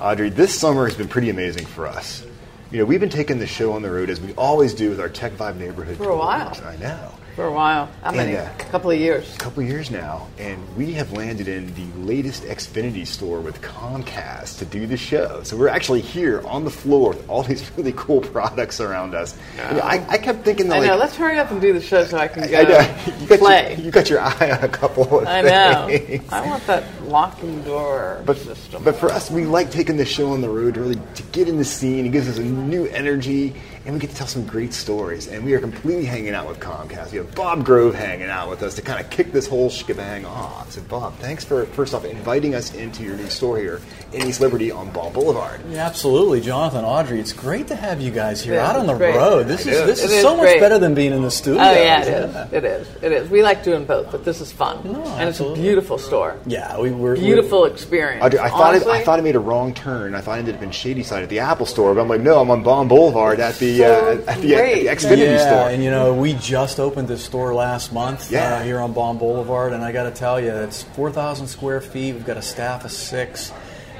Audrey, 0.00 0.30
this 0.30 0.58
summer 0.58 0.86
has 0.86 0.96
been 0.96 1.08
pretty 1.08 1.28
amazing 1.28 1.66
for 1.66 1.86
us. 1.86 2.24
You 2.70 2.78
know, 2.78 2.86
we've 2.86 3.00
been 3.00 3.10
taking 3.10 3.38
the 3.38 3.46
show 3.46 3.72
on 3.72 3.82
the 3.82 3.90
road 3.90 4.08
as 4.08 4.18
we 4.18 4.32
always 4.32 4.72
do 4.72 4.88
with 4.88 4.98
our 4.98 5.10
Tech 5.10 5.32
Vibe 5.32 5.56
neighborhood. 5.56 5.98
For 5.98 6.08
a 6.08 6.16
while. 6.16 6.56
I 6.64 6.76
know. 6.76 7.12
For 7.36 7.44
a 7.46 7.52
while. 7.52 7.88
How 8.02 8.10
many? 8.10 8.36
Uh, 8.36 8.44
A 8.44 8.64
couple 8.70 8.90
of 8.90 8.98
years. 8.98 9.34
A 9.36 9.38
couple 9.38 9.62
years 9.62 9.90
now, 9.90 10.26
and 10.36 10.58
we 10.76 10.92
have 10.94 11.12
landed 11.12 11.46
in 11.48 11.72
the 11.74 11.86
latest 12.06 12.42
Xfinity 12.42 13.06
store 13.06 13.40
with 13.40 13.62
Comcast 13.62 14.58
to 14.58 14.64
do 14.64 14.86
the 14.86 14.96
show. 14.96 15.42
So 15.44 15.56
we're 15.56 15.68
actually 15.68 16.00
here 16.00 16.42
on 16.46 16.64
the 16.64 16.70
floor 16.70 17.10
with 17.10 17.28
all 17.30 17.42
these 17.44 17.70
really 17.76 17.94
cool 17.96 18.20
products 18.20 18.80
around 18.80 19.14
us. 19.14 19.36
You 19.56 19.76
know, 19.76 19.80
I, 19.80 20.04
I 20.08 20.18
kept 20.18 20.44
thinking 20.44 20.68
that 20.68 20.76
I 20.76 20.78
like, 20.80 20.88
know. 20.88 20.96
Let's 20.96 21.16
hurry 21.16 21.38
up 21.38 21.50
and 21.52 21.60
do 21.60 21.72
the 21.72 21.80
show 21.80 22.04
so 22.04 22.18
I 22.18 22.26
can 22.28 22.48
go 22.50 22.58
I 22.58 22.62
know. 22.64 22.96
You 23.20 23.26
got, 23.28 23.38
play. 23.38 23.74
Your, 23.76 23.84
you 23.86 23.90
got 23.92 24.10
your 24.10 24.20
eye 24.20 24.50
on 24.50 24.64
a 24.64 24.68
couple 24.68 25.20
of 25.20 25.26
I 25.28 25.40
know. 25.42 25.86
things. 25.88 26.30
I 26.32 26.44
want 26.46 26.66
that 26.66 26.84
locking 27.04 27.62
door 27.62 28.22
But, 28.26 28.38
system. 28.38 28.82
but 28.82 28.96
for 28.96 29.08
us, 29.10 29.30
we 29.30 29.44
like 29.44 29.70
taking 29.70 29.96
the 29.96 30.04
show 30.04 30.32
on 30.32 30.40
the 30.40 30.48
road 30.48 30.76
really 30.76 30.96
to 31.14 31.22
get 31.30 31.48
in 31.48 31.58
the 31.58 31.64
scene. 31.64 32.06
It 32.06 32.10
gives 32.12 32.28
us 32.28 32.38
a 32.38 32.42
new 32.44 32.86
energy, 32.86 33.54
and 33.84 33.94
we 33.94 34.00
get 34.00 34.10
to 34.10 34.16
tell 34.16 34.26
some 34.26 34.46
great 34.46 34.72
stories. 34.74 35.28
And 35.28 35.44
we 35.44 35.54
are 35.54 35.60
completely 35.60 36.04
hanging 36.04 36.34
out 36.34 36.46
with 36.46 36.60
Comcast. 36.60 37.12
We 37.12 37.18
have 37.18 37.34
Bob 37.34 37.64
Grove 37.64 37.94
hanging 37.94 38.28
out 38.28 38.50
with 38.50 38.62
us 38.62 38.74
to 38.74 38.82
kind 38.82 39.02
of 39.02 39.10
kick 39.10 39.32
this 39.32 39.46
whole 39.46 39.70
shebang 39.70 40.26
off. 40.26 40.72
So, 40.72 40.82
Bob, 40.82 41.16
thanks 41.16 41.44
for 41.44 41.64
first 41.66 41.94
off 41.94 42.04
inviting 42.04 42.54
us 42.54 42.74
into 42.74 43.02
your 43.02 43.16
new 43.16 43.28
store 43.28 43.58
here 43.58 43.80
in 44.12 44.26
East 44.26 44.40
Liberty 44.40 44.70
on 44.72 44.90
Baum 44.90 45.12
Boulevard. 45.12 45.60
Yeah, 45.70 45.86
absolutely, 45.86 46.40
Jonathan, 46.40 46.84
Audrey. 46.84 47.20
It's 47.20 47.32
great 47.32 47.68
to 47.68 47.76
have 47.76 48.00
you 48.00 48.10
guys 48.10 48.42
here 48.42 48.54
Yeah, 48.54 48.68
out 48.68 48.76
on 48.76 48.86
the 48.86 48.94
great. 48.94 49.14
road. 49.14 49.46
This 49.46 49.66
I 49.66 49.70
is 49.70 49.78
know. 49.78 49.86
this 49.86 50.02
It 50.02 50.06
is 50.06 50.12
is 50.12 50.22
so 50.22 50.36
much 50.36 50.58
better 50.58 50.78
than 50.78 50.94
being 50.94 51.12
in 51.12 51.22
the 51.22 51.30
studio. 51.30 51.62
Oh 51.62 51.72
yeah, 51.72 52.02
it 52.02 52.08
is. 52.08 52.52
It 52.52 52.64
is. 52.64 52.88
It 53.02 53.12
is. 53.12 53.30
We 53.30 53.42
like 53.42 53.62
doing 53.62 53.84
both, 53.84 54.10
but 54.10 54.24
this 54.24 54.40
is 54.40 54.50
fun, 54.50 54.80
No, 54.84 55.02
and 55.04 55.28
it's 55.28 55.38
a 55.40 55.52
beautiful 55.54 55.96
store. 55.98 56.36
Yeah, 56.46 56.78
we 56.78 56.90
were 56.90 57.14
Beautiful 57.14 57.66
experience. 57.66 58.24
Audrey, 58.24 58.40
I 58.40 58.48
thought, 58.48 58.74
it, 58.74 58.86
I 58.86 59.02
thought 59.04 59.18
I 59.18 59.22
made 59.22 59.36
a 59.36 59.40
wrong 59.40 59.74
turn. 59.74 60.14
I 60.14 60.20
thought 60.20 60.36
I 60.36 60.38
ended 60.38 60.56
up 60.56 60.62
in 60.62 60.70
Shadyside 60.72 61.22
at 61.22 61.28
the 61.28 61.38
Apple 61.38 61.66
store, 61.66 61.94
but 61.94 62.00
I'm 62.00 62.08
like, 62.08 62.20
no, 62.20 62.40
I'm 62.40 62.50
on 62.50 62.62
Baum 62.62 62.88
Boulevard 62.88 63.38
at 63.40 63.56
the, 63.58 63.78
So 63.78 63.84
uh, 64.26 64.30
at 64.32 64.40
the, 64.40 64.54
at 64.56 64.74
the 64.74 64.86
Xfinity 64.86 65.18
yeah, 65.18 65.38
store. 65.38 65.70
and 65.70 65.84
you 65.84 65.90
know, 65.90 66.14
we 66.14 66.34
just 66.34 66.80
opened 66.80 67.06
this 67.08 67.22
store 67.24 67.54
last 67.54 67.92
month 67.92 68.30
Yeah. 68.30 68.56
uh, 68.56 68.62
here 68.62 68.80
on 68.80 68.92
Baum 68.92 69.18
Boulevard, 69.18 69.72
and 69.72 69.84
I 69.84 69.92
got 69.92 70.04
to 70.04 70.10
tell 70.10 70.40
you, 70.40 70.50
it's 70.50 70.82
4,000 70.82 71.46
square 71.46 71.80
feet. 71.80 72.14
We've 72.14 72.26
got 72.26 72.36
a 72.36 72.42
staff 72.42 72.84
of 72.84 72.90
six, 72.92 73.52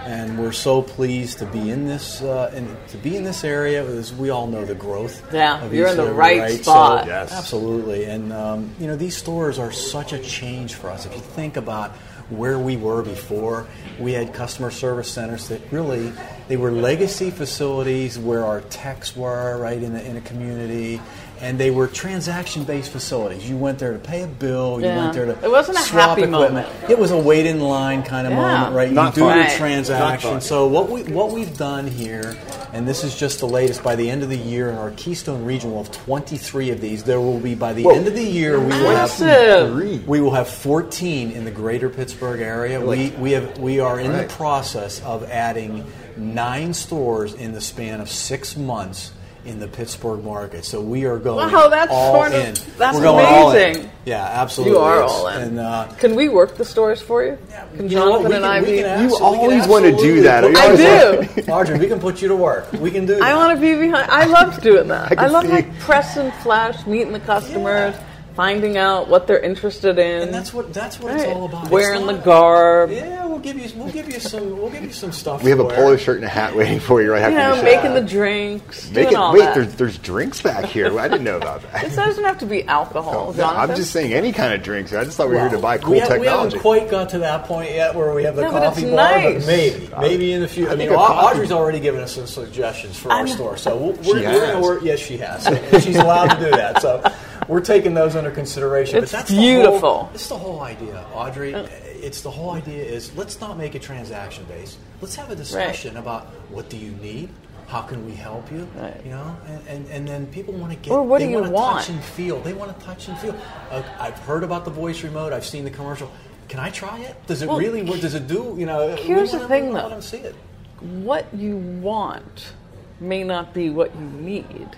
and 0.04 0.38
we're 0.38 0.52
so 0.52 0.82
pleased 0.82 1.38
to 1.38 1.46
be 1.46 1.70
in 1.70 1.86
this 1.86 2.22
uh, 2.22 2.50
in, 2.54 2.76
to 2.88 2.96
be 2.98 3.16
in 3.16 3.24
this 3.24 3.44
area. 3.44 3.84
As 3.84 4.12
we 4.14 4.30
all 4.30 4.46
know, 4.46 4.64
the 4.64 4.74
growth. 4.74 5.22
Yeah, 5.32 5.64
of 5.64 5.72
you're 5.74 5.86
East 5.86 5.98
in 5.98 6.04
the 6.04 6.10
Liberty, 6.12 6.38
right 6.40 6.56
So- 6.56 6.62
spot. 6.62 7.06
Yes. 7.06 7.32
absolutely. 7.32 8.04
And 8.04 8.32
um, 8.32 8.74
you 8.78 8.86
know, 8.86 8.96
these 8.96 9.16
stores 9.16 9.58
are 9.58 9.72
such 9.72 10.12
a 10.12 10.18
change 10.18 10.74
for 10.74 10.90
us. 10.90 11.06
If 11.06 11.14
you 11.14 11.20
think 11.20 11.56
about 11.56 11.92
where 12.30 12.58
we 12.58 12.76
were 12.76 13.02
before, 13.02 13.66
we 13.98 14.12
had 14.12 14.32
customer 14.32 14.70
service 14.70 15.10
centers 15.10 15.48
that 15.48 15.60
really 15.72 16.12
they 16.48 16.56
were 16.56 16.70
legacy 16.70 17.30
facilities 17.30 18.18
where 18.18 18.44
our 18.44 18.60
techs 18.62 19.16
were 19.16 19.58
right 19.58 19.82
in 19.82 19.96
a, 19.96 20.00
in 20.00 20.16
a 20.16 20.20
community. 20.20 21.00
And 21.42 21.58
they 21.58 21.70
were 21.70 21.86
transaction-based 21.86 22.90
facilities. 22.92 23.48
You 23.48 23.56
went 23.56 23.78
there 23.78 23.92
to 23.94 23.98
pay 23.98 24.22
a 24.22 24.26
bill. 24.26 24.78
You 24.78 24.86
Yeah. 24.88 24.96
went 24.98 25.12
there 25.14 25.24
to 25.24 25.32
It 25.42 25.50
wasn't 25.50 25.78
a 25.78 25.80
swap 25.80 26.10
happy 26.10 26.22
equipment. 26.24 26.52
moment. 26.52 26.68
It 26.90 26.98
was 26.98 27.12
a 27.12 27.16
wait 27.16 27.46
in 27.46 27.60
line 27.60 28.02
kind 28.02 28.26
of 28.26 28.34
Yeah. 28.34 28.40
moment, 28.42 28.74
right? 28.74 28.92
Not 28.92 29.16
you 29.16 29.22
do 29.22 29.28
fun. 29.28 29.36
your 29.38 29.46
Right. 29.46 29.56
transaction. 29.56 30.30
Not 30.30 30.34
fun. 30.34 30.40
So 30.42 30.66
what 30.66 30.90
we 30.90 31.02
what 31.04 31.30
we've 31.32 31.56
done 31.56 31.86
here, 31.86 32.36
and 32.74 32.86
this 32.86 33.02
is 33.04 33.14
just 33.16 33.40
the 33.40 33.46
latest. 33.48 33.82
By 33.82 33.96
the 33.96 34.10
end 34.10 34.22
of 34.22 34.28
the 34.28 34.36
year, 34.36 34.68
in 34.68 34.76
our 34.76 34.90
Keystone 34.90 35.44
region, 35.46 35.72
we'll 35.72 35.84
have 35.84 35.92
23 35.92 36.68
of 36.70 36.82
these. 36.82 37.04
There 37.04 37.20
will 37.22 37.38
be 37.40 37.54
by 37.54 37.72
the 37.72 37.84
Whoa. 37.84 37.92
end 37.94 38.06
of 38.06 38.14
the 38.14 38.22
year, 38.22 38.60
we 38.60 38.66
will 38.66 38.90
have 38.90 39.18
Massive. 39.18 40.06
we 40.06 40.20
will 40.20 40.32
have 40.32 40.46
14 40.48 41.30
in 41.30 41.46
the 41.46 41.50
greater 41.50 41.88
Pittsburgh 41.88 42.42
area. 42.42 42.80
We, 42.82 43.14
we 43.18 43.32
have 43.32 43.56
we 43.58 43.80
are 43.80 43.98
in 43.98 44.12
Right. 44.12 44.28
the 44.28 44.34
process 44.34 45.00
of 45.06 45.24
adding 45.30 45.84
nine 46.18 46.74
stores 46.74 47.32
in 47.32 47.54
the 47.54 47.62
span 47.62 48.00
of 48.02 48.10
six 48.10 48.58
months 48.58 49.12
in 49.44 49.58
the 49.58 49.66
Pittsburgh 49.68 50.22
market. 50.24 50.64
So 50.64 50.80
we 50.80 51.04
are 51.06 51.18
going 51.18 51.50
Wow, 51.52 51.68
that's 51.68 51.90
all 51.90 52.14
sort 52.14 52.32
of- 52.34 52.44
in. 52.44 52.54
that's 52.78 52.96
We're 52.96 53.02
going 53.02 53.24
all 53.26 53.50
in. 53.52 53.56
amazing. 53.70 53.90
Yeah, 54.04 54.24
absolutely. 54.24 54.74
You 54.76 54.80
are 54.80 54.96
It's- 54.98 55.10
all 55.12 55.26
in. 55.28 55.42
And, 55.42 55.60
uh, 55.60 55.86
Can 55.98 56.14
we 56.14 56.28
work 56.28 56.56
the 56.56 56.64
stores 56.64 57.00
for 57.00 57.22
you? 57.24 57.38
Can 57.76 57.84
you? 57.84 57.90
Jonathan 57.90 58.28
We 58.30 58.36
and 58.36 58.46
I 58.46 58.60
be? 58.60 58.76
You 58.78 58.82
can 58.84 59.12
always 59.22 59.66
wanna 59.66 59.92
do 59.96 60.22
that. 60.22 60.44
I 60.44 60.76
do. 60.76 61.50
Audrey, 61.52 61.78
we 61.84 61.86
can 61.86 62.00
put 62.00 62.20
you 62.22 62.28
to 62.28 62.36
work. 62.36 62.66
We 62.80 62.90
can 62.90 63.06
do 63.06 63.14
that. 63.14 63.22
I 63.22 63.34
want 63.34 63.54
to 63.54 63.60
be 63.60 63.74
behind. 63.74 64.10
I 64.10 64.24
love 64.24 64.60
doing 64.62 64.88
that. 64.88 65.12
I 65.18 65.24
I, 65.24 65.26
love 65.28 65.46
like 65.48 65.78
press 65.80 66.16
and 66.16 66.32
flash, 66.34 66.86
meeting 66.86 67.12
the 67.12 67.20
customers, 67.20 67.94
finding 68.34 68.76
out 68.76 69.08
what 69.08 69.26
they're 69.26 69.40
interested 69.40 69.98
in. 69.98 70.22
And 70.22 70.34
that's 70.34 70.52
what 70.54 70.72
that's 70.72 70.98
what 71.00 71.12
Right. 71.12 71.22
it's 71.28 71.32
all 71.36 71.46
about. 71.46 71.70
Wearing 71.70 72.06
the 72.06 72.12
not- 72.12 72.24
garb. 72.24 72.90
Yeah, 72.90 73.26
we'll 73.26 73.38
give 73.38 73.56
you 73.58 73.68
we'll 73.76 73.92
give 73.92 74.12
you 74.12 74.20
some 74.20 74.58
we'll 74.60 74.70
give 74.70 74.82
you 74.84 74.92
some 74.92 75.12
stuff. 75.12 75.42
We 75.42 75.50
have 75.50 75.60
a 75.60 75.64
wear. 75.64 75.76
polo 75.76 75.96
shirt 75.96 76.16
and 76.16 76.24
a 76.24 76.28
hat 76.28 76.54
waiting 76.56 76.80
for 76.80 77.02
you 77.02 77.12
right 77.12 77.22
after 77.22 77.32
You 77.32 77.38
know, 77.38 77.50
the 77.50 77.56
show. 77.58 77.62
making 77.64 77.94
the 77.94 78.00
drinks, 78.10 78.84
Make 78.90 78.94
doing 78.94 79.08
it, 79.08 79.14
all 79.16 79.32
wait, 79.32 79.40
that. 79.40 79.54
there's, 79.54 79.74
there's 79.74 79.98
drinks 79.98 80.40
back 80.42 80.64
here. 80.66 80.98
I 80.98 81.08
didn't 81.08 81.24
know 81.24 81.36
about 81.36 81.62
that. 81.72 81.84
This 81.84 81.96
doesn't 81.96 82.24
have 82.24 82.38
to 82.38 82.46
be 82.46 82.64
alcohol, 82.66 83.32
No, 83.32 83.36
Jonathan. 83.36 83.70
I'm 83.70 83.76
just 83.76 83.90
saying 83.92 84.12
any 84.12 84.32
kind 84.32 84.54
of 84.54 84.62
drinks. 84.62 84.92
I 84.92 85.04
just 85.04 85.16
thought 85.16 85.28
we 85.28 85.34
were 85.34 85.40
here 85.40 85.50
to 85.50 85.58
buy 85.58 85.78
cool 85.78 85.92
we, 85.92 85.98
ha- 86.00 86.16
we 86.16 86.26
haven't 86.26 86.58
quite 86.60 86.88
got 86.90 87.08
to 87.10 87.18
that 87.20 87.44
point 87.46 87.70
yet 87.72 87.94
where 87.94 88.12
we 88.14 88.24
have 88.24 88.36
the 88.36 88.42
No, 88.42 88.52
but 88.52 88.62
coffee 88.62 88.82
it's 88.82 88.90
bar, 88.90 88.96
nice. 89.22 89.34
but 89.44 89.46
maybe, 89.46 89.88
maybe 90.00 90.32
in 90.32 90.40
the 90.40 90.48
future. 90.48 90.70
I, 90.70 90.72
I 90.72 90.76
mean, 90.76 90.88
think 90.88 90.98
coffee- 90.98 91.26
Audrey's 91.36 91.52
already 91.52 91.80
given 91.80 92.00
us 92.00 92.14
some 92.14 92.26
suggestions 92.26 92.96
for 92.98 93.10
our 93.10 93.18
I'm- 93.18 93.28
store, 93.28 93.56
so 93.56 93.76
we'll, 93.76 93.94
She 94.02 94.12
we're, 94.12 94.60
we're 94.60 94.74
has. 94.76 94.84
Yes, 94.84 94.98
she 95.00 95.16
has. 95.18 95.82
She's 95.84 95.96
allowed 95.96 96.28
to 96.36 96.44
do 96.44 96.50
that. 96.50 96.80
So 96.82 97.02
we're 97.50 97.60
taking 97.60 97.94
those 97.94 98.14
under 98.14 98.30
consideration. 98.30 99.02
It's 99.02 99.10
but 99.10 99.18
that's 99.18 99.30
The 99.30 99.36
beautiful. 99.36 99.80
whole, 99.80 100.10
it's 100.14 100.28
the 100.28 100.38
whole 100.38 100.60
idea, 100.60 101.04
Audrey. 101.12 101.52
It's 101.52 102.22
the 102.22 102.30
whole 102.30 102.50
idea 102.52 102.82
is 102.82 103.14
let's 103.16 103.40
not 103.40 103.58
make 103.58 103.74
it 103.74 103.82
transaction 103.82 104.44
based. 104.44 104.78
Let's 105.00 105.16
have 105.16 105.30
a 105.30 105.36
discussion 105.36 105.96
about 105.96 106.26
what 106.50 106.70
do 106.70 106.76
you 106.76 106.92
need. 106.92 107.28
How 107.66 107.82
can 107.82 108.04
we 108.06 108.12
help 108.12 108.50
you? 108.50 108.66
Right. 108.76 109.00
You 109.04 109.10
know, 109.12 109.36
and, 109.46 109.68
and, 109.68 109.88
and 109.88 110.08
then 110.08 110.26
people 110.28 110.54
want 110.54 110.72
to 110.72 110.78
get. 110.78 110.92
Or 110.92 111.02
what 111.04 111.18
they 111.18 111.26
do 111.26 111.30
you 111.32 111.36
wanna 111.40 111.50
want? 111.52 111.78
Touch 111.86 111.90
and 111.90 112.02
feel. 112.02 112.40
They 112.40 112.52
want 112.52 112.76
to 112.76 112.84
touch 112.84 113.08
and 113.08 113.18
feel. 113.18 113.36
Uh, 113.70 113.82
I've 113.98 114.18
heard 114.20 114.42
about 114.42 114.64
the 114.64 114.70
voice 114.72 115.04
remote. 115.04 115.32
I've 115.32 115.46
seen 115.46 115.64
the 115.64 115.70
commercial. 115.70 116.10
Can 116.48 116.58
I 116.58 116.70
try 116.70 116.98
it? 116.98 117.14
Does 117.28 117.42
it 117.42 117.48
Well, 117.48 117.58
really 117.58 117.82
work? 117.82 118.00
Does 118.00 118.14
it 118.14 118.26
do? 118.26 118.56
You 118.58 118.66
know. 118.66 118.96
here's 118.96 119.30
the 119.32 119.46
thing, 119.46 119.72
though. 119.72 120.00
See 120.00 120.18
it. 120.18 120.34
what 120.80 121.26
you 121.32 121.56
want 121.56 122.54
may 122.98 123.22
not 123.22 123.54
be 123.54 123.70
what 123.70 123.94
you 123.94 124.00
need. 124.00 124.68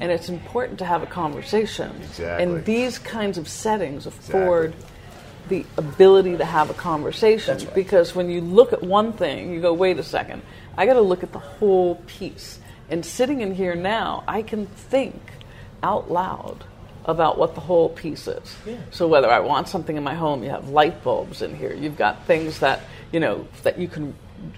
And 0.00 0.12
it's 0.12 0.28
important 0.28 0.78
to 0.80 0.84
have 0.84 1.02
a 1.02 1.06
conversation. 1.06 1.90
Exactly. 2.02 2.44
And 2.44 2.64
these 2.64 2.98
kinds 2.98 3.38
of 3.38 3.48
settings 3.48 4.06
afford 4.06 4.74
the 5.48 5.64
ability 5.76 6.36
to 6.36 6.44
have 6.44 6.70
a 6.70 6.74
conversation 6.74 7.58
right. 7.58 7.74
because 7.74 8.14
when 8.14 8.28
you 8.28 8.40
look 8.40 8.72
at 8.72 8.82
one 8.82 9.12
thing, 9.12 9.52
you 9.52 9.60
go, 9.60 9.72
wait 9.72 9.98
a 9.98 10.02
second, 10.02 10.42
I 10.76 10.86
got 10.86 10.94
to 10.94 11.00
look 11.00 11.22
at 11.22 11.32
the 11.32 11.38
whole 11.38 11.96
piece. 12.06 12.58
And 12.90 13.04
sitting 13.04 13.40
in 13.40 13.54
here 13.54 13.74
now, 13.74 14.24
I 14.28 14.42
can 14.42 14.66
think 14.66 15.20
out 15.82 16.10
loud 16.10 16.64
about 17.04 17.38
what 17.38 17.54
the 17.54 17.60
whole 17.60 17.88
piece 17.88 18.28
is. 18.28 18.56
Yeah. 18.66 18.76
So 18.90 19.08
whether 19.08 19.30
I 19.30 19.40
want 19.40 19.68
something 19.68 19.96
in 19.96 20.04
my 20.04 20.14
home, 20.14 20.42
you 20.42 20.50
have 20.50 20.68
light 20.68 21.02
bulbs 21.02 21.40
in 21.40 21.56
here. 21.56 21.72
You've 21.72 21.96
got 21.96 22.26
things 22.26 22.60
that 22.60 22.80
you 23.12 23.20
know 23.20 23.48
that 23.62 23.78
you 23.78 23.88
can 23.88 24.14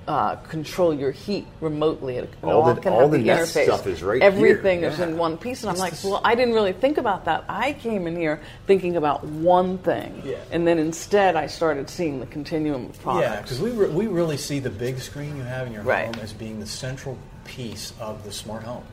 uh, 0.07 0.37
control 0.37 0.93
your 0.93 1.11
heat 1.11 1.47
remotely. 1.61 2.17
It 2.17 2.29
All 2.43 2.63
the- 2.75 2.81
can 2.81 2.93
all 2.93 3.01
have 3.03 3.11
the 3.13 3.19
the 3.19 3.25
Nest 3.25 3.55
interface. 3.57 3.65
stuff 3.65 3.87
is 3.87 4.03
right 4.03 4.21
here. 4.21 4.25
Everything 4.31 4.83
is 4.83 4.99
Yeah. 4.99 5.07
in 5.07 5.17
one 5.19 5.37
piece, 5.39 5.63
and 5.63 5.71
I'm 5.71 5.77
like, 5.79 5.95
well, 6.05 6.21
I 6.25 6.35
didn't 6.35 6.55
really 6.55 6.73
think 6.73 6.99
about 6.99 7.25
that. 7.25 7.45
I 7.49 7.73
came 7.75 8.07
in 8.07 8.17
here 8.17 8.41
thinking 8.67 8.97
about 8.97 9.25
one 9.25 9.79
thing, 9.79 10.23
Yeah. 10.25 10.37
and 10.53 10.67
then 10.67 10.79
instead 10.79 11.37
I 11.37 11.47
started 11.47 11.89
seeing 11.89 12.21
the 12.21 12.27
continuum 12.27 12.87
of 12.87 13.01
products. 13.03 13.27
Yeah, 13.31 13.41
because 13.41 13.61
we, 13.61 13.71
re- 13.71 13.89
we 13.89 14.07
really 14.07 14.37
see 14.37 14.59
the 14.59 14.71
big 14.71 15.01
screen 15.01 15.37
you 15.37 15.43
have 15.45 15.67
in 15.67 15.73
your 15.73 15.83
Right. 15.83 16.07
home 16.07 16.23
as 16.23 16.33
being 16.33 16.61
the 16.61 16.67
central 16.67 17.17
piece 17.45 17.93
of 18.01 18.23
the 18.25 18.33
smart 18.33 18.63
home. 18.65 18.85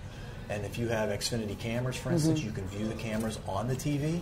And 0.50 0.64
if 0.66 0.78
you 0.78 0.88
have 0.88 1.10
Xfinity 1.10 1.60
cameras, 1.60 1.98
for 1.98 2.10
Mm-hmm. 2.10 2.16
instance, 2.16 2.42
you 2.42 2.52
can 2.52 2.66
view 2.70 2.88
the 2.88 2.94
cameras 2.96 3.38
on 3.48 3.68
the 3.68 3.76
TV. 3.76 4.22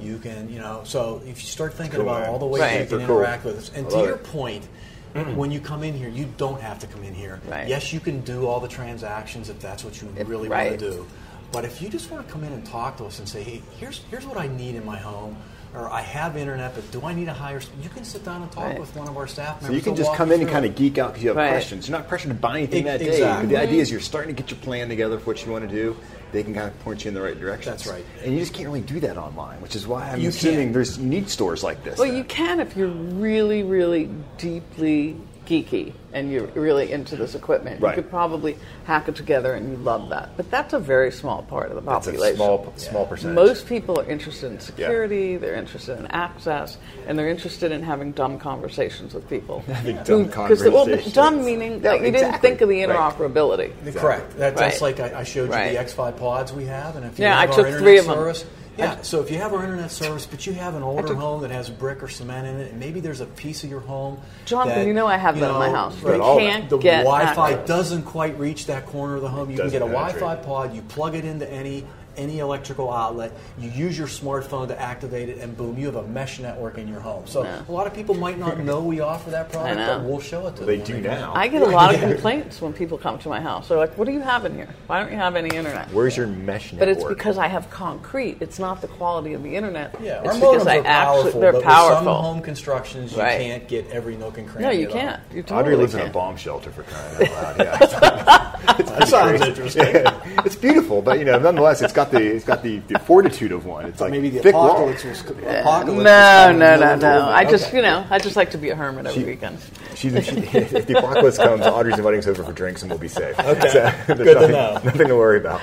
You 0.00 0.18
can, 0.18 0.48
you 0.50 0.58
know, 0.60 0.80
so 0.84 1.20
if 1.26 1.42
you 1.42 1.46
start 1.48 1.74
thinking 1.74 2.00
Cool, 2.00 2.08
about 2.08 2.28
all 2.28 2.38
the 2.38 2.46
ways 2.46 2.60
Right. 2.62 2.80
you 2.80 2.86
can 2.86 2.98
They're 2.98 3.06
cool. 3.06 3.16
interact 3.18 3.44
with 3.44 3.58
us, 3.58 3.70
and 3.74 3.88
to 3.90 3.96
your 3.98 4.10
it. 4.14 4.24
point, 4.24 4.66
Mm-hmm. 5.14 5.36
when 5.36 5.50
you 5.50 5.60
come 5.60 5.82
in 5.82 5.94
here, 5.94 6.08
you 6.08 6.28
don't 6.36 6.60
have 6.60 6.78
to 6.80 6.86
come 6.86 7.02
in 7.02 7.14
here. 7.14 7.40
Right. 7.48 7.66
Yes, 7.66 7.92
you 7.92 8.00
can 8.00 8.20
do 8.20 8.46
all 8.46 8.60
the 8.60 8.68
transactions 8.68 9.48
if 9.48 9.58
that's 9.60 9.84
what 9.84 10.00
you 10.02 10.12
If- 10.16 10.28
really 10.28 10.48
right. 10.48 10.70
want 10.70 10.80
to 10.80 10.90
do. 10.90 11.06
But 11.50 11.64
if 11.64 11.80
you 11.80 11.88
just 11.88 12.10
want 12.10 12.26
to 12.26 12.32
come 12.32 12.44
in 12.44 12.52
and 12.52 12.64
talk 12.66 12.98
to 12.98 13.04
us 13.06 13.18
and 13.18 13.28
say, 13.28 13.42
hey, 13.42 13.62
here's 13.78 14.02
here's 14.10 14.26
what 14.26 14.36
I 14.36 14.48
need 14.48 14.74
in 14.74 14.84
my 14.84 14.98
home, 14.98 15.34
or 15.74 15.90
I 15.90 16.00
have 16.00 16.36
internet, 16.36 16.74
but 16.74 16.90
do 16.90 17.02
I 17.04 17.12
need 17.14 17.28
a 17.28 17.32
higher? 17.32 17.60
You 17.82 17.88
can 17.90 18.04
sit 18.04 18.24
down 18.24 18.42
and 18.42 18.50
talk 18.50 18.64
Right. 18.64 18.80
with 18.80 18.94
one 18.96 19.06
of 19.08 19.16
our 19.16 19.26
staff 19.26 19.60
members. 19.62 19.68
So 19.68 19.72
you 19.74 19.82
can 19.82 19.94
just 19.96 20.14
come 20.14 20.32
in 20.32 20.40
and 20.40 20.48
kind 20.50 20.64
of 20.64 20.74
geek 20.74 20.98
out 20.98 21.08
because 21.08 21.22
you 21.22 21.28
have 21.30 21.36
Right. 21.36 21.50
questions. 21.50 21.88
You're 21.88 21.98
not 21.98 22.08
pressured 22.08 22.30
to 22.30 22.34
buy 22.36 22.58
anything 22.58 22.80
E- 22.82 22.86
that 22.86 22.98
day. 22.98 23.06
But 23.06 23.14
exactly. 23.14 23.48
the 23.48 23.60
idea 23.60 23.82
is 23.82 23.90
you're 23.90 24.00
starting 24.00 24.34
to 24.34 24.42
get 24.42 24.50
your 24.50 24.60
plan 24.60 24.88
together 24.88 25.18
for 25.18 25.26
what 25.26 25.44
you 25.44 25.52
want 25.52 25.68
to 25.68 25.74
do. 25.74 25.96
They 26.32 26.42
can 26.42 26.52
kind 26.54 26.68
of 26.68 26.78
point 26.84 27.04
you 27.04 27.08
in 27.08 27.14
the 27.14 27.22
right 27.22 27.38
direction. 27.38 27.70
That's 27.70 27.86
right. 27.86 28.04
And 28.24 28.34
you 28.34 28.40
just 28.40 28.52
can't 28.52 28.66
really 28.68 28.80
do 28.82 29.00
that 29.00 29.16
online, 29.16 29.60
which 29.62 29.74
is 29.76 29.86
why 29.86 30.10
I'm 30.10 30.20
You 30.20 30.28
assuming 30.28 30.58
can't. 30.58 30.72
there's 30.74 30.98
you 30.98 31.06
need 31.06 31.28
stores 31.30 31.62
like 31.64 31.84
this. 31.84 31.98
Well, 31.98 32.08
then. 32.08 32.16
you 32.18 32.24
can 32.24 32.60
if 32.60 32.76
you're 32.76 32.88
really, 32.88 33.62
really 33.62 34.10
deeply 34.36 35.16
geeky 35.48 35.92
and 36.12 36.30
you're 36.30 36.46
really 36.48 36.92
into 36.92 37.16
this 37.16 37.34
equipment, 37.34 37.80
Right. 37.80 37.96
you 37.96 38.02
could 38.02 38.10
probably 38.10 38.56
hack 38.84 39.08
it 39.08 39.16
together 39.16 39.54
and 39.54 39.70
you 39.70 39.76
love 39.78 40.10
that. 40.10 40.30
But 40.36 40.50
that's 40.50 40.72
a 40.74 40.78
very 40.78 41.10
small 41.10 41.42
part 41.42 41.70
of 41.70 41.76
the 41.76 41.82
population. 41.82 42.20
That's 42.20 42.32
a 42.34 42.36
small 42.36 42.72
small 42.76 43.06
percentage. 43.06 43.34
Most 43.34 43.66
people 43.66 43.98
are 44.00 44.04
interested 44.04 44.52
in 44.52 44.60
security, 44.60 45.36
they're 45.36 45.54
interested 45.54 45.98
in 45.98 46.06
access, 46.08 46.76
and 47.06 47.18
they're 47.18 47.28
interested 47.30 47.72
in 47.72 47.82
having 47.82 48.12
dumb 48.12 48.38
conversations 48.38 49.14
with 49.14 49.28
people. 49.30 49.60
Having 49.68 49.96
Who- 49.96 50.04
dumb 50.04 50.28
'cause 50.30 50.60
the- 50.60 50.70
well, 50.70 50.84
conversations. 50.84 51.14
dumb 51.14 51.44
meaning 51.44 51.80
that 51.80 52.00
No, 52.00 52.06
you 52.06 52.12
didn't 52.12 52.40
think 52.40 52.60
of 52.60 52.68
the 52.68 52.84
Right. 52.84 52.96
interoperability. 52.96 53.70
Correct. 53.96 54.36
That, 54.38 54.56
That's 54.56 54.80
Right. 54.82 54.98
like 54.98 55.14
I, 55.14 55.20
I 55.20 55.24
showed 55.24 55.48
you 55.48 55.54
Right. 55.54 55.72
the 55.72 55.78
xFi 55.84 56.12
pods 56.16 56.52
we 56.52 56.66
have, 56.66 56.96
and 56.96 57.04
if 57.06 57.18
you 57.18 57.24
Yeah, 57.24 57.40
have 57.40 57.48
I 57.48 57.52
our 57.52 57.56
took 57.56 57.66
internet 57.66 57.80
three 57.82 57.98
of 57.98 58.06
them. 58.06 58.14
service, 58.14 58.44
yeah. 58.78 59.02
So 59.02 59.20
if 59.20 59.30
you 59.30 59.38
have 59.38 59.52
our 59.52 59.62
internet 59.62 59.90
service, 59.90 60.26
but 60.26 60.46
you 60.46 60.52
have 60.54 60.74
an 60.74 60.82
older 60.82 61.14
home 61.14 61.42
that 61.42 61.50
has 61.50 61.68
brick 61.68 62.02
or 62.02 62.08
cement 62.08 62.46
in 62.46 62.60
it, 62.60 62.70
and 62.70 62.80
maybe 62.80 63.00
there's 63.00 63.20
a 63.20 63.26
piece 63.26 63.64
of 63.64 63.70
your 63.70 63.80
home. 63.80 64.18
Jonathan, 64.44 64.80
that, 64.80 64.86
you 64.86 64.94
know 64.94 65.06
I 65.06 65.16
have 65.16 65.34
you 65.36 65.40
that 65.42 65.50
in 65.50 65.56
my 65.56 65.70
house. 65.70 65.94
Got 65.96 66.14
We 66.14 66.18
all 66.20 66.36
that. 66.36 66.42
can't 66.42 66.70
the 66.70 66.78
get 66.78 66.98
Wi-Fi 67.04 67.52
access. 67.52 67.68
doesn't 67.68 68.02
quite 68.04 68.38
reach 68.38 68.66
that 68.66 68.86
corner 68.86 69.16
of 69.16 69.22
the 69.22 69.28
home. 69.28 69.50
You 69.50 69.56
can 69.58 69.70
get 69.70 69.82
a. 69.82 69.86
Wi-Fi 69.86 70.36
pod. 70.36 70.74
You 70.74 70.82
plug 70.82 71.14
it 71.14 71.24
into 71.24 71.50
any 71.50 71.84
any 72.18 72.40
electrical 72.40 72.92
outlet. 72.92 73.32
You 73.58 73.70
use 73.70 73.96
your 73.96 74.08
smartphone 74.08 74.68
to 74.68 74.78
activate 74.80 75.28
it, 75.28 75.38
and 75.38 75.56
boom, 75.56 75.78
you 75.78 75.86
have 75.86 75.96
a 75.96 76.02
mesh 76.08 76.38
network 76.40 76.76
in 76.76 76.88
your 76.88 77.00
home. 77.00 77.26
So 77.26 77.44
Yeah. 77.44 77.62
a 77.68 77.72
lot 77.72 77.86
of 77.86 77.94
people 77.94 78.14
might 78.14 78.38
not 78.38 78.58
know 78.68 78.82
we 78.82 79.00
offer 79.00 79.30
that 79.30 79.50
product, 79.50 79.78
but 79.78 80.02
we'll 80.02 80.20
show 80.20 80.46
it 80.48 80.56
to 80.56 80.64
They 80.64 80.76
them. 80.78 80.86
They 80.86 80.92
do 81.02 81.08
now. 81.08 81.32
I 81.34 81.48
get 81.48 81.62
a 81.62 81.66
lot 81.66 81.94
of 81.94 82.00
complaints 82.08 82.60
when 82.60 82.72
people 82.72 82.98
come 82.98 83.18
to 83.20 83.28
my 83.28 83.40
house. 83.40 83.68
They're 83.68 83.78
like, 83.78 83.96
"What 83.96 84.06
do 84.06 84.12
you 84.12 84.20
have 84.20 84.44
in 84.44 84.54
here? 84.54 84.68
Why 84.88 85.00
don't 85.00 85.10
you 85.12 85.16
have 85.16 85.36
any 85.36 85.48
internet?" 85.56 85.90
Where's 85.92 86.16
your 86.16 86.26
mesh 86.26 86.72
network? 86.72 86.80
But 86.80 86.88
it's 86.88 87.04
because 87.04 87.38
I 87.38 87.46
have 87.46 87.70
concrete. 87.70 88.38
It's 88.40 88.58
not 88.58 88.80
the 88.80 88.88
quality 88.88 89.32
of 89.34 89.42
the 89.42 89.54
internet. 89.54 89.94
Yeah, 90.02 90.20
it's 90.24 90.28
our 90.28 90.34
because 90.34 90.64
modems 90.64 90.70
I 90.70 90.78
are 90.78 90.82
powerful, 90.82 91.40
they're 91.40 91.52
but 91.52 91.62
powerful. 91.62 91.96
with 91.96 92.04
some 92.04 92.22
home 92.24 92.42
constructions, 92.42 93.12
you 93.12 93.18
Right. 93.22 93.38
can't 93.40 93.68
get 93.68 93.88
every 93.90 94.16
nook 94.16 94.38
and 94.38 94.48
cranny. 94.48 94.64
no, 94.66 94.70
you 94.72 94.88
can't. 94.88 95.20
You 95.32 95.42
totally 95.42 95.60
Audrey 95.60 95.76
lives 95.76 95.94
in 95.94 96.00
can't. 96.00 96.10
a 96.10 96.12
bomb 96.12 96.36
shelter 96.36 96.70
for 96.70 96.82
crying 96.82 97.28
out 97.30 97.58
loud. 97.58 97.58
Yeah, 98.68 98.84
That 98.84 99.08
sounds 99.08 99.40
interesting. 99.40 100.04
It's 100.44 100.56
beautiful, 100.56 101.02
but 101.02 101.18
you 101.18 101.24
know, 101.24 101.38
nonetheless, 101.38 101.82
it's 101.82 101.92
got 101.92 102.10
the 102.10 102.20
it's 102.20 102.44
got 102.44 102.62
the, 102.62 102.78
the 102.80 102.98
fortitude 102.98 103.52
of 103.52 103.64
one. 103.66 103.86
It's 103.86 104.00
like 104.00 104.10
Maybe 104.10 104.30
the 104.30 104.40
thick 104.40 104.54
apocalypse 104.54 105.04
walls. 105.04 105.22
was 105.24 105.36
No, 105.42 105.48
apocalypse. 105.60 106.04
no, 106.04 106.44
coming 106.46 106.58
no, 106.58 106.76
no, 106.76 106.96
no. 106.96 107.18
it. 107.28 107.32
I 107.32 107.44
just, 107.50 107.66
Okay. 107.68 107.76
you 107.76 107.82
know, 107.82 108.06
I 108.10 108.18
just 108.18 108.36
like 108.36 108.50
to 108.52 108.58
be 108.58 108.70
a 108.70 108.76
hermit 108.76 109.06
over 109.06 109.14
She- 109.18 109.24
weekends. 109.24 109.70
She's, 109.94 110.12
she, 110.26 110.36
if 110.36 110.86
the 110.86 110.98
apocalypse 110.98 111.38
comes, 111.38 111.62
Audrey's 111.66 111.98
inviting 111.98 112.20
us 112.20 112.26
over 112.28 112.44
for 112.44 112.52
drinks, 112.52 112.82
and 112.82 112.90
we'll 112.90 113.00
be 113.00 113.08
safe. 113.08 113.36
Okay. 113.40 113.68
So, 113.68 114.14
there's 114.14 114.18
Good 114.18 114.18
to 114.18 114.34
nothing, 114.34 114.50
know. 114.52 114.72
Nothing 114.84 115.08
to 115.08 115.16
worry 115.16 115.38
about. 115.38 115.60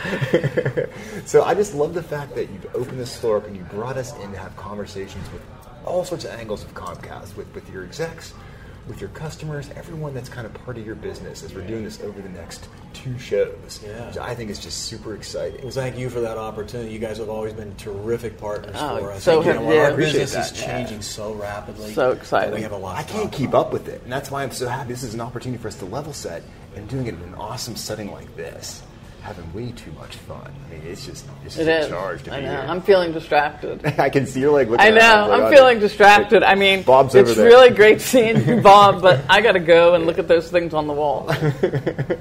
so 1.25 1.43
I 1.43 1.53
just 1.53 1.73
love 1.73 1.93
the 1.93 2.03
fact 2.03 2.35
that 2.35 2.49
you've 2.49 2.67
opened 2.75 2.99
this 2.99 3.11
store 3.11 3.37
up 3.37 3.47
and 3.47 3.55
you 3.55 3.63
brought 3.63 3.97
us 3.97 4.13
in 4.19 4.31
to 4.33 4.37
have 4.37 4.55
conversations 4.57 5.31
with 5.31 5.41
all 5.85 6.03
sorts 6.03 6.25
of 6.25 6.31
angles 6.31 6.63
of 6.63 6.73
Comcast, 6.73 7.35
with, 7.37 7.53
with 7.55 7.69
your 7.71 7.83
execs, 7.85 8.33
with 8.87 9.01
your 9.01 9.09
customers, 9.11 9.69
everyone 9.75 10.13
that's 10.13 10.29
kind 10.29 10.45
of 10.45 10.53
part 10.53 10.77
of 10.77 10.85
your 10.85 10.95
business 10.95 11.43
as 11.43 11.53
we're 11.53 11.65
doing 11.65 11.83
this 11.83 12.01
over 12.01 12.21
the 12.21 12.29
next 12.29 12.67
two 12.93 13.17
shows. 13.17 13.81
Yeah. 13.83 14.07
Which 14.07 14.17
I 14.17 14.35
think 14.35 14.49
is 14.51 14.59
just 14.59 14.83
super 14.83 15.15
exciting. 15.15 15.61
Well, 15.63 15.71
thank 15.71 15.97
you 15.97 16.09
for 16.09 16.19
that 16.21 16.37
opportunity. 16.37 16.91
You 16.91 16.99
guys 16.99 17.17
have 17.17 17.29
always 17.29 17.53
been 17.53 17.75
terrific 17.75 18.37
partners 18.37 18.75
Oh, 18.77 18.99
for 18.99 19.11
us. 19.11 19.23
so 19.23 19.37
And, 19.41 19.47
you 19.47 19.53
know, 19.53 19.73
you. 19.73 19.79
Our 19.79 19.95
business 19.97 20.35
is 20.35 20.51
that. 20.51 20.55
changing 20.65 21.01
so 21.01 21.33
rapidly. 21.33 21.93
So 21.93 22.11
that 22.11 22.17
exciting. 22.21 22.53
We 22.53 22.61
have 22.61 22.71
a 22.73 22.77
lot. 22.77 22.97
I 22.97 23.03
can't 23.03 23.31
keep 23.31 23.49
about. 23.49 23.67
up 23.67 23.73
with 23.73 23.87
it, 23.87 24.01
and 24.03 24.11
that's 24.11 24.29
why 24.29 24.43
I'm 24.43 24.51
so 24.51 24.67
happy. 24.67 24.89
This 24.89 25.03
is 25.03 25.13
an 25.13 25.21
opportunity 25.21 25.61
for 25.61 25.67
us 25.67 25.75
to 25.79 25.85
level 25.85 26.13
set 26.13 26.43
and 26.75 26.87
doing 26.87 27.07
it 27.07 27.15
in 27.15 27.21
an 27.21 27.35
awesome 27.35 27.75
setting 27.75 28.11
like 28.11 28.35
this. 28.35 28.83
Having 29.25 29.53
way 29.55 29.71
too 29.71 29.91
much 29.93 30.15
fun. 30.17 30.53
I 30.69 30.73
mean, 30.73 30.81
it's 30.85 31.03
just 31.05 31.25
it's 31.43 31.57
It 31.57 31.65
just 31.65 31.69
is. 31.81 31.85
a 31.87 31.89
charge 31.89 32.23
to 32.23 32.33
I 32.33 32.39
be 32.41 32.45
know. 32.45 32.51
here. 32.51 32.65
I'm 32.69 32.81
feeling 32.81 33.11
distracted. 33.11 33.83
I 33.99 34.09
can 34.09 34.27
see 34.27 34.39
you're 34.41 34.51
like 34.51 34.69
looking 34.69 34.85
I 34.85 34.91
know. 34.91 34.97
around, 34.99 35.29
like, 35.29 35.39
I'm 35.41 35.45
oh, 35.47 35.51
feeling 35.55 35.73
dude. 35.79 35.89
distracted. 35.89 36.43
I 36.43 36.53
mean, 36.53 36.83
Bob's 36.83 37.15
it's 37.15 37.31
over 37.31 37.41
there. 37.41 37.49
really 37.49 37.71
great 37.75 38.01
seeing 38.01 38.47
you, 38.47 38.61
Bob, 38.61 39.01
but 39.01 39.21
I 39.27 39.41
got 39.41 39.53
to 39.53 39.59
go 39.59 39.95
and 39.95 40.05
look 40.05 40.19
at 40.19 40.27
those 40.27 40.51
things 40.51 40.75
on 40.75 40.85
the 40.87 40.93
wall. 40.93 41.29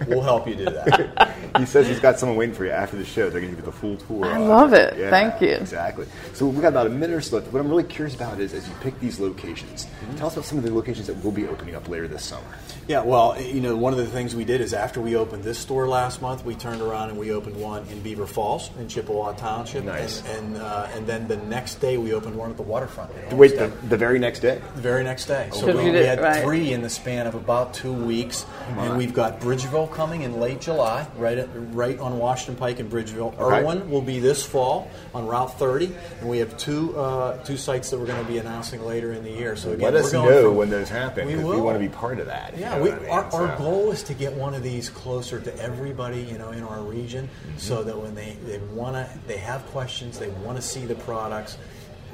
We'll 0.06 0.22
help 0.22 0.46
you 0.46 0.54
do 0.54 0.64
that. 0.66 1.34
he 1.58 1.66
says 1.66 1.88
he's 1.88 1.98
got 1.98 2.18
someone 2.18 2.36
waiting 2.38 2.54
for 2.54 2.64
you 2.64 2.70
after 2.70 2.96
the 2.96 3.04
show. 3.04 3.30
They're 3.30 3.40
going 3.40 3.50
to 3.54 3.56
give 3.56 3.64
you 3.66 3.70
the 3.70 3.76
full 3.76 3.96
tour. 3.96 4.24
I 4.26 4.36
love 4.38 4.72
it. 4.74 4.94
Thank 5.10 5.40
you. 5.40 5.48
Exactly. 5.54 6.06
So 6.34 6.46
we 6.46 6.60
got 6.60 6.68
about 6.68 6.86
a 6.86 6.90
minute 6.90 7.14
or 7.16 7.20
so 7.20 7.36
left. 7.36 7.52
What 7.52 7.60
I'm 7.60 7.68
really 7.68 7.84
curious 7.84 8.14
about 8.14 8.38
is 8.40 8.52
as 8.54 8.68
you 8.68 8.74
pick 8.80 8.98
these 9.00 9.18
locations, 9.18 9.86
Mm-hmm. 10.04 10.16
tell 10.16 10.26
us 10.28 10.34
about 10.34 10.44
some 10.44 10.58
of 10.58 10.64
the 10.64 10.72
locations 10.74 11.06
that 11.06 11.22
will 11.24 11.32
be 11.32 11.46
opening 11.48 11.74
up 11.74 11.88
later 11.88 12.06
this 12.06 12.22
summer. 12.24 12.46
Yeah, 12.88 13.02
well, 13.02 13.40
you 13.40 13.60
know, 13.60 13.74
one 13.76 13.92
of 13.92 13.98
the 13.98 14.06
things 14.06 14.34
we 14.36 14.44
did 14.44 14.60
is 14.60 14.74
after 14.74 15.00
we 15.00 15.16
opened 15.16 15.42
this 15.42 15.58
store 15.58 15.88
last 15.88 16.20
month, 16.20 16.44
we 16.44 16.54
turned 16.54 16.82
around 16.82 16.93
and 17.02 17.18
we 17.18 17.32
opened 17.32 17.56
one 17.60 17.86
in 17.88 18.00
Beaver 18.00 18.26
Falls 18.26 18.70
in 18.78 18.88
Chippewa 18.88 19.32
Township. 19.32 19.84
Nice. 19.84 20.22
And 20.26 20.34
and, 20.44 20.56
uh, 20.56 20.88
and 20.92 21.06
then 21.06 21.26
the 21.28 21.36
next 21.36 21.76
day 21.76 21.96
we 21.96 22.12
opened 22.12 22.36
one 22.36 22.50
at 22.50 22.56
the 22.56 22.62
waterfront. 22.62 23.10
Wait, 23.32 23.56
the, 23.56 23.68
the 23.88 23.96
very 23.96 24.18
next 24.18 24.40
day. 24.40 24.60
The 24.76 24.82
very 24.82 25.02
next 25.04 25.26
day. 25.26 25.48
So 25.52 25.66
Because 25.66 25.80
we, 25.80 25.86
you 25.86 25.92
we 25.92 25.98
had 26.04 26.20
right. 26.20 26.42
three 26.42 26.72
in 26.72 26.82
the 26.82 26.90
span 26.90 27.26
of 27.26 27.34
about 27.34 27.72
two 27.74 27.92
weeks, 27.92 28.44
and 28.76 28.96
we've 28.98 29.14
got 29.14 29.40
Bridgeville 29.40 29.90
coming 29.92 30.22
in 30.22 30.40
late 30.40 30.60
July, 30.60 31.06
right 31.16 31.38
at, 31.38 31.48
right 31.74 31.98
on 31.98 32.18
Washington 32.18 32.56
Pike 32.56 32.78
in 32.80 32.88
Bridgeville. 32.90 33.32
Okay. 33.38 33.60
Irwin 33.60 33.88
will 33.90 34.02
be 34.02 34.18
this 34.20 34.44
fall 34.44 34.90
on 35.14 35.26
Route 35.26 35.58
30, 35.58 35.94
and 36.20 36.28
we 36.28 36.38
have 36.38 36.56
two 36.58 36.96
uh, 36.98 37.38
two 37.44 37.56
sites 37.56 37.90
that 37.90 37.98
we're 37.98 38.06
going 38.06 38.22
to 38.24 38.30
be 38.30 38.38
announcing 38.38 38.84
later 38.84 39.12
in 39.12 39.22
the 39.24 39.30
year. 39.30 39.56
So 39.56 39.70
again, 39.72 39.92
Let 39.92 39.94
us 39.94 40.06
we're 40.06 40.12
going 40.12 40.30
know 40.30 40.48
from- 40.48 40.56
when 40.56 40.70
those 40.70 40.88
happen 40.88 41.26
We 41.26 41.34
because 41.36 41.54
we, 41.54 41.60
want 41.60 41.76
to 41.76 41.80
be 41.80 41.88
part 41.88 42.18
of 42.18 42.26
that. 42.26 42.54
you 42.54 42.60
Yeah, 42.60 42.76
know 42.76 42.82
we, 42.82 42.92
I 42.92 42.98
mean? 42.98 43.08
our, 43.10 43.24
our 43.32 43.56
goal 43.56 43.90
is 43.92 44.02
to 44.04 44.14
get 44.14 44.32
one 44.34 44.54
of 44.54 44.62
these 44.62 44.90
closer 44.90 45.40
to 45.40 45.56
everybody, 45.58 46.20
you 46.22 46.38
know, 46.38 46.50
in 46.50 46.62
our 46.62 46.80
region, 46.84 47.28
Mm-hmm. 47.28 47.58
so 47.58 47.82
that 47.82 47.96
when 47.98 48.14
they, 48.14 48.36
they 48.46 48.58
want 48.74 48.94
to, 48.96 49.18
they 49.26 49.38
have 49.38 49.64
questions, 49.66 50.18
they 50.18 50.28
want 50.28 50.56
to 50.56 50.62
see 50.62 50.84
the 50.86 50.94
products, 50.94 51.58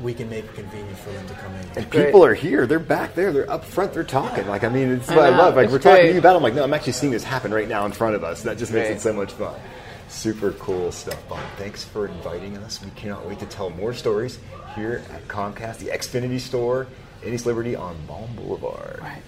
we 0.01 0.15
can 0.15 0.31
make 0.31 0.45
it 0.45 0.55
convenient 0.55 0.97
for 0.99 1.11
them 1.11 1.27
to 1.29 1.35
come 1.35 1.53
in. 1.57 1.67
And 1.77 1.91
Great. 1.91 2.07
people 2.07 2.25
are 2.25 2.33
here. 2.35 2.67
They're 2.67 2.79
back 2.79 3.15
there. 3.15 3.33
They're 3.33 3.51
up 3.51 3.65
front. 3.65 3.93
They're 3.93 4.03
talking. 4.05 4.47
Like 4.49 4.65
I 4.65 4.69
mean, 4.71 4.91
it's 4.93 5.11
I 5.11 5.17
what 5.17 5.25
I 5.27 5.31
know. 5.31 5.37
love. 5.43 5.57
Like 5.57 5.65
It's 5.65 5.73
we're 5.73 5.79
talking 5.79 6.07
to 6.07 6.13
you 6.13 6.19
about. 6.19 6.35
it. 6.35 6.37
I'm 6.39 6.43
like, 6.43 6.55
no, 6.55 6.63
I'm 6.63 6.73
actually 6.73 6.93
seeing 6.95 7.13
this 7.13 7.23
happen 7.25 7.53
right 7.53 7.69
now 7.69 7.85
in 7.85 7.93
front 7.93 8.15
of 8.15 8.25
us. 8.25 8.43
That 8.43 8.57
just 8.57 8.73
makes 8.73 8.87
Great. 8.89 8.97
it 8.97 9.01
so 9.03 9.13
much 9.13 9.33
fun. 9.33 9.61
Super 10.09 10.53
cool 10.53 10.91
stuff, 10.91 11.23
Bob. 11.29 11.39
Thanks 11.59 11.85
for 11.85 12.07
inviting 12.09 12.57
us. 12.59 12.83
We 12.83 12.91
cannot 12.93 13.27
wait 13.29 13.39
to 13.41 13.47
tell 13.47 13.69
more 13.71 13.93
stories 13.93 14.39
here 14.75 15.03
at 15.13 15.29
Comcast, 15.29 15.79
the 15.79 15.87
Xfinity 15.89 16.41
store 16.41 16.87
in 17.23 17.35
East 17.35 17.45
Liberty 17.47 17.77
on 17.77 17.95
Baum 18.07 18.29
Boulevard. 18.37 19.01
Right. 19.03 19.23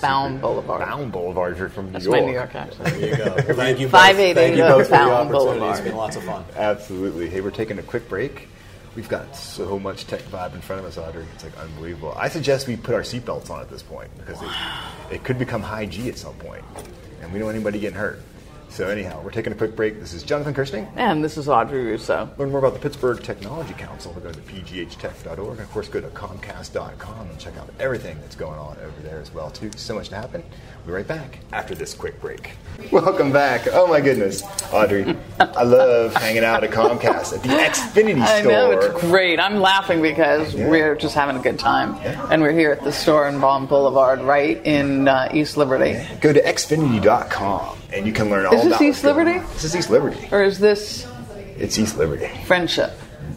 Baum 0.00 0.38
Boulevard. 0.40 0.80
Baum 0.80 1.10
Boulevard. 1.10 1.52
If 1.52 1.58
you're 1.58 1.68
from 1.68 1.86
New 1.86 1.92
That's 1.92 2.04
York. 2.04 2.20
my 2.20 2.26
New 2.26 2.32
York 2.32 2.54
accent. 2.54 2.84
There 2.84 3.10
you 3.10 3.16
go. 3.16 3.34
Well, 3.36 3.56
thank 3.56 3.78
you 3.78 3.86
both. 3.86 3.92
588 4.00 4.34
Thank 4.34 4.56
you 4.56 4.62
both 4.62 4.84
for 4.86 4.90
the 4.90 4.90
Bound 4.90 5.10
opportunity. 5.12 5.38
Boulevard. 5.38 5.76
It's 5.78 5.84
been 5.86 5.96
lots 5.96 6.16
of 6.16 6.24
fun. 6.24 6.44
Absolutely. 6.56 7.28
Hey, 7.28 7.40
we're 7.40 7.50
taking 7.50 7.78
a 7.78 7.82
quick 7.82 8.08
break. 8.08 8.48
We've 8.94 9.08
got 9.08 9.36
so 9.36 9.78
much 9.78 10.06
tech 10.06 10.22
vibe 10.22 10.54
in 10.54 10.62
front 10.62 10.80
of 10.80 10.86
us, 10.86 10.96
Audrey. 10.96 11.26
It's 11.34 11.44
like 11.44 11.56
unbelievable. 11.58 12.14
I 12.16 12.28
suggest 12.28 12.66
we 12.66 12.76
put 12.76 12.94
our 12.94 13.02
seatbelts 13.02 13.50
on 13.50 13.60
at 13.60 13.68
this 13.68 13.82
point 13.82 14.10
because 14.16 14.40
it, 14.42 14.48
it 15.16 15.24
could 15.24 15.38
become 15.38 15.60
high 15.60 15.84
G 15.84 16.08
at 16.08 16.16
some 16.16 16.34
point, 16.36 16.64
and 17.20 17.30
we 17.30 17.38
don't 17.38 17.46
want 17.46 17.56
anybody 17.56 17.78
getting 17.78 17.98
hurt. 17.98 18.22
So 18.68 18.88
anyhow, 18.88 19.22
we're 19.24 19.30
taking 19.30 19.52
a 19.52 19.56
quick 19.56 19.74
break. 19.74 20.00
This 20.00 20.12
is 20.12 20.22
Jonathan 20.22 20.52
Kersting. 20.52 20.86
And 20.96 21.24
this 21.24 21.38
is 21.38 21.48
Audrey 21.48 21.82
Russo. 21.86 22.28
Learn 22.36 22.50
more 22.50 22.58
about 22.58 22.74
the 22.74 22.78
Pittsburgh 22.80 23.22
Technology 23.22 23.72
Council. 23.72 24.12
Go 24.12 24.30
to 24.30 24.38
pghtech.org. 24.40 25.38
And 25.38 25.60
of 25.60 25.70
course, 25.70 25.88
go 25.88 26.00
to 26.02 26.08
comcast.com 26.08 27.30
and 27.30 27.38
check 27.38 27.56
out 27.56 27.70
everything 27.80 28.18
that's 28.20 28.36
going 28.36 28.58
on 28.58 28.76
over 28.78 29.00
there 29.02 29.18
as 29.18 29.32
well, 29.32 29.50
too. 29.50 29.70
So 29.76 29.94
much 29.94 30.10
to 30.10 30.16
happen. 30.16 30.42
We'll 30.78 30.86
be 30.88 30.92
right 30.92 31.08
back 31.08 31.38
after 31.52 31.74
this 31.74 31.94
quick 31.94 32.20
break. 32.20 32.50
Welcome 32.92 33.32
back. 33.32 33.66
Oh, 33.72 33.86
my 33.86 34.02
goodness. 34.02 34.42
Audrey, 34.72 35.16
I 35.40 35.62
love 35.62 36.12
hanging 36.14 36.44
out 36.44 36.62
at 36.62 36.70
Comcast 36.70 37.32
at 37.34 37.42
the 37.42 37.48
Xfinity 37.48 38.20
I 38.20 38.40
store. 38.40 38.52
know, 38.52 38.70
it's 38.72 39.00
great. 39.00 39.40
I'm 39.40 39.56
laughing 39.56 40.02
because 40.02 40.54
we're 40.54 40.96
just 40.96 41.14
having 41.14 41.36
a 41.36 41.40
good 41.42 41.58
time. 41.58 41.94
And 42.30 42.42
we're 42.42 42.52
here 42.52 42.72
at 42.72 42.84
the 42.84 42.92
store 42.92 43.26
in 43.28 43.40
Baum 43.40 43.66
Boulevard, 43.66 44.20
right 44.20 44.64
in 44.66 45.08
uh, 45.08 45.30
East 45.32 45.56
Liberty. 45.56 45.98
Go 46.20 46.32
to 46.34 46.42
xfinity.com 46.42 47.78
and 47.92 48.06
you 48.06 48.12
can 48.12 48.28
learn 48.28 48.44
all 48.46 48.55
Is 48.56 48.64
this 48.70 48.80
East 48.80 49.04
Liberty? 49.04 49.38
This 49.54 49.64
is 49.64 49.76
East 49.76 49.90
Liberty. 49.90 50.28
Or 50.32 50.42
is 50.42 50.58
this 50.58 51.06
It's 51.58 51.78
East 51.78 51.96
Liberty. 51.98 52.28
friendship? 52.46 52.92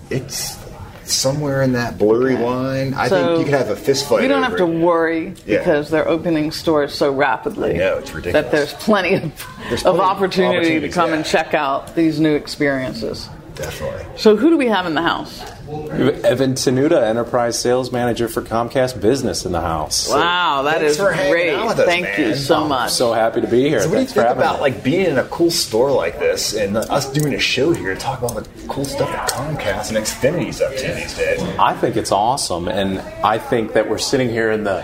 It's 0.10 0.58
somewhere 1.06 1.62
in 1.64 1.74
that 1.74 1.98
blurry 1.98 2.36
line. 2.38 2.94
I 2.94 3.08
So, 3.08 3.16
think 3.36 3.40
you 3.40 3.46
could 3.46 3.54
have 3.60 3.70
a 3.72 3.76
fist 3.76 4.08
fight. 4.08 4.22
You 4.22 4.28
don't 4.28 4.44
have 4.44 4.58
to 4.58 4.66
it. 4.68 4.80
worry 4.80 5.34
Yeah. 5.46 5.58
because 5.60 5.90
they're 5.90 6.08
opening 6.08 6.52
stores 6.52 6.94
so 6.94 7.12
rapidly. 7.12 7.74
Know, 7.76 7.98
it's 7.98 8.14
ridiculous. 8.14 8.46
That 8.46 8.52
there's 8.52 8.74
plenty 8.74 9.16
of, 9.16 9.24
There's 9.70 9.82
plenty 9.82 9.98
of 9.98 10.04
opportunity 10.06 10.80
to 10.80 10.90
come 10.90 11.10
yeah. 11.10 11.16
and 11.18 11.26
check 11.26 11.54
out 11.56 11.96
these 11.96 12.20
new 12.20 12.36
experiences. 12.36 13.28
Definitely. 13.60 14.06
So, 14.18 14.38
who 14.38 14.50
do 14.50 14.58
we 14.58 14.68
have 14.68 14.86
in 14.86 14.94
the 14.94 15.02
house? 15.02 15.42
Evan 15.70 16.54
Tenuta, 16.54 17.04
Enterprise 17.04 17.60
Sales 17.60 17.92
Manager 17.92 18.30
for 18.30 18.42
Comcast 18.42 19.02
Business 19.02 19.46
in 19.46 19.52
the 19.52 19.60
house. 19.60 20.10
Wow, 20.10 20.64
that 20.64 20.80
thanks 20.80 20.92
is 20.92 20.98
for 20.98 21.12
great. 21.12 21.54
out 21.54 21.68
with 21.68 21.80
us, 21.80 21.86
Thank 21.86 22.18
you 22.18 22.36
so 22.36 22.66
much. 22.66 22.92
So 22.92 23.12
happy 23.12 23.42
to 23.42 23.48
be 23.48 23.68
here. 23.68 23.82
So 23.82 23.90
what 23.90 23.96
do 23.96 24.02
you 24.02 24.08
think 24.08 24.30
about 24.30 24.56
me. 24.56 24.62
like 24.62 24.84
being 24.84 25.08
in 25.08 25.18
a 25.18 25.26
cool 25.26 25.52
store 25.52 25.92
like 25.92 26.20
this 26.20 26.54
and 26.54 26.78
us 26.78 27.12
doing 27.12 27.34
a 27.34 27.40
show 27.40 27.74
here 27.74 27.94
to 27.94 28.00
talk 28.00 28.22
about 28.22 28.44
the 28.44 28.68
cool 28.68 28.86
stuff 28.86 29.12
that 29.12 29.30
Comcast 29.30 29.90
and 29.90 29.98
Xfinity's 29.98 30.62
up 30.62 30.74
to 30.78 30.88
these 30.94 31.18
days? 31.18 31.42
I 31.60 31.76
think 31.76 31.98
it's 31.98 32.14
awesome, 32.14 32.70
and 32.70 33.00
I 33.24 33.40
think 33.40 33.74
that 33.74 33.90
we're 33.90 33.98
sitting 33.98 34.30
here 34.30 34.52
in 34.52 34.64
the 34.64 34.82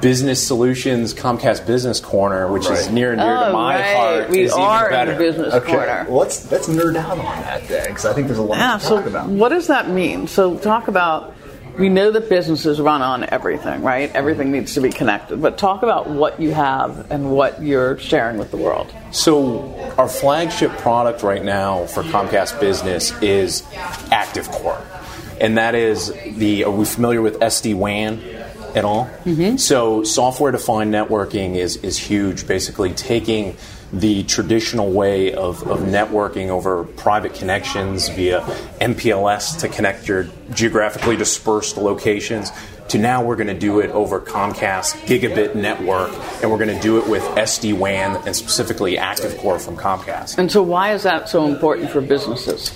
Business 0.00 0.46
Solutions 0.46 1.14
Comcast 1.14 1.66
Business 1.66 1.98
Corner, 2.00 2.46
which 2.52 2.68
is 2.68 2.90
near 2.90 3.12
and 3.12 3.20
dear 3.20 3.36
Oh, 3.36 3.46
to 3.46 3.52
my 3.52 3.74
right. 3.74 3.96
heart. 3.96 4.30
We 4.30 4.42
is 4.42 4.52
even 4.52 4.62
are 4.62 4.86
in 4.86 4.90
better. 4.92 5.12
the 5.12 5.18
business 5.18 5.54
Okay, 5.54 5.72
corner. 5.72 6.06
well, 6.08 6.18
let's 6.18 6.50
let's 6.52 6.68
nerd 6.68 6.96
out 6.96 7.12
on 7.18 7.24
that 7.42 7.66
then 7.68 7.88
because 7.88 8.04
I 8.04 8.12
think 8.12 8.26
there's 8.26 8.38
a 8.38 8.42
lot 8.42 8.58
Yeah, 8.58 8.74
to 8.78 8.80
so 8.84 8.96
talk 8.98 9.06
about. 9.06 9.28
what 9.28 9.48
does 9.48 9.66
that 9.68 9.88
mean? 9.88 10.26
So 10.26 10.58
talk 10.58 10.88
about 10.88 11.34
we 11.78 11.88
know 11.88 12.10
that 12.10 12.28
businesses 12.28 12.80
run 12.80 13.02
on 13.02 13.24
everything, 13.30 13.82
right? 13.82 14.10
Everything 14.14 14.50
needs 14.50 14.74
to 14.74 14.80
be 14.80 14.90
connected. 14.90 15.40
But 15.40 15.58
talk 15.58 15.82
about 15.84 16.08
what 16.10 16.40
you 16.40 16.50
have 16.52 17.08
and 17.10 17.30
what 17.30 17.62
you're 17.62 17.96
sharing 17.98 18.36
with 18.36 18.50
the 18.50 18.56
world. 18.56 18.92
So, 19.12 19.72
our 19.96 20.08
flagship 20.08 20.72
product 20.78 21.22
right 21.22 21.44
now 21.44 21.86
for 21.86 22.02
Comcast 22.02 22.58
Business 22.58 23.12
is 23.22 23.62
ActiveCore. 24.10 24.80
And 25.40 25.56
that 25.56 25.76
is 25.76 26.12
the, 26.36 26.64
are 26.64 26.70
we 26.72 26.84
familiar 26.84 27.22
with 27.22 27.38
SD 27.38 27.76
WAN 27.76 28.20
at 28.74 28.84
all? 28.84 29.06
Mm-hmm. 29.24 29.56
So, 29.56 30.02
software 30.04 30.52
defined 30.52 30.92
networking 30.92 31.56
is, 31.56 31.76
is 31.76 31.98
huge, 31.98 32.46
basically 32.46 32.92
taking 32.92 33.56
the 33.92 34.22
traditional 34.24 34.90
way 34.90 35.32
of, 35.32 35.66
of 35.66 35.80
networking 35.80 36.48
over 36.48 36.84
private 36.84 37.34
connections 37.34 38.08
via 38.10 38.40
MPLS 38.80 39.60
to 39.60 39.68
connect 39.68 40.06
your 40.06 40.28
geographically 40.52 41.16
dispersed 41.16 41.78
locations 41.78 42.52
to 42.88 42.98
now 42.98 43.22
we're 43.22 43.36
going 43.36 43.48
to 43.48 43.58
do 43.58 43.80
it 43.80 43.90
over 43.90 44.20
Comcast 44.20 44.94
gigabit 45.04 45.54
network, 45.54 46.10
and 46.42 46.50
we're 46.50 46.58
going 46.58 46.74
to 46.74 46.82
do 46.82 46.98
it 46.98 47.08
with 47.08 47.22
SD 47.22 47.76
WAN 47.76 48.16
and 48.26 48.34
specifically 48.34 48.96
ActiveCore 48.96 49.62
from 49.62 49.76
Comcast. 49.76 50.38
And 50.38 50.50
so, 50.50 50.62
why 50.62 50.92
is 50.92 51.02
that 51.02 51.28
so 51.28 51.46
important 51.46 51.90
for 51.90 52.00
businesses? 52.00 52.72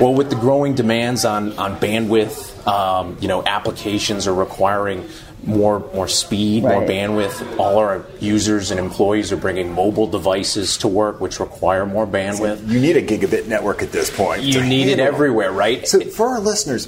Well, 0.00 0.14
with 0.14 0.30
the 0.30 0.36
growing 0.36 0.74
demands 0.74 1.24
on 1.24 1.58
on 1.58 1.78
bandwidth, 1.80 2.66
um, 2.66 3.16
you 3.20 3.28
know, 3.28 3.42
applications 3.44 4.26
are 4.26 4.34
requiring 4.34 5.08
more 5.42 5.80
more 5.94 6.08
speed, 6.08 6.62
more 6.62 6.82
bandwidth. 6.82 7.58
All 7.58 7.78
our 7.78 8.04
users 8.20 8.70
and 8.70 8.80
employees 8.80 9.32
are 9.32 9.36
bringing 9.36 9.72
mobile 9.72 10.06
devices 10.06 10.78
to 10.78 10.88
work, 10.88 11.20
which 11.20 11.40
require 11.40 11.86
more 11.86 12.06
bandwidth. 12.06 12.66
You 12.68 12.80
need 12.80 12.96
a 12.96 13.02
gigabit 13.02 13.46
network 13.46 13.82
at 13.82 13.92
this 13.92 14.14
point. 14.14 14.42
You 14.42 14.60
to 14.60 14.66
need 14.66 14.88
it 14.88 14.98
everywhere, 14.98 15.52
right? 15.52 15.86
So, 15.86 16.00
for 16.00 16.28
our 16.28 16.40
listeners, 16.40 16.86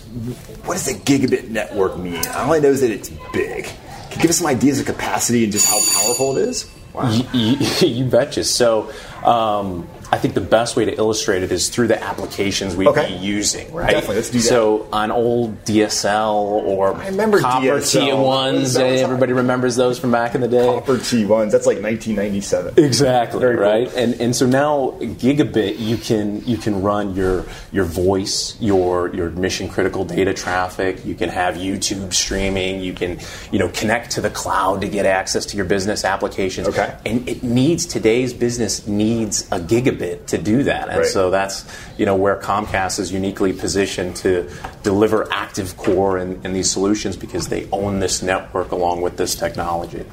what 0.64 0.74
does 0.74 0.88
a 0.88 0.94
gigabit 0.94 1.48
network 1.48 1.98
mean? 1.98 2.26
All 2.28 2.52
I 2.52 2.58
know 2.58 2.70
is 2.70 2.80
that 2.80 2.90
it's 2.90 3.10
big. 3.32 3.64
Can 3.64 4.12
you 4.12 4.22
give 4.22 4.30
us 4.30 4.38
some 4.38 4.46
ideas 4.46 4.80
of 4.80 4.86
capacity 4.86 5.44
and 5.44 5.52
just 5.52 5.68
how 5.68 5.78
powerful 6.00 6.36
it 6.38 6.48
is? 6.48 6.70
Wow. 6.94 7.10
You, 7.10 7.24
you, 7.32 7.56
you 7.88 8.04
betcha. 8.06 8.44
So, 8.44 8.90
um, 9.22 9.86
I 10.16 10.18
think 10.18 10.32
the 10.32 10.40
best 10.40 10.76
way 10.76 10.86
to 10.86 10.96
illustrate 10.96 11.42
it 11.42 11.52
is 11.52 11.68
through 11.68 11.88
the 11.88 12.02
applications 12.02 12.74
we'd 12.74 12.88
Okay. 12.88 13.08
be 13.08 13.14
using, 13.16 13.70
right? 13.74 13.90
Definitely, 13.90 14.16
let's 14.16 14.30
do 14.30 14.38
that. 14.38 14.44
So, 14.44 14.86
on 14.94 15.10
old 15.10 15.62
DSL 15.66 16.32
or 16.64 16.94
I 16.94 17.08
remember 17.08 17.38
copper 17.38 17.66
DSL. 17.66 18.06
T1s, 18.16 18.72
That 18.74 18.90
was- 18.90 19.00
everybody 19.02 19.34
remembers 19.34 19.76
those 19.76 19.98
from 19.98 20.10
back 20.12 20.34
in 20.34 20.40
the 20.40 20.48
day. 20.48 20.64
Copper 20.64 20.96
T1s, 20.96 21.52
that's 21.52 21.66
like 21.66 21.82
1997. 21.82 22.72
Exactly 22.82 23.40
Very 23.40 23.56
cool. 23.56 23.64
right, 23.64 23.90
and 23.94 24.18
and 24.20 24.34
so 24.34 24.46
now 24.46 24.94
gigabit 25.00 25.78
you 25.78 25.98
can 25.98 26.42
you 26.46 26.56
can 26.56 26.80
run 26.80 27.14
your 27.14 27.44
your 27.72 27.84
voice, 27.84 28.56
your 28.58 29.14
your 29.14 29.28
mission 29.30 29.68
critical 29.68 30.04
data 30.06 30.32
traffic. 30.32 31.04
You 31.04 31.14
can 31.14 31.28
have 31.28 31.56
YouTube 31.56 32.14
streaming. 32.14 32.80
You 32.80 32.94
can 32.94 33.18
you 33.52 33.58
know 33.58 33.68
connect 33.68 34.12
to 34.12 34.22
the 34.22 34.30
cloud 34.30 34.80
to 34.80 34.88
get 34.88 35.04
access 35.04 35.44
to 35.46 35.56
your 35.58 35.66
business 35.66 36.04
applications. 36.06 36.68
Okay. 36.68 36.90
and 37.04 37.28
it 37.28 37.42
needs 37.42 37.84
today's 37.86 38.32
business 38.32 38.86
needs 38.86 39.42
a 39.50 39.58
gigabit 39.58 40.05
to 40.26 40.38
do 40.38 40.62
that, 40.64 40.88
and 40.88 40.98
Right. 40.98 41.06
so 41.06 41.30
that's 41.30 41.64
you 41.98 42.06
know 42.06 42.16
where 42.16 42.36
Comcast 42.36 42.98
is 42.98 43.12
uniquely 43.12 43.52
positioned 43.52 44.16
to 44.16 44.48
deliver 44.82 45.24
ActiveCore 45.26 46.20
and, 46.22 46.44
and 46.44 46.54
these 46.54 46.70
solutions 46.70 47.16
because 47.16 47.48
they 47.48 47.68
own 47.72 48.00
this 48.00 48.22
network 48.22 48.70
along 48.72 49.02
with 49.02 49.16
this 49.16 49.34
technology. 49.34 50.04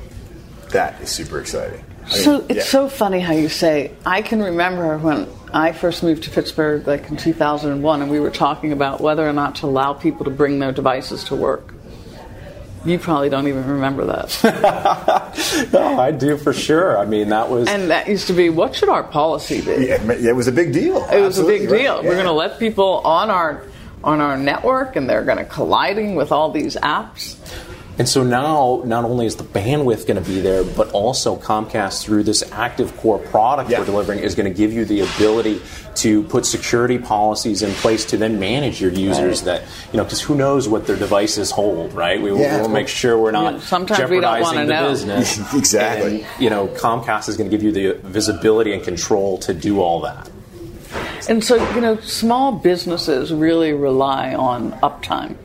That 0.71 0.99
is 1.01 1.09
super 1.09 1.39
exciting. 1.39 1.83
I 2.05 2.13
mean, 2.13 2.23
So 2.23 2.45
it's 2.49 2.57
yeah. 2.57 2.63
so 2.63 2.89
funny 2.89 3.19
how 3.19 3.33
you 3.33 3.47
say. 3.49 3.91
I 4.05 4.21
can 4.21 4.41
remember 4.41 4.97
when 4.97 5.27
I 5.53 5.71
first 5.71 6.01
moved 6.03 6.23
to 6.23 6.29
Pittsburgh, 6.31 6.85
like 6.87 7.09
in 7.09 7.15
2001, 7.17 8.01
and 8.01 8.09
we 8.11 8.19
were 8.19 8.31
talking 8.31 8.71
about 8.73 8.99
whether 8.99 9.27
or 9.27 9.33
not 9.33 9.55
to 9.57 9.67
allow 9.67 9.93
people 9.93 10.25
to 10.25 10.31
bring 10.31 10.59
their 10.59 10.71
devices 10.71 11.23
to 11.25 11.35
work. 11.35 11.72
You 12.85 12.99
probably 12.99 13.29
don't 13.29 13.47
even 13.47 13.65
remember 13.67 14.05
that. 14.05 15.29
No, 15.73 15.99
I 15.99 16.11
do 16.11 16.37
for 16.37 16.53
sure. 16.53 16.97
I 16.97 17.05
mean, 17.05 17.29
that 17.29 17.49
was 17.49 17.67
and 17.67 17.89
that 17.89 18.07
used 18.07 18.27
to 18.27 18.33
be 18.33 18.49
what 18.49 18.75
should 18.75 18.89
our 18.89 19.03
policy 19.03 19.61
be? 19.61 19.87
Yeah, 19.87 20.11
it 20.11 20.35
was 20.35 20.47
a 20.47 20.51
big 20.51 20.73
deal. 20.73 21.03
It 21.09 21.21
was 21.21 21.39
a 21.39 21.45
big 21.45 21.69
right. 21.69 21.81
deal. 21.81 22.03
We're 22.03 22.13
going 22.13 22.25
to 22.25 22.31
let 22.31 22.59
people 22.59 22.99
on 22.99 23.29
our 23.29 23.63
on 24.03 24.21
our 24.21 24.37
network, 24.37 24.95
and 24.95 25.09
they're 25.09 25.23
going 25.23 25.37
to 25.37 25.45
colliding 25.45 26.15
with 26.15 26.31
all 26.31 26.51
these 26.51 26.75
apps. 26.75 27.37
And 27.99 28.09
so 28.09 28.23
now, 28.23 28.81
not 28.85 29.05
only 29.05 29.27
is 29.27 29.35
the 29.35 29.43
bandwidth 29.43 30.07
going 30.07 30.21
to 30.21 30.27
be 30.27 30.39
there, 30.41 30.63
but 30.63 30.91
also 30.93 31.35
Comcast, 31.35 32.01
through 32.03 32.23
this 32.23 32.43
ActiveCore 32.45 33.23
product 33.29 33.69
Yeah. 33.69 33.79
we're 33.79 33.85
delivering, 33.85 34.19
is 34.19 34.33
going 34.33 34.51
to 34.51 34.57
give 34.57 34.73
you 34.73 34.83
the 34.83 35.01
ability 35.01 35.61
to 35.97 36.23
put 36.23 36.47
security 36.47 36.97
policies 36.97 37.61
in 37.61 37.71
place 37.75 38.03
to 38.05 38.17
then 38.17 38.39
manage 38.39 38.81
your 38.81 38.91
users. 38.91 39.43
Right. 39.43 39.61
That 39.61 39.63
you 39.91 39.97
know, 39.97 40.03
because 40.05 40.21
who 40.21 40.33
knows 40.33 40.67
what 40.67 40.87
their 40.87 40.95
devices 40.95 41.51
hold, 41.51 41.93
right? 41.93 42.19
We 42.19 42.33
Yeah. 42.33 42.61
will 42.61 42.69
make 42.69 42.87
sure 42.87 43.15
we're 43.15 43.29
not 43.29 43.53
Yeah, 43.53 43.59
sometimes 43.59 44.09
we 44.09 44.19
don't 44.19 44.23
jeopardizing 44.39 44.55
wanna 44.55 44.65
the 44.65 44.73
know. 44.73 44.89
business. 44.89 45.53
Exactly. 45.53 46.21
And, 46.21 46.25
you 46.43 46.49
know, 46.49 46.65
Comcast 46.67 47.29
is 47.29 47.37
going 47.37 47.47
to 47.49 47.55
give 47.55 47.63
you 47.63 47.71
the 47.71 47.99
visibility 48.09 48.73
and 48.73 48.83
control 48.83 49.37
to 49.39 49.53
do 49.53 49.79
all 49.81 50.01
that. 50.01 50.29
And 51.29 51.43
so, 51.43 51.55
you 51.75 51.81
know, 51.81 51.97
small 52.01 52.53
businesses 52.53 53.31
really 53.31 53.71
rely 53.71 54.33
on 54.33 54.71
uptime. 54.81 55.35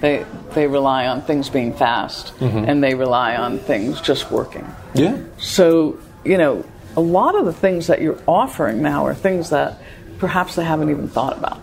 They 0.00 0.24
they 0.54 0.66
rely 0.66 1.06
on 1.06 1.22
things 1.22 1.48
being 1.48 1.74
fast, 1.74 2.34
mm-hmm. 2.38 2.58
and 2.58 2.82
they 2.82 2.94
rely 2.94 3.36
on 3.36 3.58
things 3.58 4.00
just 4.00 4.30
working. 4.30 4.66
Yeah. 4.94 5.20
So, 5.38 5.98
you 6.24 6.38
know, 6.38 6.64
a 6.96 7.00
lot 7.00 7.34
of 7.34 7.44
the 7.44 7.52
things 7.52 7.88
that 7.88 8.00
you're 8.00 8.20
offering 8.26 8.82
now 8.82 9.06
are 9.06 9.14
things 9.14 9.50
that 9.50 9.80
perhaps 10.18 10.54
they 10.54 10.64
haven't 10.64 10.90
even 10.90 11.08
thought 11.08 11.36
about. 11.36 11.60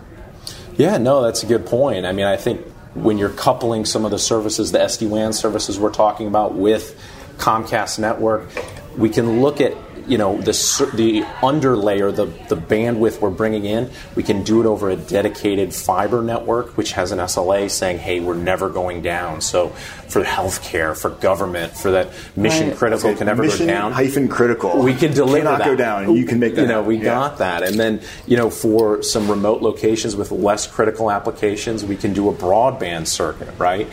Yeah, 0.76 0.98
no, 0.98 1.22
that's 1.22 1.42
a 1.42 1.46
good 1.46 1.66
point. 1.66 2.04
I 2.04 2.12
mean, 2.12 2.26
I 2.26 2.36
think 2.36 2.66
when 2.94 3.18
you're 3.18 3.30
coupling 3.30 3.84
some 3.84 4.04
of 4.04 4.10
the 4.10 4.18
services, 4.18 4.72
the 4.72 4.78
SD 4.78 5.08
WAN 5.08 5.32
services 5.32 5.78
we're 5.78 5.92
talking 5.92 6.26
about, 6.26 6.54
with 6.54 6.98
Comcast 7.38 7.98
network, 7.98 8.48
we 8.96 9.08
can 9.08 9.42
look 9.42 9.60
at 9.60 9.74
you 10.06 10.18
know 10.18 10.36
the 10.38 10.52
the 10.94 11.22
underlayer, 11.42 12.14
the 12.14 12.26
the 12.48 12.60
bandwidth 12.60 13.20
we're 13.20 13.30
bringing 13.30 13.64
in. 13.64 13.90
We 14.14 14.22
can 14.22 14.42
do 14.42 14.60
it 14.60 14.66
over 14.66 14.90
a 14.90 14.96
dedicated 14.96 15.74
fiber 15.74 16.22
network, 16.22 16.76
which 16.76 16.92
has 16.92 17.12
an 17.12 17.18
SLA 17.18 17.68
saying, 17.70 17.98
"Hey, 17.98 18.20
we're 18.20 18.34
never 18.34 18.68
going 18.68 19.02
down." 19.02 19.40
So 19.40 19.68
for 20.08 20.22
healthcare, 20.22 20.96
for 20.96 21.10
government, 21.10 21.76
for 21.76 21.90
that 21.90 22.08
mission 22.36 22.68
Right. 22.68 22.76
critical 22.76 23.10
Okay, 23.10 23.18
can 23.18 23.26
never 23.26 23.42
mission 23.42 23.66
go 23.66 23.72
down 23.72 23.92
hyphen 23.92 24.28
critical. 24.28 24.78
we 24.82 24.94
can 24.94 25.12
deliver 25.12 25.38
Cannot 25.38 25.58
that. 25.58 25.66
go 25.66 25.76
down, 25.76 26.14
you 26.14 26.24
can 26.24 26.38
make 26.38 26.54
that. 26.54 26.62
You 26.62 26.68
know, 26.68 26.82
we. 26.82 26.96
Yeah. 26.96 27.04
got 27.04 27.38
that, 27.38 27.62
and 27.62 27.78
then 27.78 28.00
you 28.26 28.36
know, 28.36 28.48
for 28.50 29.02
some 29.02 29.28
remote 29.30 29.60
locations 29.62 30.16
with 30.16 30.30
less 30.32 30.66
critical 30.66 31.10
applications, 31.10 31.84
we 31.84 31.94
can 31.96 32.12
do 32.12 32.28
a 32.28 32.32
broadband 32.32 33.06
circuit, 33.06 33.48
right? 33.58 33.86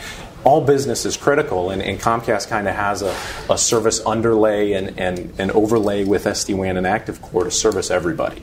All 0.44 0.60
business 0.60 1.06
is 1.06 1.16
critical, 1.16 1.70
and, 1.70 1.82
and 1.82 1.98
Comcast 1.98 2.48
kind 2.48 2.68
of 2.68 2.74
has 2.74 3.02
a, 3.02 3.16
a 3.50 3.56
service 3.56 4.04
underlay 4.04 4.74
and, 4.74 4.98
and 4.98 5.32
an 5.40 5.50
overlay 5.52 6.04
with 6.04 6.24
SD 6.24 6.56
WAN 6.56 6.76
and 6.76 6.86
ActiveCore 6.86 7.44
to 7.44 7.50
service 7.50 7.90
everybody. 7.90 8.42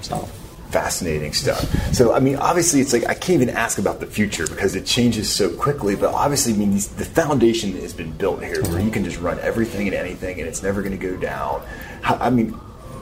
So. 0.00 0.28
fascinating 0.70 1.32
stuff. 1.32 1.62
So, 1.94 2.12
I 2.12 2.20
mean, 2.20 2.36
obviously, 2.36 2.80
it's 2.80 2.92
like 2.92 3.04
I 3.04 3.14
can't 3.14 3.40
even 3.40 3.50
ask 3.50 3.78
about 3.78 4.00
the 4.00 4.06
future 4.06 4.46
because 4.46 4.74
it 4.74 4.84
changes 4.84 5.30
so 5.30 5.48
quickly. 5.56 5.96
But 5.96 6.12
obviously, 6.12 6.52
I 6.52 6.56
mean, 6.56 6.72
these, 6.72 6.88
the 6.88 7.04
foundation 7.04 7.72
has 7.80 7.94
been 7.94 8.12
built 8.12 8.42
here 8.42 8.62
where 8.64 8.80
you 8.80 8.90
can 8.90 9.04
just 9.04 9.20
run 9.20 9.38
everything 9.40 9.86
and 9.86 9.94
anything, 9.94 10.38
and 10.38 10.48
it's 10.48 10.62
never 10.62 10.82
going 10.82 10.98
to 10.98 10.98
go 10.98 11.16
down. 11.16 11.62
How, 12.02 12.16
I 12.16 12.30
mean, 12.30 12.58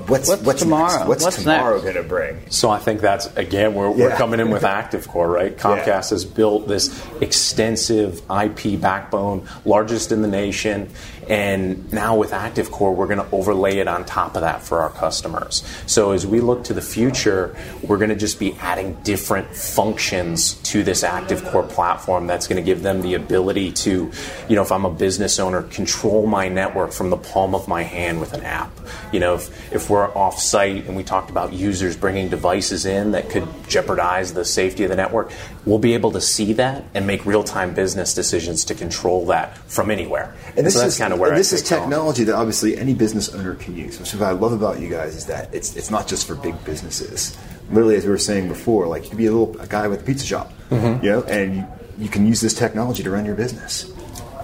what's 0.08 0.28
What's 0.28 0.42
what's 0.42 0.62
tomorrow? 0.62 0.98
Next? 0.98 1.08
What's, 1.08 1.24
What's 1.24 1.36
tomorrow 1.42 1.80
going 1.80 1.94
to 1.94 2.02
bring? 2.02 2.50
So 2.50 2.70
I 2.70 2.78
think 2.78 3.00
that's 3.00 3.26
again 3.36 3.74
we're, 3.74 3.90
we're 3.90 4.16
coming 4.16 4.40
in 4.40 4.50
with 4.50 4.62
ActiveCore, 4.62 5.32
right? 5.32 5.56
Comcast 5.56 6.10
has 6.10 6.24
built 6.24 6.68
this 6.68 7.04
extensive 7.20 8.22
IP 8.30 8.80
backbone, 8.80 9.48
largest 9.64 10.12
in 10.12 10.22
the 10.22 10.28
nation, 10.28 10.90
and 11.28 11.92
now 11.92 12.16
with 12.16 12.30
ActiveCore, 12.30 12.94
we're 12.94 13.06
going 13.06 13.18
to 13.18 13.34
overlay 13.34 13.78
it 13.78 13.88
on 13.88 14.04
top 14.04 14.34
of 14.36 14.42
that 14.42 14.62
for 14.62 14.80
our 14.80 14.90
customers. 14.90 15.64
So 15.86 16.12
as 16.12 16.26
we 16.26 16.40
look 16.40 16.64
to 16.64 16.74
the 16.74 16.82
future, 16.82 17.56
we're 17.82 17.98
going 17.98 18.10
to 18.10 18.16
just 18.16 18.38
be 18.38 18.54
adding 18.54 18.94
different 19.02 19.54
functions 19.54 20.54
to 20.64 20.82
this 20.82 21.02
ActiveCore 21.02 21.68
platform. 21.68 22.26
That's 22.26 22.46
going 22.46 22.62
to 22.62 22.66
give 22.66 22.82
them 22.82 23.02
the 23.02 23.14
ability 23.14 23.72
to, 23.72 24.10
you 24.48 24.56
know, 24.56 24.62
if 24.62 24.72
I'm 24.72 24.84
a 24.84 24.90
business 24.90 25.38
owner, 25.38 25.62
control 25.62 26.26
my 26.26 26.48
network 26.48 26.92
from 26.92 27.10
the 27.10 27.16
palm 27.16 27.54
of 27.54 27.68
my 27.68 27.82
hand 27.82 28.20
with 28.20 28.32
an 28.32 28.42
app. 28.42 28.72
You 29.12 29.20
know, 29.20 29.34
if, 29.34 29.72
if 29.72 29.90
we're 29.90 30.08
off 30.16 30.38
site 30.38 30.86
and 30.86 30.96
we 30.96 31.04
talked 31.04 31.30
about 31.30 31.52
users 31.52 31.96
bringing 31.96 32.28
devices 32.28 32.86
in 32.86 33.12
that 33.12 33.30
could 33.30 33.48
jeopardize 33.68 34.34
the 34.34 34.44
safety 34.44 34.84
of 34.84 34.90
the 34.90 34.96
network, 34.96 35.32
we'll 35.64 35.78
be 35.78 35.94
able 35.94 36.12
to 36.12 36.20
see 36.20 36.52
that 36.54 36.84
and 36.94 37.06
make 37.06 37.24
real 37.24 37.44
time 37.44 37.74
business 37.74 38.14
decisions 38.14 38.64
to 38.66 38.74
control 38.74 39.26
that 39.26 39.56
from 39.70 39.90
anywhere. 39.90 40.34
And 40.56 40.66
this 40.66 40.74
so 40.74 40.86
is 40.86 40.98
kind 40.98 41.12
of 41.12 41.13
where 41.16 41.30
and 41.30 41.36
I 41.36 41.38
this 41.38 41.52
is 41.52 41.62
technology 41.62 42.24
that 42.24 42.34
obviously 42.34 42.76
any 42.76 42.94
business 42.94 43.34
owner 43.34 43.54
can 43.54 43.76
use. 43.76 43.98
Which 43.98 44.12
is 44.14 44.20
what 44.20 44.28
I 44.28 44.32
love 44.32 44.52
about 44.52 44.80
you 44.80 44.88
guys 44.88 45.14
is 45.16 45.26
that 45.26 45.52
it's 45.54 45.76
it's 45.76 45.90
not 45.90 46.06
just 46.06 46.26
for 46.26 46.34
big 46.34 46.62
businesses. 46.64 47.36
Literally, 47.70 47.96
as 47.96 48.04
we 48.04 48.10
were 48.10 48.18
saying 48.18 48.48
before, 48.48 48.86
like 48.86 49.04
you 49.04 49.08
could 49.10 49.18
be 49.18 49.26
a 49.26 49.32
little 49.32 49.58
a 49.60 49.66
guy 49.66 49.88
with 49.88 50.00
a 50.02 50.04
pizza 50.04 50.26
shop, 50.26 50.52
Mm-hmm. 50.70 51.04
you 51.04 51.10
know, 51.10 51.22
and 51.24 51.56
you, 51.56 51.66
you 51.98 52.08
can 52.08 52.26
use 52.26 52.40
this 52.40 52.54
technology 52.54 53.02
to 53.02 53.10
run 53.10 53.24
your 53.24 53.34
business. 53.36 53.90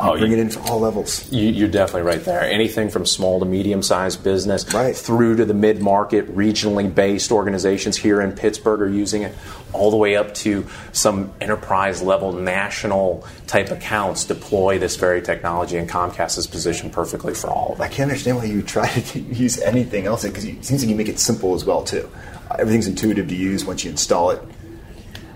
Oh, 0.02 0.18
bring 0.18 0.30
you- 0.32 0.38
it 0.38 0.40
in 0.40 0.50
for 0.50 0.60
all 0.70 0.80
levels. 0.80 1.30
You, 1.30 1.48
you're 1.50 1.68
definitely 1.68 2.02
right 2.02 2.24
there. 2.24 2.42
Anything 2.42 2.88
from 2.90 3.04
small 3.06 3.38
to 3.40 3.44
medium 3.46 3.82
sized 3.82 4.22
business 4.24 4.72
Right. 4.72 4.96
through 4.96 5.36
to 5.36 5.44
the 5.44 5.54
mid 5.54 5.80
market, 5.80 6.34
regionally 6.34 6.92
based 6.92 7.30
organizations 7.32 7.96
here 7.96 8.20
in 8.20 8.32
Pittsburgh 8.32 8.80
are 8.82 8.88
using 8.88 9.22
it, 9.22 9.34
all 9.72 9.90
the 9.90 9.96
way 9.96 10.16
up 10.16 10.34
to 10.34 10.66
some 10.92 11.32
enterprise 11.40 12.02
level 12.02 12.32
national 12.32 13.24
type 13.46 13.70
accounts 13.70 14.24
deploy 14.24 14.78
this 14.78 14.96
very 14.96 15.22
technology, 15.22 15.76
and 15.76 15.88
Comcast 15.88 16.38
is 16.38 16.46
positioned 16.46 16.92
perfectly 16.92 17.34
for 17.34 17.48
all 17.50 17.72
of 17.74 17.80
I 17.80 17.88
can't 17.88 18.10
understand 18.10 18.36
why 18.38 18.44
you 18.44 18.62
try 18.62 18.88
to 19.12 19.20
use 19.20 19.60
anything 19.60 20.06
else 20.06 20.24
because 20.24 20.44
it 20.44 20.64
seems 20.64 20.82
like 20.82 20.90
you 20.90 20.96
make 20.96 21.08
it 21.08 21.18
simple 21.18 21.54
as 21.54 21.64
well 21.64 21.82
too. 21.84 22.08
Everything's 22.58 22.88
intuitive 22.88 23.28
to 23.28 23.34
use. 23.36 23.64
Once 23.64 23.84
you 23.84 23.90
install 23.90 24.30
it, 24.30 24.42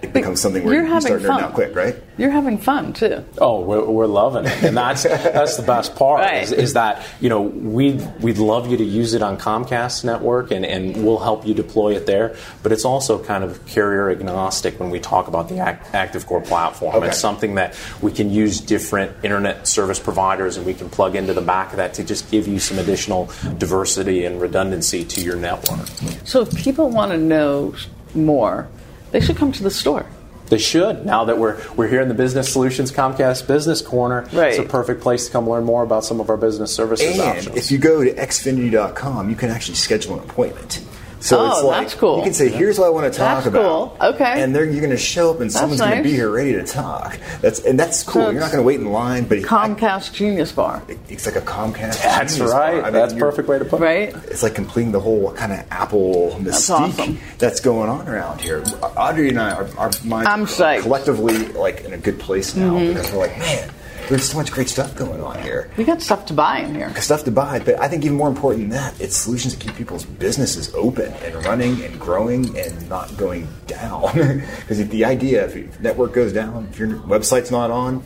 it 0.05 0.13
becomes 0.13 0.41
something 0.41 0.65
where 0.65 0.75
you're 0.75 0.85
you 0.85 0.89
having 0.89 1.07
start 1.07 1.23
nerding 1.23 1.27
fun. 1.27 1.45
out 1.45 1.55
quick, 1.55 1.75
right? 1.75 1.97
You're 2.17 2.31
having 2.31 2.59
fun 2.59 2.93
too. 2.93 3.25
Oh, 3.39 3.61
we're, 3.61 3.85
we're 3.85 4.07
loving 4.07 4.45
it, 4.45 4.63
and 4.63 4.77
that's 4.77 5.03
that's 5.05 5.57
the 5.57 5.63
best 5.63 5.97
part. 5.97 6.21
Right. 6.21 6.43
Is, 6.43 6.53
is 6.53 6.73
that 6.75 7.05
you 7.21 7.29
know 7.29 7.43
we'd 7.43 8.01
we'd 8.21 8.39
love 8.39 8.71
you 8.71 8.77
to 8.77 8.85
use 8.85 9.15
it 9.15 9.23
on 9.23 9.39
Comcast 9.39 10.05
network, 10.05 10.51
and, 10.51 10.65
and 10.65 11.05
we'll 11.05 11.19
help 11.19 11.47
you 11.47 11.55
deploy 11.55 11.97
it 11.97 12.07
there. 12.07 12.37
But 12.63 12.73
it's 12.73 12.85
also 12.85 13.23
kind 13.23 13.43
of 13.43 13.65
carrier 13.67 14.11
agnostic 14.11 14.79
when 14.79 14.91
we 14.91 15.01
talk 15.01 15.29
about 15.29 15.49
the 15.49 15.59
Act, 15.59 15.93
ActiveCore 15.93 16.45
platform. 16.45 16.97
Okay. 16.97 17.09
It's 17.09 17.19
something 17.19 17.55
that 17.57 17.79
we 18.01 18.13
can 18.13 18.31
use 18.31 18.61
different 18.61 19.13
internet 19.25 19.67
service 19.67 19.99
providers, 19.99 20.57
and 20.57 20.67
we 20.67 20.75
can 20.75 20.89
plug 20.91 21.17
into 21.17 21.33
the 21.33 21.43
back 21.43 21.71
of 21.71 21.79
that 21.79 21.95
to 21.95 22.05
just 22.05 22.31
give 22.31 22.47
you 22.47 22.59
some 22.59 22.79
additional 22.79 23.31
diversity 23.59 24.25
and 24.25 24.41
redundancy 24.41 25.05
to 25.05 25.21
your 25.21 25.37
network. 25.37 25.87
So 26.25 26.43
if 26.43 26.55
people 26.57 26.91
want 26.91 27.13
to 27.13 27.19
know 27.19 27.75
more, 28.15 28.69
they 29.15 29.21
should 29.21 29.37
come 29.37 29.53
to 29.53 29.63
the 29.63 29.71
store. 29.71 30.05
They 30.49 30.59
should. 30.59 31.07
Now 31.07 31.25
that 31.25 31.39
we're 31.39 31.57
we're 31.77 31.87
here 31.89 32.03
in 32.03 32.09
the 32.09 32.15
Business 32.15 32.53
Solutions 32.53 32.91
Comcast 32.93 33.47
Business 33.47 33.81
Corner, 33.81 34.29
it's 34.33 34.59
a 34.59 34.65
perfect 34.65 35.01
place 35.01 35.27
to 35.27 35.33
come 35.33 35.49
learn 35.49 35.65
more 35.65 35.83
about 35.85 36.05
some 36.05 36.21
of 36.21 36.29
our 36.29 36.37
business 36.37 36.75
services 36.75 37.19
And 37.19 37.21
options. 37.39 37.57
if 37.57 37.71
you 37.71 37.79
go 37.79 38.03
to 38.05 38.13
xfinity.com, 38.13 39.31
you 39.31 39.37
can 39.37 39.51
actually 39.51 39.77
schedule 39.77 40.15
an 40.15 40.21
appointment. 40.29 40.83
So 41.25 41.39
Oh, 41.41 41.47
it's 41.53 41.63
like 41.65 41.81
that's 41.87 41.95
cool. 41.95 42.19
you 42.19 42.23
can 42.23 42.35
say, 42.35 42.51
"Here's 42.51 42.79
what 42.79 42.85
I 42.87 42.91
want 42.91 43.11
to 43.11 43.19
talk 43.19 43.37
That's 43.45 43.47
about." 43.47 43.99
cool. 43.99 44.09
Okay. 44.15 44.43
And 44.43 44.55
they're, 44.55 44.67
you're 44.67 44.81
going 44.83 44.91
to 44.91 44.97
show 44.99 45.31
up, 45.31 45.41
and 45.41 45.51
someone's 45.51 45.81
going 45.81 45.97
to 45.97 46.03
be 46.03 46.11
here 46.13 46.29
ready 46.29 46.53
to 46.53 46.65
talk. 46.65 47.19
That's 47.41 47.61
and 47.61 47.81
that's 47.81 48.03
cool. 48.03 48.25
So 48.27 48.31
you're 48.31 48.41
not 48.41 48.53
going 48.53 48.63
to 48.63 48.67
wait 48.67 48.79
in 48.79 48.93
line, 48.93 49.25
but 49.25 49.39
Comcast 49.39 50.13
Genius 50.13 50.53
Bar, 50.53 50.83
it's 51.09 51.25
like 51.25 51.37
a 51.37 51.41
Comcast. 51.41 52.03
That's 52.03 52.35
Genius 52.37 52.53
right. 52.53 52.73
bar. 52.73 52.81
I 52.83 52.85
mean, 52.85 52.93
That's 52.93 53.15
perfect 53.15 53.49
way 53.49 53.59
to 53.59 53.65
put 53.65 53.81
it. 53.81 53.85
right? 53.85 54.09
It's 54.27 54.43
like 54.43 54.55
completing 54.55 54.93
the 54.93 55.01
whole 55.01 55.33
kind 55.33 55.53
of 55.53 55.65
Apple 55.71 56.37
mystique 56.41 56.95
that's, 57.39 57.61
awesome. 57.61 57.65
going 57.65 57.89
on 57.89 58.07
around 58.07 58.43
here. 58.43 58.63
Audrey 58.83 59.31
and 59.31 59.41
I, 59.41 59.53
our, 59.53 59.69
our 59.79 59.91
minds 60.05 60.29
I'm 60.29 60.43
are 60.43 60.47
psyched. 60.47 60.83
collectively 60.83 61.47
like 61.49 61.85
in 61.85 61.95
a 61.95 61.99
good 61.99 62.19
place 62.21 62.55
now 62.55 62.75
Mm-hmm. 62.75 62.89
because 62.95 63.11
we're 63.13 63.19
like, 63.21 63.39
man, 63.39 63.71
there's 64.09 64.29
so 64.29 64.37
much 64.37 64.53
great 64.53 64.69
stuff 64.69 64.95
going 64.95 65.23
on 65.23 65.41
here. 65.43 65.71
We 65.77 65.85
got 65.85 66.03
stuff 66.03 66.27
to 66.27 66.35
buy 66.35 66.61
in 66.61 66.75
here. 66.75 66.95
Stuff 66.97 67.25
to 67.25 67.31
buy, 67.31 67.59
but 67.61 67.79
I 67.81 67.89
think 67.89 68.05
even 68.05 68.17
more 68.17 68.29
important 68.29 68.63
than 68.63 68.71
that, 68.71 69.01
it's 69.01 69.17
solutions 69.17 69.55
that 69.55 69.65
keep 69.65 69.75
people's 69.75 70.05
businesses 70.05 70.75
open 70.75 71.13
and 71.13 71.45
running 71.45 71.83
and 71.83 71.99
growing 71.99 72.57
and 72.59 72.89
not 72.89 73.17
going 73.17 73.49
down. 73.67 74.43
Because 74.65 74.87
the 74.89 75.05
idea, 75.05 75.45
if 75.45 75.55
your 75.55 75.67
network 75.81 76.13
goes 76.13 76.33
down, 76.33 76.69
if 76.71 76.79
your 76.79 76.89
website's 76.89 77.51
not 77.51 77.71
on, 77.71 78.05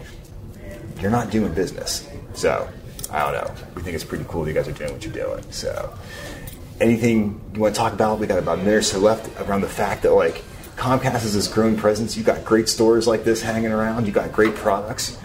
you're 1.01 1.11
not 1.11 1.31
doing 1.31 1.53
business. 1.55 2.09
So, 2.35 2.69
I 3.11 3.21
don't 3.21 3.33
know. 3.33 3.55
We 3.75 3.83
think 3.83 3.95
it's 3.95 4.05
pretty 4.05 4.25
cool 4.29 4.45
that 4.45 4.51
you 4.51 4.55
guys 4.55 4.69
are 4.69 4.73
doing 4.73 4.93
what 4.93 5.05
you're 5.05 5.13
doing. 5.13 5.45
So, 5.51 5.95
anything 6.81 7.41
you 7.55 7.61
want 7.61 7.75
to 7.75 7.79
talk 7.79 7.93
about? 7.93 8.19
We 8.19 8.27
got 8.27 8.39
about 8.39 8.59
a 8.59 8.63
minute 8.63 8.75
or 8.75 8.83
so 8.83 8.99
left 8.99 9.29
around 9.41 9.63
the 9.63 9.69
fact 9.69 10.03
that 10.03 10.13
like 10.13 10.43
Comcast 10.77 11.25
is 11.25 11.35
this 11.35 11.49
growing 11.49 11.77
presence. 11.77 12.17
You've 12.17 12.27
got 12.27 12.45
great 12.45 12.69
stores 12.69 13.07
like 13.07 13.25
this 13.25 13.43
hanging 13.43 13.73
around. 13.73 14.07
You've 14.07 14.15
got 14.15 14.33
great 14.33 14.55
products. 14.55 15.19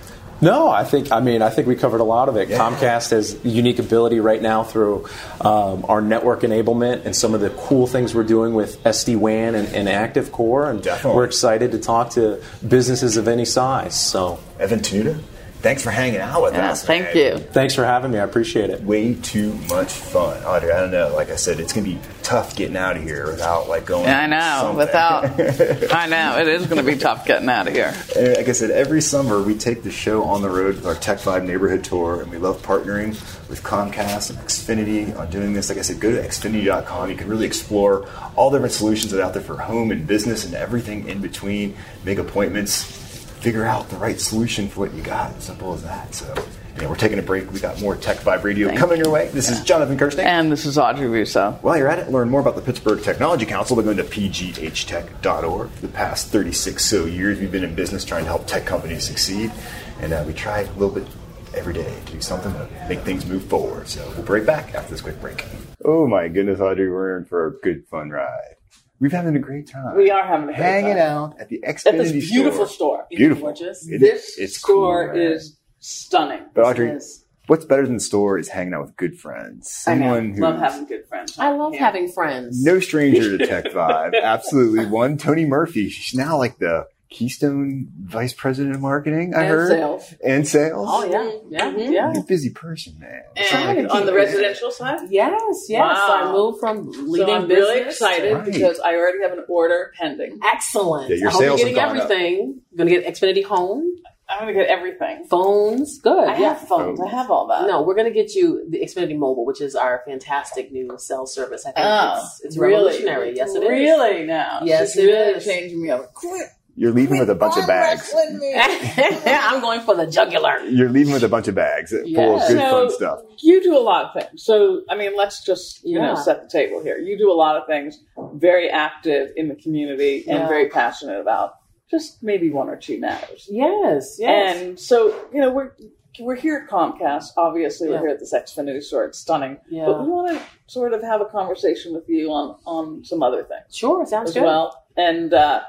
No, 0.43 0.69
I 0.69 0.83
think 0.83 1.11
I 1.11 1.19
mean 1.19 1.41
I 1.41 1.49
think 1.49 1.67
we 1.67 1.75
covered 1.75 2.01
a 2.01 2.03
lot 2.03 2.29
of 2.29 2.35
it. 2.35 2.49
Yeah. 2.49 2.57
Comcast 2.57 3.11
has 3.11 3.37
unique 3.43 3.79
ability 3.79 4.19
right 4.19 4.41
now 4.41 4.63
through 4.63 5.07
um, 5.41 5.85
our 5.87 6.01
network 6.01 6.41
enablement 6.41 7.05
and 7.05 7.15
some 7.15 7.33
of 7.33 7.41
the 7.41 7.49
cool 7.51 7.87
things 7.87 8.13
we're 8.13 8.23
doing 8.23 8.53
with 8.53 8.83
SD 8.83 9.15
WAN 9.15 9.55
and, 9.55 9.67
and 9.69 9.87
ActiveCore, 9.87 10.69
and 10.69 10.83
Definitely. 10.83 11.15
we're 11.15 11.25
excited 11.25 11.71
to 11.71 11.79
talk 11.79 12.11
to 12.11 12.43
businesses 12.67 13.17
of 13.17 13.27
any 13.27 13.45
size. 13.45 13.99
So 13.99 14.39
Evan 14.59 14.79
Tenuta, 14.79 15.19
thanks 15.63 15.81
for 15.81 15.89
hanging 15.89 16.19
out 16.21 16.43
with 16.43 16.53
Yeah, 16.53 16.71
us. 16.71 16.85
thank 16.85 17.15
man. 17.15 17.17
you. 17.17 17.37
thanks 17.39 17.73
for 17.73 17.83
having 17.83 18.11
me. 18.11 18.19
I 18.19 18.23
appreciate 18.23 18.69
it. 18.69 18.83
way 18.83 19.15
too 19.15 19.53
much 19.69 19.91
fun. 19.91 20.43
Audrey, 20.43 20.71
I 20.71 20.79
don't 20.81 20.91
know. 20.91 21.11
Like 21.15 21.31
I 21.31 21.35
said, 21.37 21.59
it's 21.59 21.73
gonna 21.73 21.87
be 21.87 21.97
tough 22.21 22.55
getting 22.55 22.77
out 22.77 22.95
of 22.97 23.03
here 23.03 23.25
without 23.27 23.67
like 23.67 23.85
going. 23.85 24.05
Yeah, 24.05 24.21
I 24.21 24.27
know. 24.27 24.75
Without, 24.77 25.25
I 25.93 26.07
know 26.07 26.37
it 26.39 26.47
is 26.47 26.67
going 26.67 26.83
to 26.83 26.89
be 26.89 26.97
tough 26.97 27.25
getting 27.25 27.49
out 27.49 27.67
of 27.67 27.73
here. 27.73 27.93
And 28.15 28.37
like 28.37 28.47
I 28.47 28.53
said, 28.53 28.71
every 28.71 29.01
summer 29.01 29.41
we 29.41 29.55
take 29.57 29.83
the 29.83 29.91
show 29.91 30.23
on 30.23 30.41
the 30.41 30.49
road 30.49 30.75
with 30.75 30.85
our 30.85 30.95
Tech 30.95 31.17
Vibe 31.19 31.45
neighborhood 31.45 31.83
tour, 31.83 32.21
and 32.21 32.31
we 32.31 32.37
love 32.37 32.61
partnering 32.61 33.09
with 33.49 33.61
Comcast 33.61 34.29
and 34.29 34.39
Xfinity 34.39 35.17
on 35.19 35.29
doing 35.31 35.53
this. 35.53 35.67
Like 35.67 35.77
I 35.77 35.81
said, 35.81 35.99
go 35.99 36.11
to 36.11 36.21
xfinity.com. 36.21 37.09
You 37.09 37.15
can 37.17 37.27
really 37.27 37.45
explore 37.45 38.07
all 38.37 38.49
the 38.49 38.57
different 38.57 38.73
solutions 38.73 39.11
that 39.11 39.19
are 39.19 39.23
out 39.23 39.33
there 39.33 39.43
for 39.43 39.57
home 39.57 39.91
and 39.91 40.07
business 40.07 40.45
and 40.45 40.53
everything 40.55 41.07
in 41.09 41.19
between. 41.19 41.75
Make 42.05 42.19
appointments, 42.19 43.02
figure 43.43 43.65
out 43.65 43.89
the 43.89 43.97
right 43.97 44.21
solution 44.21 44.69
for 44.69 44.79
what 44.79 44.93
you 44.93 45.03
got. 45.03 45.41
Simple 45.41 45.73
as 45.73 45.83
that. 45.83 46.15
So. 46.15 46.33
Yeah, 46.79 46.89
we're 46.89 46.95
taking 46.95 47.19
a 47.19 47.21
break. 47.21 47.51
We 47.51 47.59
got 47.59 47.79
more 47.81 47.95
Tech 47.95 48.17
Vibe 48.17 48.43
Radio 48.43 48.67
Thank 48.67 48.79
coming 48.79 48.97
your 48.97 49.11
way. 49.11 49.27
This 49.27 49.47
is 49.47 49.61
Jonathan 49.63 49.95
Kersting. 49.95 50.25
And 50.25 50.51
this 50.51 50.65
is 50.65 50.75
Audrey 50.75 51.07
Russo. 51.07 51.51
While 51.61 51.77
you're 51.77 51.87
at 51.87 51.99
it, 51.99 52.09
learn 52.09 52.31
more 52.31 52.39
about 52.39 52.55
the 52.55 52.63
Pittsburgh 52.63 53.03
Technology 53.03 53.45
Council 53.45 53.75
by 53.75 53.83
going 53.83 53.97
to 53.97 54.03
pghtech.org. 54.03 55.69
For 55.69 55.81
the 55.81 55.87
past 55.89 56.29
36 56.29 56.83
so 56.83 57.05
years, 57.05 57.39
we've 57.39 57.51
been 57.51 57.63
in 57.63 57.75
business 57.75 58.03
trying 58.03 58.23
to 58.23 58.29
help 58.29 58.47
tech 58.47 58.65
companies 58.65 59.03
succeed, 59.03 59.51
and 59.99 60.13
uh, 60.13 60.23
we 60.25 60.33
try 60.33 60.61
a 60.61 60.71
little 60.71 60.89
bit 60.89 61.07
every 61.53 61.75
day 61.75 61.93
to 62.07 62.13
do 62.13 62.21
something 62.21 62.51
to 62.53 62.67
make 62.89 63.01
things 63.01 63.23
move 63.23 63.43
forward. 63.45 63.87
So 63.87 64.03
we'll 64.15 64.25
be 64.25 64.33
right 64.33 64.45
back 64.45 64.73
after 64.73 64.89
this 64.89 65.01
quick 65.01 65.21
break. 65.21 65.45
Oh 65.85 66.07
my 66.07 66.27
goodness, 66.27 66.59
Audrey, 66.59 66.89
we're 66.89 67.19
in 67.19 67.25
for 67.25 67.45
a 67.45 67.51
good 67.61 67.85
fun 67.87 68.09
ride. 68.09 68.55
We've 68.99 69.11
having 69.11 69.35
a 69.35 69.39
great 69.39 69.67
time. 69.69 69.95
We 69.97 70.11
are 70.11 70.23
having 70.25 70.43
a 70.49 70.53
great 70.53 70.57
hanging 70.57 70.93
time. 70.97 71.01
out 71.07 71.39
at 71.39 71.49
the 71.49 71.59
Xfinity 71.67 71.87
At 71.87 71.97
this 71.97 72.29
beautiful 72.31 72.65
store. 72.65 73.05
Beautiful. 73.09 73.45
Gorgeous. 73.47 73.87
It- 73.89 73.99
This 73.99 74.37
it's 74.37 74.57
store 74.57 75.07
cool, 75.07 75.15
man. 75.17 75.31
is 75.33 75.57
stunning. 75.79 76.41
But 76.53 76.65
Audrey, 76.65 76.87
Yes. 76.87 77.25
what's 77.47 77.65
better 77.65 77.85
than 77.85 77.95
the 77.95 77.99
store 77.99 78.37
is 78.37 78.49
hanging 78.49 78.73
out 78.73 78.85
with 78.85 78.95
good 78.95 79.19
friends. 79.19 79.67
I. 79.85 79.91
Someone 79.91 80.33
who 80.33 80.41
Love 80.41 80.59
having 80.59 80.85
good 80.85 81.05
friends. 81.07 81.37
I 81.37 81.51
love 81.51 81.73
Yeah. 81.73 81.79
having 81.85 82.07
friends. 82.11 82.63
No 82.63 82.79
stranger 82.79 83.37
to 83.37 83.45
Tech 83.45 83.65
Vibe. 83.73 84.13
Absolutely. 84.21 84.85
One, 84.85 85.17
Tony 85.17 85.45
Murphy. 85.45 85.89
She's 85.89 86.17
now 86.17 86.37
like 86.37 86.59
the 86.59 86.85
Keystone 87.13 87.87
Vice 88.03 88.33
President 88.33 88.75
of 88.75 88.81
Marketing, 88.81 89.33
I 89.35 89.41
And 89.43 89.49
heard. 89.49 89.69
sales. 89.69 90.13
And 90.25 90.47
sales. 90.47 90.87
Oh 90.91 91.05
yeah, 91.05 91.31
Yeah, 91.49 91.71
Mhm. 91.71 91.91
yeah. 91.93 92.11
You're 92.13 92.23
a 92.23 92.25
busy 92.27 92.49
person, 92.49 92.95
man. 92.99 93.21
And 93.37 93.87
on 93.89 94.05
the 94.05 94.13
residential 94.13 94.71
side? 94.71 94.99
Yes, 95.09 95.65
yes. 95.69 95.79
Wow. 95.79 96.19
I 96.29 96.31
moved 96.31 96.59
from 96.59 96.89
leading 97.09 97.27
So 97.27 97.33
I'm 97.35 97.47
really 97.47 97.75
business 97.79 97.93
excited 97.95 98.33
Right. 98.33 98.45
because 98.45 98.79
I 98.79 98.95
already 98.95 99.21
have 99.21 99.31
an 99.33 99.45
order 99.47 99.91
pending. 99.99 100.39
Excellent. 100.43 101.09
Yeah, 101.09 101.15
your 101.17 101.29
I 101.29 101.31
hope 101.31 101.41
you're 101.41 101.49
sales 101.49 101.59
getting 101.61 101.75
gone 101.75 101.97
up. 101.97 102.03
everything. 102.03 102.61
Going 102.75 102.89
to 102.89 102.99
get 103.01 103.05
Xfinity 103.13 103.43
Home, 103.45 103.83
I'm 104.29 104.45
going 104.45 104.55
to 104.55 104.59
get 104.61 104.69
everything. 104.69 105.25
phones. 105.29 105.99
Good. 105.99 106.27
I 106.27 106.37
yeah. 106.39 106.53
have 106.55 106.67
phones. 106.67 106.99
I 106.99 107.07
have 107.09 107.29
all 107.29 107.45
that. 107.47 107.67
No, 107.67 107.83
we're 107.83 107.93
going 107.93 108.07
to 108.11 108.13
get 108.13 108.33
you 108.33 108.65
the 108.67 108.79
Xfinity 108.79 109.15
Mobile, 109.15 109.45
which 109.45 109.61
is 109.61 109.75
our 109.75 110.01
fantastic 110.07 110.71
new 110.71 110.95
cell 110.97 111.27
service. 111.27 111.65
I 111.67 111.71
think 111.71 111.85
Oh, 111.87 112.15
it's, 112.23 112.41
it's 112.45 112.57
really? 112.57 112.73
revolutionary. 112.73 113.35
Yes, 113.35 113.53
it 113.53 113.61
is. 113.61 113.69
Really 113.69 114.25
now? 114.25 114.61
Yes, 114.63 114.93
She's 114.93 115.03
it 115.03 115.07
really 115.07 115.33
is. 115.37 115.45
changing 115.45 115.81
me 115.83 115.91
up. 115.91 116.13
Quit 116.15 116.47
You're 116.75 116.91
leaving 116.91 117.19
with 117.19 117.29
a 117.29 117.35
bunch 117.35 117.57
of 117.57 117.67
bags. 117.67 118.11
I'm 118.17 119.61
going 119.61 119.81
for 119.81 119.95
the 119.95 120.07
jugular. 120.07 120.59
You're 120.61 120.89
leaving 120.89 121.13
with 121.13 121.23
a 121.23 121.29
bunch 121.29 121.47
of 121.47 121.55
bags 121.55 121.91
full 121.91 122.03
Yeah. 122.05 122.21
of 122.33 122.39
good 122.47 122.57
So- 122.57 122.71
fun 122.71 122.89
stuff. 122.91 123.19
You 123.39 123.61
do 123.61 123.77
a 123.77 123.79
lot 123.81 124.05
of 124.05 124.13
things. 124.21 124.43
So, 124.43 124.81
I 124.89 124.95
mean, 124.95 125.15
let's 125.15 125.43
just, 125.43 125.83
you 125.83 125.99
know, 125.99 126.15
set 126.15 126.41
the 126.41 126.49
table 126.49 126.81
here. 126.81 126.97
You 126.97 127.17
do 127.17 127.31
a 127.31 127.33
lot 127.33 127.57
of 127.57 127.67
things, 127.67 128.01
very 128.35 128.69
active 128.69 129.31
in 129.35 129.49
the 129.49 129.55
community 129.55 130.23
and 130.27 130.47
very 130.47 130.69
passionate 130.69 131.19
about 131.19 131.55
just 131.91 132.23
maybe 132.23 132.49
one 132.49 132.69
or 132.69 132.75
two 132.75 132.99
matters. 132.99 133.47
Yes, 133.51 134.17
yes. 134.19 134.57
And 134.57 134.79
so, 134.79 135.13
you 135.33 135.41
know, 135.41 135.51
we're 135.51 135.71
we're 136.19 136.35
here 136.35 136.63
at 136.65 136.69
Comcast. 136.71 137.29
Obviously, 137.37 137.89
we're 137.89 137.99
here 137.99 138.09
at 138.09 138.19
this 138.19 138.33
Xfinity 138.33 138.81
store. 138.83 139.05
It's 139.05 139.17
stunning. 139.19 139.57
Yeah. 139.69 139.85
But 139.85 140.01
we 140.03 140.07
want 140.09 140.29
to 140.37 140.41
sort 140.67 140.93
of 140.93 141.01
have 141.01 141.21
a 141.21 141.25
conversation 141.25 141.93
with 141.93 142.07
you 142.07 142.31
on 142.31 142.57
on 142.65 143.03
some 143.03 143.21
other 143.23 143.43
things 143.43 143.75
sure, 143.75 144.05
sounds 144.05 144.29
as 144.29 144.33
good. 144.35 144.43
well. 144.43 144.83
And 144.95 145.33
uh, 145.33 145.61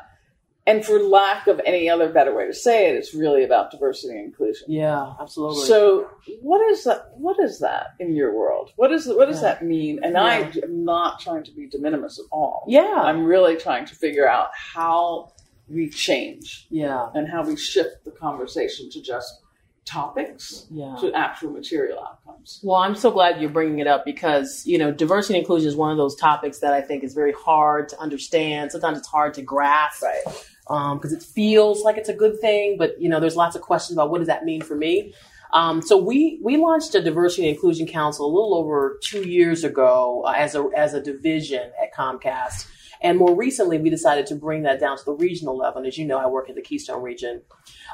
and 0.66 0.84
for 0.84 0.98
lack 0.98 1.46
of 1.46 1.60
any 1.66 1.90
other 1.90 2.08
better 2.08 2.34
way 2.34 2.46
to 2.46 2.54
say 2.54 2.88
it, 2.88 2.96
it's 2.96 3.12
really 3.14 3.44
about 3.44 3.70
diversity 3.70 4.14
and 4.16 4.24
inclusion. 4.24 4.66
Yeah, 4.70 5.12
absolutely. 5.20 5.66
So, 5.66 6.08
what 6.40 6.60
is 6.70 6.84
that? 6.84 7.10
What 7.16 7.38
is 7.38 7.58
that 7.60 7.88
in 8.00 8.14
your 8.14 8.34
world? 8.34 8.70
What 8.76 8.90
is 8.92 9.06
what 9.06 9.28
does 9.28 9.42
Yeah. 9.42 9.48
that 9.54 9.64
mean? 9.64 10.00
And 10.02 10.14
Yeah. 10.14 10.22
I 10.22 10.52
am 10.62 10.84
not 10.84 11.20
trying 11.20 11.44
to 11.44 11.50
be 11.52 11.66
de 11.68 11.78
minimis 11.78 12.18
at 12.18 12.26
all. 12.32 12.64
yeah, 12.66 12.94
I'm 13.04 13.24
really 13.24 13.56
trying 13.56 13.84
to 13.86 13.94
figure 13.94 14.28
out 14.28 14.48
how 14.54 15.32
we 15.68 15.88
change 15.88 16.66
yeah, 16.70 17.08
and 17.14 17.26
how 17.28 17.42
we 17.42 17.56
shift 17.56 18.04
the 18.04 18.10
conversation 18.10 18.90
to 18.90 19.00
just 19.00 19.40
topics 19.86 20.66
yeah. 20.70 20.96
to 21.00 21.12
actual 21.12 21.50
material 21.50 21.98
outcomes. 22.00 22.60
Well, 22.62 22.76
I'm 22.76 22.94
so 22.94 23.10
glad 23.10 23.40
you're 23.40 23.50
bringing 23.50 23.80
it 23.80 23.86
up 23.86 24.04
because, 24.04 24.62
you 24.66 24.78
know, 24.78 24.90
diversity 24.90 25.34
and 25.34 25.42
inclusion 25.42 25.68
is 25.68 25.76
one 25.76 25.90
of 25.90 25.98
those 25.98 26.16
topics 26.16 26.58
that 26.60 26.72
I 26.72 26.80
think 26.80 27.04
is 27.04 27.12
very 27.14 27.32
hard 27.32 27.88
to 27.90 28.00
understand. 28.00 28.72
Sometimes 28.72 28.98
it's 28.98 29.08
hard 29.08 29.34
to 29.34 29.42
grasp 29.42 30.02
Right. 30.02 30.22
Because 30.66 31.12
it 31.12 31.22
feels 31.22 31.82
like 31.82 31.96
it's 31.96 32.08
a 32.08 32.14
good 32.14 32.40
thing, 32.40 32.76
but, 32.78 33.00
you 33.00 33.08
know, 33.08 33.20
there's 33.20 33.36
lots 33.36 33.54
of 33.54 33.62
questions 33.62 33.96
about 33.96 34.10
what 34.10 34.18
does 34.18 34.28
that 34.28 34.44
mean 34.44 34.62
for 34.62 34.76
me. 34.76 35.14
Um, 35.52 35.82
so 35.82 35.96
we 35.96 36.40
we 36.42 36.56
launched 36.56 36.96
a 36.96 37.00
diversity 37.00 37.46
and 37.46 37.54
inclusion 37.54 37.86
council 37.86 38.26
a 38.26 38.32
little 38.32 38.54
over 38.54 38.98
two 39.02 39.22
years 39.28 39.62
ago 39.62 40.24
uh, 40.26 40.32
as 40.32 40.56
a 40.56 40.68
as 40.76 40.94
a 40.94 41.00
division 41.00 41.70
at 41.80 41.94
Comcast. 41.94 42.66
And 43.00 43.18
more 43.18 43.36
recently, 43.36 43.78
we 43.78 43.90
decided 43.90 44.26
to 44.28 44.34
bring 44.34 44.62
that 44.62 44.80
down 44.80 44.96
to 44.96 45.04
the 45.04 45.12
regional 45.12 45.56
level. 45.56 45.78
And 45.78 45.86
as 45.86 45.98
you 45.98 46.06
know, 46.06 46.18
I 46.18 46.26
work 46.26 46.48
in 46.48 46.54
the 46.54 46.62
Keystone 46.62 47.02
region. 47.02 47.42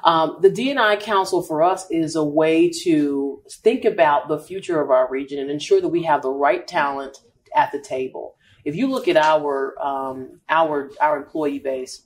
Um, 0.05 0.39
the 0.41 0.49
DNI 0.49 1.01
Council 1.01 1.43
for 1.43 1.63
us 1.63 1.91
is 1.91 2.15
a 2.15 2.25
way 2.25 2.71
to 2.85 3.43
think 3.51 3.85
about 3.85 4.29
the 4.29 4.39
future 4.39 4.81
of 4.81 4.91
our 4.91 5.11
region 5.11 5.41
and 5.41 5.51
ensure 5.51 5.81
that 5.81 5.89
we 5.89 6.05
have 6.05 6.23
the 6.23 6.31
right 6.31 6.67
talent 6.67 7.19
at 7.55 7.73
the 7.73 7.81
table. 7.81 8.37
If 8.65 8.77
you 8.77 8.87
look 8.89 9.09
at 9.09 9.17
our 9.17 9.79
um, 9.83 10.41
our 10.49 10.91
our 11.01 11.17
employee 11.19 11.59
base, 11.59 12.03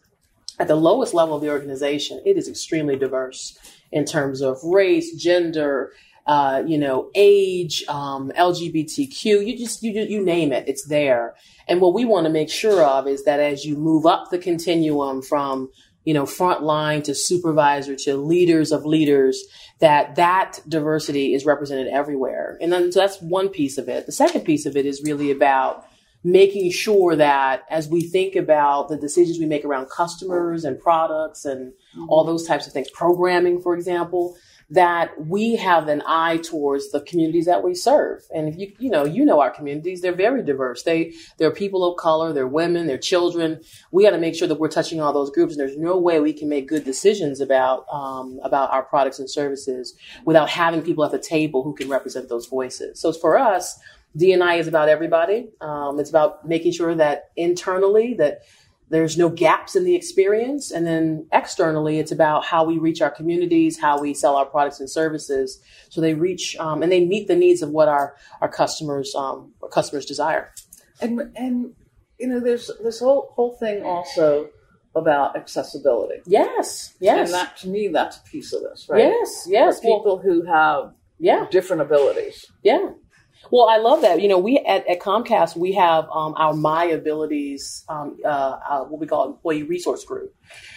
at 0.59 0.69
the 0.69 0.77
lowest 0.77 1.15
level 1.15 1.37
of 1.37 1.43
the 1.43 1.51
organization, 1.51 2.21
it 2.25 2.37
is 2.37 2.49
extremely 2.49 2.97
diverse 2.97 3.59
in 3.91 4.05
terms 4.05 4.41
of 4.41 4.59
race, 4.63 5.15
gender, 5.15 5.93
uh, 6.27 6.63
you 6.67 6.79
know, 6.79 7.11
age, 7.15 7.85
um, 7.89 8.33
LGBTQ, 8.37 9.47
you 9.47 9.59
just, 9.59 9.83
you, 9.83 9.93
you 9.93 10.25
name 10.25 10.53
it, 10.53 10.67
it's 10.67 10.87
there. 10.87 11.35
And 11.69 11.81
what 11.81 11.95
we 11.95 12.05
want 12.05 12.27
to 12.27 12.33
make 12.33 12.51
sure 12.51 12.83
of 12.83 13.07
is 13.07 13.25
that 13.25 13.41
as 13.41 13.65
you 13.65 13.77
move 13.77 14.07
up 14.07 14.31
the 14.31 14.39
continuum 14.39 15.23
from, 15.23 15.71
you 16.05 16.15
know, 16.15 16.25
frontline 16.25 17.05
to 17.05 17.15
supervisor 17.15 17.97
to 17.97 18.17
leaders 18.17 18.73
of 18.73 18.87
leaders, 18.87 19.43
that 19.81 20.17
that 20.17 20.61
diversity 20.69 21.35
is 21.35 21.45
represented 21.45 21.89
everywhere. 21.89 22.57
And 22.61 22.73
then 22.73 22.91
so 22.93 23.01
that's 23.01 23.21
one 23.21 23.49
piece 23.49 23.77
of 23.77 23.89
it. 23.89 24.07
The 24.07 24.13
second 24.13 24.43
piece 24.43 24.67
of 24.67 24.77
it 24.77 24.87
is 24.87 25.03
really 25.03 25.31
about 25.31 25.87
making 26.25 26.71
sure 26.71 27.15
that 27.15 27.65
as 27.69 27.87
we 27.87 28.01
think 28.01 28.35
about 28.35 28.89
the 28.89 28.97
decisions 28.97 29.39
we 29.39 29.47
make 29.47 29.65
around 29.65 29.91
customers 29.91 30.65
and 30.65 30.81
products 30.81 31.45
and 31.45 31.73
all 32.09 32.25
those 32.25 32.47
types 32.47 32.67
of 32.67 32.73
things, 32.73 32.91
programming, 32.91 33.61
for 33.61 33.75
example, 33.75 34.35
that 34.71 35.13
we 35.21 35.57
have 35.57 35.89
an 35.89 36.03
eye 36.07 36.39
towards 36.39 36.91
the 36.91 37.01
communities 37.03 37.45
that 37.45 37.63
we 37.63 37.75
serve. 37.75 38.23
And 38.35 38.49
if 38.49 38.57
you 38.59 38.73
you 38.79 38.91
know 38.91 39.05
you 39.05 39.25
know 39.25 39.41
our 39.41 39.51
communities, 39.51 40.01
they're 40.01 40.15
very 40.15 40.43
diverse. 40.43 40.83
They 40.83 41.13
they're 41.37 41.51
people 41.51 41.85
of 41.85 41.99
color, 41.99 42.33
they're 42.33 42.47
women, 42.47 42.87
they're 42.87 42.97
children. 42.97 43.61
We 43.91 44.05
got 44.05 44.11
to 44.11 44.19
make 44.19 44.35
sure 44.35 44.49
that 44.49 44.59
we're 44.59 44.69
touching 44.69 45.01
all 45.01 45.13
those 45.13 45.31
groups. 45.31 45.53
And 45.53 45.61
there's 45.61 45.77
no 45.77 45.99
way 45.99 46.19
we 46.19 46.33
can 46.33 46.49
make 46.49 46.67
good 46.67 46.85
decisions 46.85 47.41
about 47.41 47.85
um, 47.93 48.41
about 48.43 48.71
our 48.71 48.83
products 48.83 49.19
and 49.19 49.31
services 49.31 49.95
without 50.25 50.49
having 50.49 50.83
people 50.83 51.05
at 51.05 51.11
the 51.11 51.19
table 51.19 51.63
who 51.63 51.75
can 51.75 51.89
represent 51.89 52.29
those 52.29 52.47
voices. 52.47 52.99
So 52.99 53.13
for 53.13 53.39
us, 53.39 53.79
DNI 54.17 54.59
is 54.59 54.69
about 54.69 54.89
everybody. 54.89 55.49
Um, 55.61 55.99
it's 55.99 56.11
about 56.11 56.47
making 56.47 56.73
sure 56.73 56.95
that 56.95 57.31
internally 57.37 58.15
that 58.15 58.43
there's 58.91 59.17
no 59.17 59.29
gaps 59.29 59.75
in 59.75 59.85
the 59.85 59.95
experience. 59.95 60.71
And 60.71 60.87
then 60.87 61.27
externally, 61.33 61.99
it's 61.99 62.13
about 62.13 62.45
how 62.45 62.65
we 62.65 62.79
reach 62.79 63.01
our 63.01 63.11
communities, 63.11 63.79
how 63.79 64.01
we 64.01 64.15
sell 64.15 64.37
our 64.37 64.47
products 64.47 64.79
and 64.79 64.89
services, 64.89 65.61
so 65.89 66.01
they 66.01 66.15
reach 66.15 66.57
um, 66.59 66.83
and 66.83 66.93
they 66.93 67.05
meet 67.05 67.27
the 67.29 67.37
needs 67.37 67.63
of 67.63 67.71
what 67.71 67.89
our 67.89 68.17
our 68.41 68.49
customers 68.49 69.15
um, 69.17 69.53
our 69.63 69.69
customers 69.69 70.05
desire. 70.07 70.53
And 71.01 71.33
and 71.35 71.75
you 72.19 72.29
know, 72.29 72.41
there's 72.41 72.71
this 72.83 73.01
whole 73.01 73.33
whole 73.35 73.57
thing 73.57 73.83
also 73.85 74.51
about 74.95 75.37
accessibility. 75.37 76.21
Yes, 76.27 76.95
yes, 77.01 77.29
And 77.29 77.35
that 77.35 77.57
to 77.59 77.69
me, 77.69 77.89
that's 77.89 78.19
a 78.19 78.23
piece 78.23 78.53
of 78.53 78.63
this, 78.63 78.87
right? 78.89 78.99
yes, 79.01 79.47
yes. 79.49 79.79
For 79.79 79.83
people 79.83 80.19
who 80.19 80.43
have 80.45 80.93
yeah, 81.19 81.47
different 81.51 81.83
abilities. 81.83 82.47
Yeah. 82.63 82.91
Well, 83.51 83.69
I 83.69 83.77
love 83.79 84.03
that. 84.03 84.21
You 84.21 84.29
know, 84.29 84.39
we 84.39 84.59
at, 84.59 84.87
at 84.89 85.01
Comcast 85.01 85.57
we 85.57 85.73
have 85.73 86.05
um, 86.11 86.35
our 86.37 86.55
My 86.55 86.85
Abilities, 86.85 87.85
um, 87.89 88.17
uh, 88.25 88.29
uh, 88.29 88.85
what 88.85 89.01
we 89.01 89.07
call 89.07 89.27
employee 89.29 89.63
resource 89.63 90.05
group, 90.05 90.35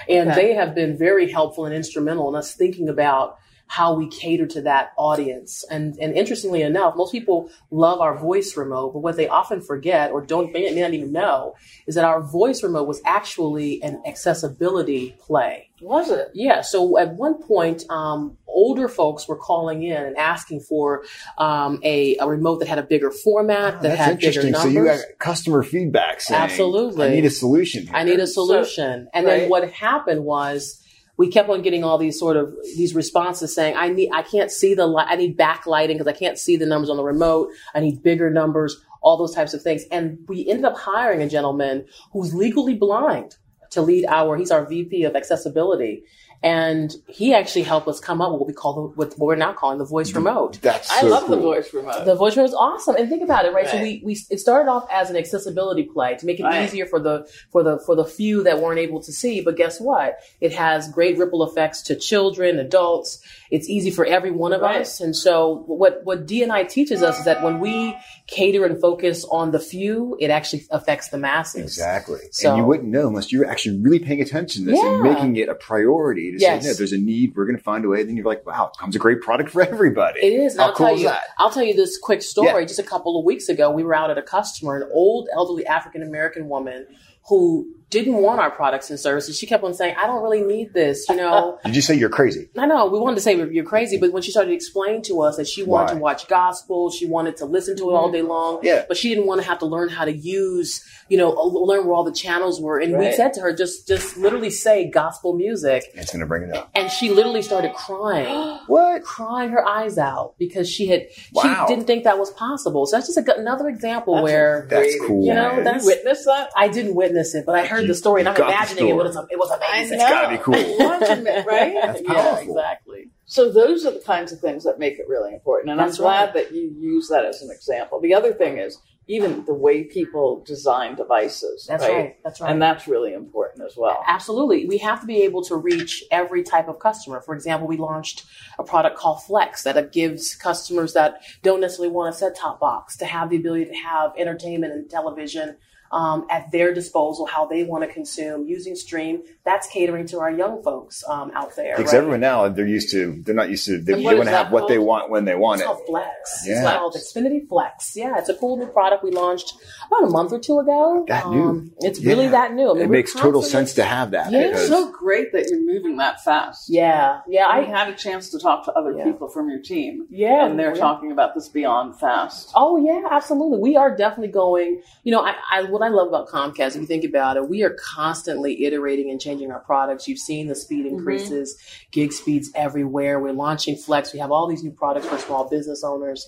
and 0.10 0.30
Okay. 0.32 0.47
they 0.47 0.53
have 0.53 0.75
been 0.75 0.97
very 0.97 1.32
helpful 1.32 1.65
and 1.65 1.73
instrumental 1.75 2.30
in 2.30 2.36
us 2.36 2.53
thinking 2.56 2.89
about 2.89 3.38
how 3.69 3.93
we 3.93 4.08
cater 4.08 4.47
to 4.47 4.62
that 4.62 4.93
audience. 4.97 5.65
And 5.69 5.97
and 5.99 6.13
interestingly 6.15 6.62
enough, 6.62 6.95
most 6.95 7.12
people 7.12 7.49
love 7.69 7.99
our 7.99 8.17
voice 8.17 8.56
remote, 8.56 8.93
but 8.93 8.99
what 8.99 9.17
they 9.17 9.27
often 9.27 9.60
forget 9.62 10.12
or 10.12 10.25
don't 10.25 10.53
may, 10.53 10.73
may 10.73 10.82
not 10.82 10.93
even 10.93 11.12
know 11.12 11.53
is 11.86 11.95
that 11.95 12.06
our 12.06 12.21
voice 12.21 12.63
remote 12.63 12.88
was 12.88 13.01
actually 13.06 13.84
an 13.84 14.01
accessibility 14.06 15.17
play. 15.19 15.69
Was 15.82 16.10
it? 16.10 16.30
Yeah. 16.34 16.62
So 16.62 16.97
at 16.97 17.15
one 17.15 17.43
point, 17.43 17.84
um, 17.89 18.38
older 18.57 18.87
folks 18.87 19.27
were 19.27 19.37
calling 19.37 19.83
in 19.83 20.03
and 20.03 20.17
asking 20.17 20.61
for 20.61 21.05
um, 21.37 21.79
a, 21.83 22.17
a 22.17 22.27
remote 22.27 22.57
that 22.59 22.67
had 22.67 22.79
a 22.79 22.83
bigger 22.83 23.11
format, 23.11 23.81
that 23.83 23.85
Oh, 23.85 23.89
That's 23.89 24.01
had 24.01 24.19
bigger 24.19 24.27
interesting. 24.27 24.55
So 24.55 24.67
you 24.67 24.85
got 24.85 24.99
customer 25.19 25.61
feedback 25.61 26.21
saying, 26.21 26.41
Absolutely. 26.41 27.05
I 27.05 27.09
need 27.11 27.25
a 27.25 27.29
solution. 27.29 27.83
Here. 27.83 27.95
I 27.95 28.03
need 28.03 28.19
a 28.19 28.27
solution. 28.27 29.07
and 29.13 29.27
then 29.27 29.41
right. 29.41 29.49
what 29.49 29.71
happened 29.71 30.23
was 30.23 30.83
we 31.17 31.29
kept 31.29 31.49
on 31.49 31.61
getting 31.61 31.83
all 31.83 31.99
these 31.99 32.17
sort 32.17 32.35
of 32.35 32.55
these 32.75 32.95
responses 32.95 33.53
saying, 33.53 33.75
I 33.77 33.89
need, 33.89 34.09
I 34.11 34.23
can't 34.23 34.51
see 34.51 34.73
the 34.73 34.87
light, 34.87 35.07
I 35.09 35.15
need 35.15 35.37
backlighting 35.37 35.93
because 35.93 36.07
I 36.07 36.13
can't 36.13 36.37
see 36.37 36.57
the 36.57 36.65
numbers 36.65 36.89
on 36.89 36.97
the 36.97 37.03
remote. 37.03 37.49
I 37.75 37.79
need 37.79 38.01
bigger 38.01 38.29
numbers, 38.29 38.79
all 39.01 39.17
those 39.17 39.35
types 39.35 39.53
of 39.53 39.61
things. 39.61 39.83
And 39.91 40.19
we 40.27 40.47
ended 40.47 40.65
up 40.65 40.77
hiring 40.77 41.21
a 41.21 41.29
gentleman 41.29 41.85
who's 42.11 42.33
legally 42.33 42.75
blind 42.75 43.37
to 43.71 43.81
lead 43.81 44.05
our, 44.07 44.37
he's 44.37 44.51
our 44.51 44.65
VP 44.65 45.03
of 45.03 45.15
accessibility. 45.15 46.03
And 46.43 46.93
he 47.08 47.34
actually 47.34 47.63
helped 47.63 47.88
us 47.88 48.00
come 48.00 48.21
up 48.21 48.32
with 48.32 48.39
what 48.39 48.47
we 48.47 48.54
call 48.54 48.73
the, 48.73 48.82
what 48.95 49.17
we're 49.17 49.36
now 49.36 49.54
calling 49.54 49.80
the 49.80 49.86
voice 49.86 50.13
remote. 50.13 50.60
That's 50.62 50.91
I 50.91 51.02
so 51.02 51.08
love 51.08 51.30
the 51.30 51.38
voice 51.38 51.73
remote. 51.73 52.06
The 52.06 52.15
voice 52.15 52.38
remote 52.38 52.50
is 52.50 52.54
awesome, 52.54 52.95
and 52.95 53.10
think 53.10 53.23
about 53.23 53.45
it, 53.45 53.54
right? 53.54 53.67
So 53.67 53.82
we, 53.82 54.02
we 54.06 54.19
it 54.30 54.39
started 54.39 54.69
off 54.69 54.88
as 54.91 55.10
an 55.10 55.15
accessibility 55.15 55.84
play 55.84 56.15
to 56.15 56.26
make 56.26 56.39
it 56.39 56.43
Right. 56.43 56.63
easier 56.63 56.86
for 56.86 57.00
the 57.00 57.28
for 57.52 57.63
the 57.63 57.80
for 57.80 57.95
the 57.95 58.06
few 58.06 58.43
that 58.43 58.60
weren't 58.62 58.80
able 58.80 59.02
to 59.02 59.12
see. 59.12 59.41
But 59.41 59.58
guess 59.58 59.80
what? 59.82 60.19
It 60.39 60.54
has 60.54 60.89
great 60.91 61.17
ripple 61.17 61.43
effects 61.43 61.82
to 61.84 61.95
children, 61.95 62.60
adults. 62.60 63.19
It's 63.49 63.69
easy 63.69 63.91
for 63.91 64.05
every 64.05 64.31
one 64.31 64.53
of 64.53 64.62
Right. 64.62 64.81
us. 64.81 64.99
And 64.99 65.15
so 65.15 65.63
what 65.67 66.01
what 66.03 66.25
DNI 66.25 66.63
teaches 66.69 67.01
us 67.01 67.19
is 67.19 67.25
that 67.25 67.41
when 67.43 67.60
we 67.60 67.95
cater 68.27 68.65
and 68.65 68.79
focus 68.79 69.25
on 69.31 69.51
the 69.51 69.60
few, 69.60 70.17
it 70.19 70.29
actually 70.29 70.65
affects 70.71 71.10
the 71.10 71.17
masses. 71.17 71.62
Exactly. 71.63 72.19
So- 72.31 72.49
and 72.49 72.57
you 72.57 72.65
wouldn't 72.65 72.89
know 72.89 73.07
unless 73.07 73.31
you're 73.31 73.45
actually 73.45 73.79
really 73.79 73.99
paying 73.99 74.21
attention 74.21 74.65
to 74.65 74.71
this 74.71 74.79
and 74.83 75.01
making 75.01 75.36
it 75.38 75.47
a 75.49 75.55
priority 75.55 76.31
to 76.33 76.38
Yes. 76.39 76.63
say, 76.63 76.69
no, 76.69 76.73
there's 76.73 76.91
a 76.93 76.97
need. 76.97 77.33
We're 77.36 77.45
going 77.45 77.57
to 77.57 77.63
find 77.63 77.86
a 77.86 77.88
way. 77.88 78.03
Then 78.03 78.17
you're 78.17 78.25
like, 78.25 78.45
wow, 78.45 78.71
it 78.73 78.79
comes 78.79 78.95
a 78.95 78.99
great 78.99 79.21
product 79.21 79.51
for 79.51 79.62
everybody. 79.62 80.19
It 80.21 80.33
is. 80.33 80.53
And 80.53 80.62
How 80.62 80.67
I'll 80.67 80.73
cool 80.73 80.86
tell 80.88 80.95
is 80.95 81.01
you. 81.01 81.07
that? 81.07 81.21
I'll 81.38 81.51
tell 81.51 81.63
you 81.63 81.73
this 81.73 81.97
quick 81.97 82.21
story. 82.21 82.47
Yeah. 82.62 82.65
Just 82.65 82.79
a 82.79 82.83
couple 82.83 83.17
of 83.17 83.23
weeks 83.25 83.47
ago, 83.49 83.71
we 83.71 83.83
were 83.83 83.95
out 83.95 84.10
at 84.10 84.17
a 84.17 84.21
customer, 84.21 84.75
an 84.75 84.89
old 84.93 85.29
elderly 85.33 85.65
African 85.65 86.03
American 86.03 86.49
woman 86.49 86.86
who 87.29 87.67
didn't 87.89 88.15
want 88.15 88.39
our 88.39 88.52
products 88.52 88.89
and 88.89 89.00
services. 89.00 89.38
She 89.38 89.45
kept 89.45 89.63
on 89.63 89.73
saying, 89.73 89.95
"I 89.97 90.08
don't 90.08 90.21
really 90.21 90.41
need 90.41 90.73
this," 90.73 91.08
you 91.10 91.15
know. 91.15 91.58
Did 91.65 91.76
you 91.76 91.82
say 91.82 91.95
you're 91.95 92.10
crazy? 92.10 92.50
I 92.58 92.65
know 92.65 92.88
we 92.88 93.00
wanted 93.00 93.15
to 93.15 93.21
say 93.21 93.36
you're 93.52 93.63
crazy, 93.63 93.97
but 93.97 94.12
when 94.12 94.21
she 94.21 94.32
started 94.32 94.50
to 94.50 94.56
explain 94.56 95.02
to 95.04 95.21
us 95.21 95.38
that 95.38 95.47
she 95.47 95.63
wanted 95.63 95.93
Why? 95.93 95.93
to 95.93 96.00
watch 96.00 96.28
gospel, 96.28 96.91
she 96.91 97.06
wanted 97.06 97.38
to 97.38 97.45
listen 97.45 97.78
to 97.78 97.89
it 97.89 97.93
all 97.93 98.06
mm-hmm. 98.08 98.13
day 98.13 98.21
long, 98.23 98.60
Yeah. 98.63 98.86
but 98.88 98.97
she 98.97 99.10
didn't 99.10 99.26
want 99.26 99.41
to 99.41 99.47
have 99.47 99.60
to 99.60 99.65
learn 99.65 99.89
how 99.89 100.06
to 100.06 100.12
use, 100.12 100.84
you 101.08 101.17
know, 101.17 101.34
uh, 101.34 101.43
learn 101.45 101.86
where 101.86 101.95
all 101.95 102.04
the 102.04 102.12
channels 102.12 102.60
were. 102.60 102.80
And 102.80 102.97
we 102.97 103.12
said 103.13 103.34
to 103.34 103.41
her, 103.41 103.54
just, 103.54 103.88
just 103.88 104.17
literally 104.17 104.50
say 104.50 104.89
gospel 104.89 105.34
music, 105.34 105.86
It's 105.93 106.12
going 106.12 106.19
to 106.19 106.26
bring 106.26 106.43
it 106.43 106.56
up. 106.56 106.69
and 106.76 106.91
she 106.91 107.10
literally 107.10 107.41
started 107.41 107.73
crying 107.73 108.60
What? 108.67 109.04
crying 109.04 109.50
her 109.52 109.65
eyes 109.65 109.97
out 109.97 110.36
because 110.38 110.69
she 110.69 110.88
had 110.88 111.08
Wow. 111.32 111.65
she 111.67 111.73
didn't 111.73 111.88
think 111.88 112.04
that 112.04 112.19
was 112.19 112.32
possible. 112.32 112.86
So 112.86 112.97
that's 112.97 113.08
just 113.13 113.17
a, 113.28 113.38
another 113.39 113.67
example 113.69 114.15
That's 114.15 114.23
where 114.23 114.67
That's 114.69 114.95
Great. 114.97 115.08
cool. 115.08 115.26
You 115.26 115.34
know, 115.34 115.56
man. 115.56 115.63
that's- 115.63 115.84
you 115.84 115.89
witness 115.89 116.26
that? 116.26 116.50
I 116.56 116.67
didn't 116.67 116.95
witness 116.95 117.34
it, 117.36 117.45
but 117.45 117.56
I 117.56 117.65
heard 117.65 117.76
You- 117.83 117.87
the 117.87 117.95
story 117.95 118.21
and 118.21 118.29
I'm 118.29 118.35
imagining 118.35 118.85
it. 118.87 118.91
story. 118.91 118.93
Was, 119.07 119.15
it 119.31 119.39
was 119.39 119.51
amazing. 119.51 120.01
I 120.01 120.03
know. 120.03 120.09
gotta 120.09 120.37
be 120.37 120.43
cool. 120.43 120.55
It, 120.57 121.45
right? 121.45 121.73
That's 121.81 122.01
Yeah, 122.01 122.39
exactly. 122.39 123.09
So 123.25 123.51
those 123.51 123.85
are 123.85 123.91
the 123.91 123.99
kinds 123.99 124.31
of 124.31 124.39
things 124.39 124.63
that 124.63 124.79
make 124.79 124.99
it 124.99 125.07
really 125.07 125.33
important. 125.33 125.71
And 125.71 125.79
That's 125.79 125.97
I'm 125.99 126.03
glad 126.03 126.23
right. 126.25 126.33
that 126.35 126.51
you 126.53 126.73
use 126.79 127.07
that 127.09 127.25
as 127.25 127.41
an 127.41 127.51
example. 127.51 127.99
The 127.99 128.13
other 128.13 128.33
thing 128.33 128.57
is 128.57 128.79
even 129.09 129.45
the 129.45 129.53
way 129.53 129.83
people 129.85 130.43
design 130.45 130.95
devices. 130.95 131.65
That's 131.67 131.83
right. 131.83 132.17
That's 132.23 132.41
right. 132.41 132.51
And 132.51 132.61
that's 132.61 132.87
really 132.87 133.13
important 133.13 133.65
as 133.65 133.75
well. 133.77 134.03
Absolutely. 134.05 134.65
We 134.65 134.77
have 134.79 134.99
to 135.01 135.07
be 135.07 135.21
able 135.23 135.43
to 135.45 135.55
reach 135.55 136.03
every 136.11 136.43
type 136.43 136.67
of 136.67 136.79
customer. 136.79 137.21
For 137.21 137.33
example, 137.33 137.67
we 137.67 137.77
launched 137.77 138.25
a 138.59 138.63
product 138.63 138.97
called 138.97 139.23
Flex 139.23 139.63
that 139.63 139.93
gives 139.93 140.35
customers 140.35 140.93
that 140.93 141.21
don't 141.41 141.61
necessarily 141.61 141.93
want 141.93 142.13
a 142.13 142.17
set 142.17 142.35
top 142.35 142.59
box 142.59 142.97
to 142.97 143.05
have 143.05 143.29
the 143.29 143.37
ability 143.37 143.65
to 143.65 143.75
have 143.75 144.11
entertainment 144.17 144.73
and 144.73 144.89
television 144.89 145.55
um, 145.91 146.26
at 146.30 146.52
their 146.52 146.73
disposal, 146.73 147.26
how 147.26 147.45
they 147.45 147.63
want 147.63 147.84
to 147.84 147.91
consume 147.93 148.47
using 148.47 148.76
Stream. 148.76 149.21
That's 149.45 149.67
catering 149.67 150.06
to 150.08 150.19
our 150.19 150.32
young 150.32 150.62
folks 150.63 151.04
um, 151.08 151.32
out 151.34 151.56
there. 151.56 151.76
Because 151.78 151.93
right? 151.93 152.00
everyone 152.00 152.19
now, 152.19 152.47
they're 152.50 152.67
used 152.67 152.91
to, 152.91 153.21
they're 153.26 153.36
not 153.36 153.50
used 153.50 153.65
to, 153.67 153.80
they, 153.80 153.93
And 153.93 154.02
they 154.02 154.15
want 154.15 154.26
to 154.26 154.32
have 154.32 154.47
that 154.47 154.52
what 154.52 154.67
they 154.67 154.78
want 154.78 155.10
when 155.10 155.26
they 155.26 155.36
want 155.36 155.62
It's 155.62 155.69
it. 155.69 155.86
Flex. 155.88 156.43
Yeah. 156.45 156.62
It's 156.62 156.78
called 156.78 156.95
Xfinity 156.95 157.47
Flex. 157.47 157.95
Yeah, 157.95 158.17
it's 158.17 158.30
a 158.30 158.36
cool 158.36 158.58
new 158.58 158.67
product 158.67 159.04
we 159.04 159.12
launched 159.12 159.54
about 159.88 160.04
a 160.04 160.10
month 160.10 160.32
or 160.34 160.39
two 160.39 160.60
ago. 160.60 161.06
That 161.08 161.28
new. 161.30 161.43
Um, 161.43 161.71
it's 161.80 162.00
really 162.04 162.26
Yeah. 162.26 162.32
that 162.32 162.54
new. 162.54 162.71
I 162.71 162.73
mean, 162.73 162.84
It 162.84 162.89
makes 162.89 163.13
total 163.13 163.41
sense 163.41 163.73
to 163.76 163.84
have 163.84 164.12
that. 164.12 164.32
Yeah, 164.32 164.39
It's 164.52 164.67
so 164.67 164.91
great 164.91 165.32
that 165.34 165.47
you're 165.50 165.62
moving 165.65 165.97
that 165.97 166.23
fast. 166.23 166.69
Yeah, 166.69 167.21
yeah. 167.28 167.45
I 167.47 167.58
I 167.58 167.62
had 167.63 167.89
a 167.89 167.95
chance 167.95 168.30
to 168.30 168.39
talk 168.39 168.65
to 168.65 168.71
other 168.73 168.91
Yeah. 168.95 169.04
people 169.06 169.28
from 169.30 169.50
your 169.50 169.60
team. 169.60 170.06
Yeah, 170.10 170.45
And 170.45 170.60
they're 170.60 170.76
yeah. 170.76 170.80
talking 170.80 171.12
about 171.12 171.34
this 171.36 171.50
beyond 171.50 172.00
fast. 172.00 172.52
Oh 172.56 172.78
yeah, 172.78 173.08
absolutely. 173.10 173.58
We 173.60 173.76
are 173.76 173.95
definitely 173.95 174.32
going. 174.32 174.82
You 175.04 175.12
know, 175.13 175.21
I, 175.26 175.34
I 175.52 175.62
what 175.77 175.85
I 175.85 175.89
love 175.89 176.07
about 176.07 176.27
Comcast, 176.27 176.75
if 176.75 176.81
you 176.81 176.85
think 176.85 177.03
about 177.03 177.37
it, 177.37 177.47
we 177.47 177.63
are 177.63 177.75
constantly 177.79 178.65
iterating 178.65 179.11
and 179.11 179.21
changing 179.21 179.51
our 179.51 179.59
products. 179.59 180.07
You've 180.07 180.19
seen 180.19 180.47
the 180.47 180.55
speed 180.55 180.85
mm-hmm. 180.85 180.97
increases, 180.97 181.57
gig 181.91 182.11
speeds 182.11 182.49
everywhere. 182.55 183.19
We're 183.19 183.33
launching 183.33 183.75
Flex. 183.75 184.13
We 184.13 184.19
have 184.19 184.31
all 184.31 184.47
these 184.47 184.63
new 184.63 184.71
products 184.71 185.07
for 185.07 185.17
small 185.17 185.49
business 185.49 185.83
owners. 185.83 186.27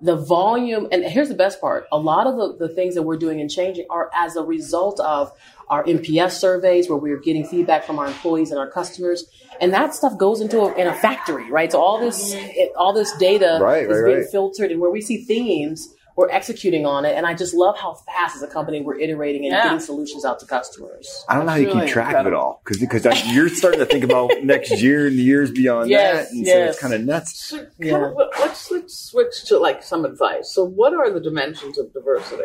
The 0.00 0.16
volume, 0.16 0.88
and 0.92 1.04
here's 1.04 1.28
the 1.28 1.34
best 1.34 1.60
part: 1.60 1.86
a 1.90 1.98
lot 1.98 2.26
of 2.26 2.36
the, 2.36 2.68
the 2.68 2.74
things 2.74 2.94
that 2.94 3.02
we're 3.02 3.16
doing 3.16 3.40
and 3.40 3.50
changing 3.50 3.86
are 3.88 4.10
as 4.14 4.36
a 4.36 4.42
result 4.42 5.00
of 5.00 5.32
our 5.68 5.84
NPS 5.84 6.32
surveys, 6.32 6.88
where 6.88 6.98
we're 6.98 7.18
getting 7.18 7.46
feedback 7.46 7.84
from 7.84 7.98
our 7.98 8.06
employees 8.06 8.50
and 8.50 8.60
our 8.60 8.70
customers, 8.70 9.24
and 9.60 9.72
that 9.72 9.94
stuff 9.94 10.18
goes 10.18 10.42
into 10.42 10.60
a, 10.60 10.74
in 10.74 10.86
a 10.86 10.94
factory, 10.94 11.50
right? 11.50 11.72
So 11.72 11.80
all 11.80 11.98
this, 11.98 12.34
mm-hmm. 12.34 12.78
all 12.78 12.92
this 12.92 13.10
data 13.16 13.58
Right, 13.60 13.84
is 13.84 13.88
right, 13.88 14.04
being 14.04 14.18
right. 14.18 14.30
filtered, 14.30 14.70
and 14.70 14.80
where 14.80 14.90
we 14.90 15.00
see 15.00 15.24
themes, 15.24 15.94
we're 16.16 16.30
executing 16.30 16.86
on 16.86 17.04
it. 17.04 17.14
And 17.16 17.26
I 17.26 17.34
just 17.34 17.54
love 17.54 17.76
how 17.78 17.94
fast, 17.94 18.36
as 18.36 18.42
a 18.42 18.46
company, 18.46 18.80
we're 18.80 18.98
iterating 18.98 19.44
and 19.44 19.52
Yeah. 19.52 19.62
getting 19.64 19.80
solutions 19.80 20.24
out 20.24 20.40
to 20.40 20.46
customers. 20.46 21.24
I 21.28 21.34
don't 21.36 21.44
know 21.44 21.52
how 21.52 21.58
you 21.58 21.66
Really 21.66 21.80
keep 21.82 21.90
track 21.92 22.14
of 22.14 22.26
it 22.26 22.32
all 22.34 22.60
because 22.64 22.80
because 22.80 23.04
you're 23.34 23.48
starting 23.50 23.80
to 23.80 23.86
think 23.86 24.02
about 24.04 24.30
next 24.42 24.70
year 24.82 25.06
and 25.06 25.18
the 25.18 25.22
years 25.22 25.50
beyond 25.50 25.90
Yes, 25.90 26.28
that, 26.28 26.34
and 26.34 26.46
so 26.46 26.52
it's 26.64 26.78
kind 26.80 26.94
of 26.94 27.02
nuts. 27.04 27.48
So, 27.48 27.58
kind 27.58 27.68
Yeah. 27.78 28.06
of, 28.06 28.14
let's, 28.40 28.70
let's 28.70 28.98
switch 28.98 29.44
to 29.48 29.58
like 29.58 29.82
some 29.82 30.04
advice. 30.04 30.50
So, 30.52 30.64
what 30.64 30.94
are 30.94 31.10
the 31.10 31.20
dimensions 31.20 31.78
of 31.78 31.92
diversity? 31.92 32.44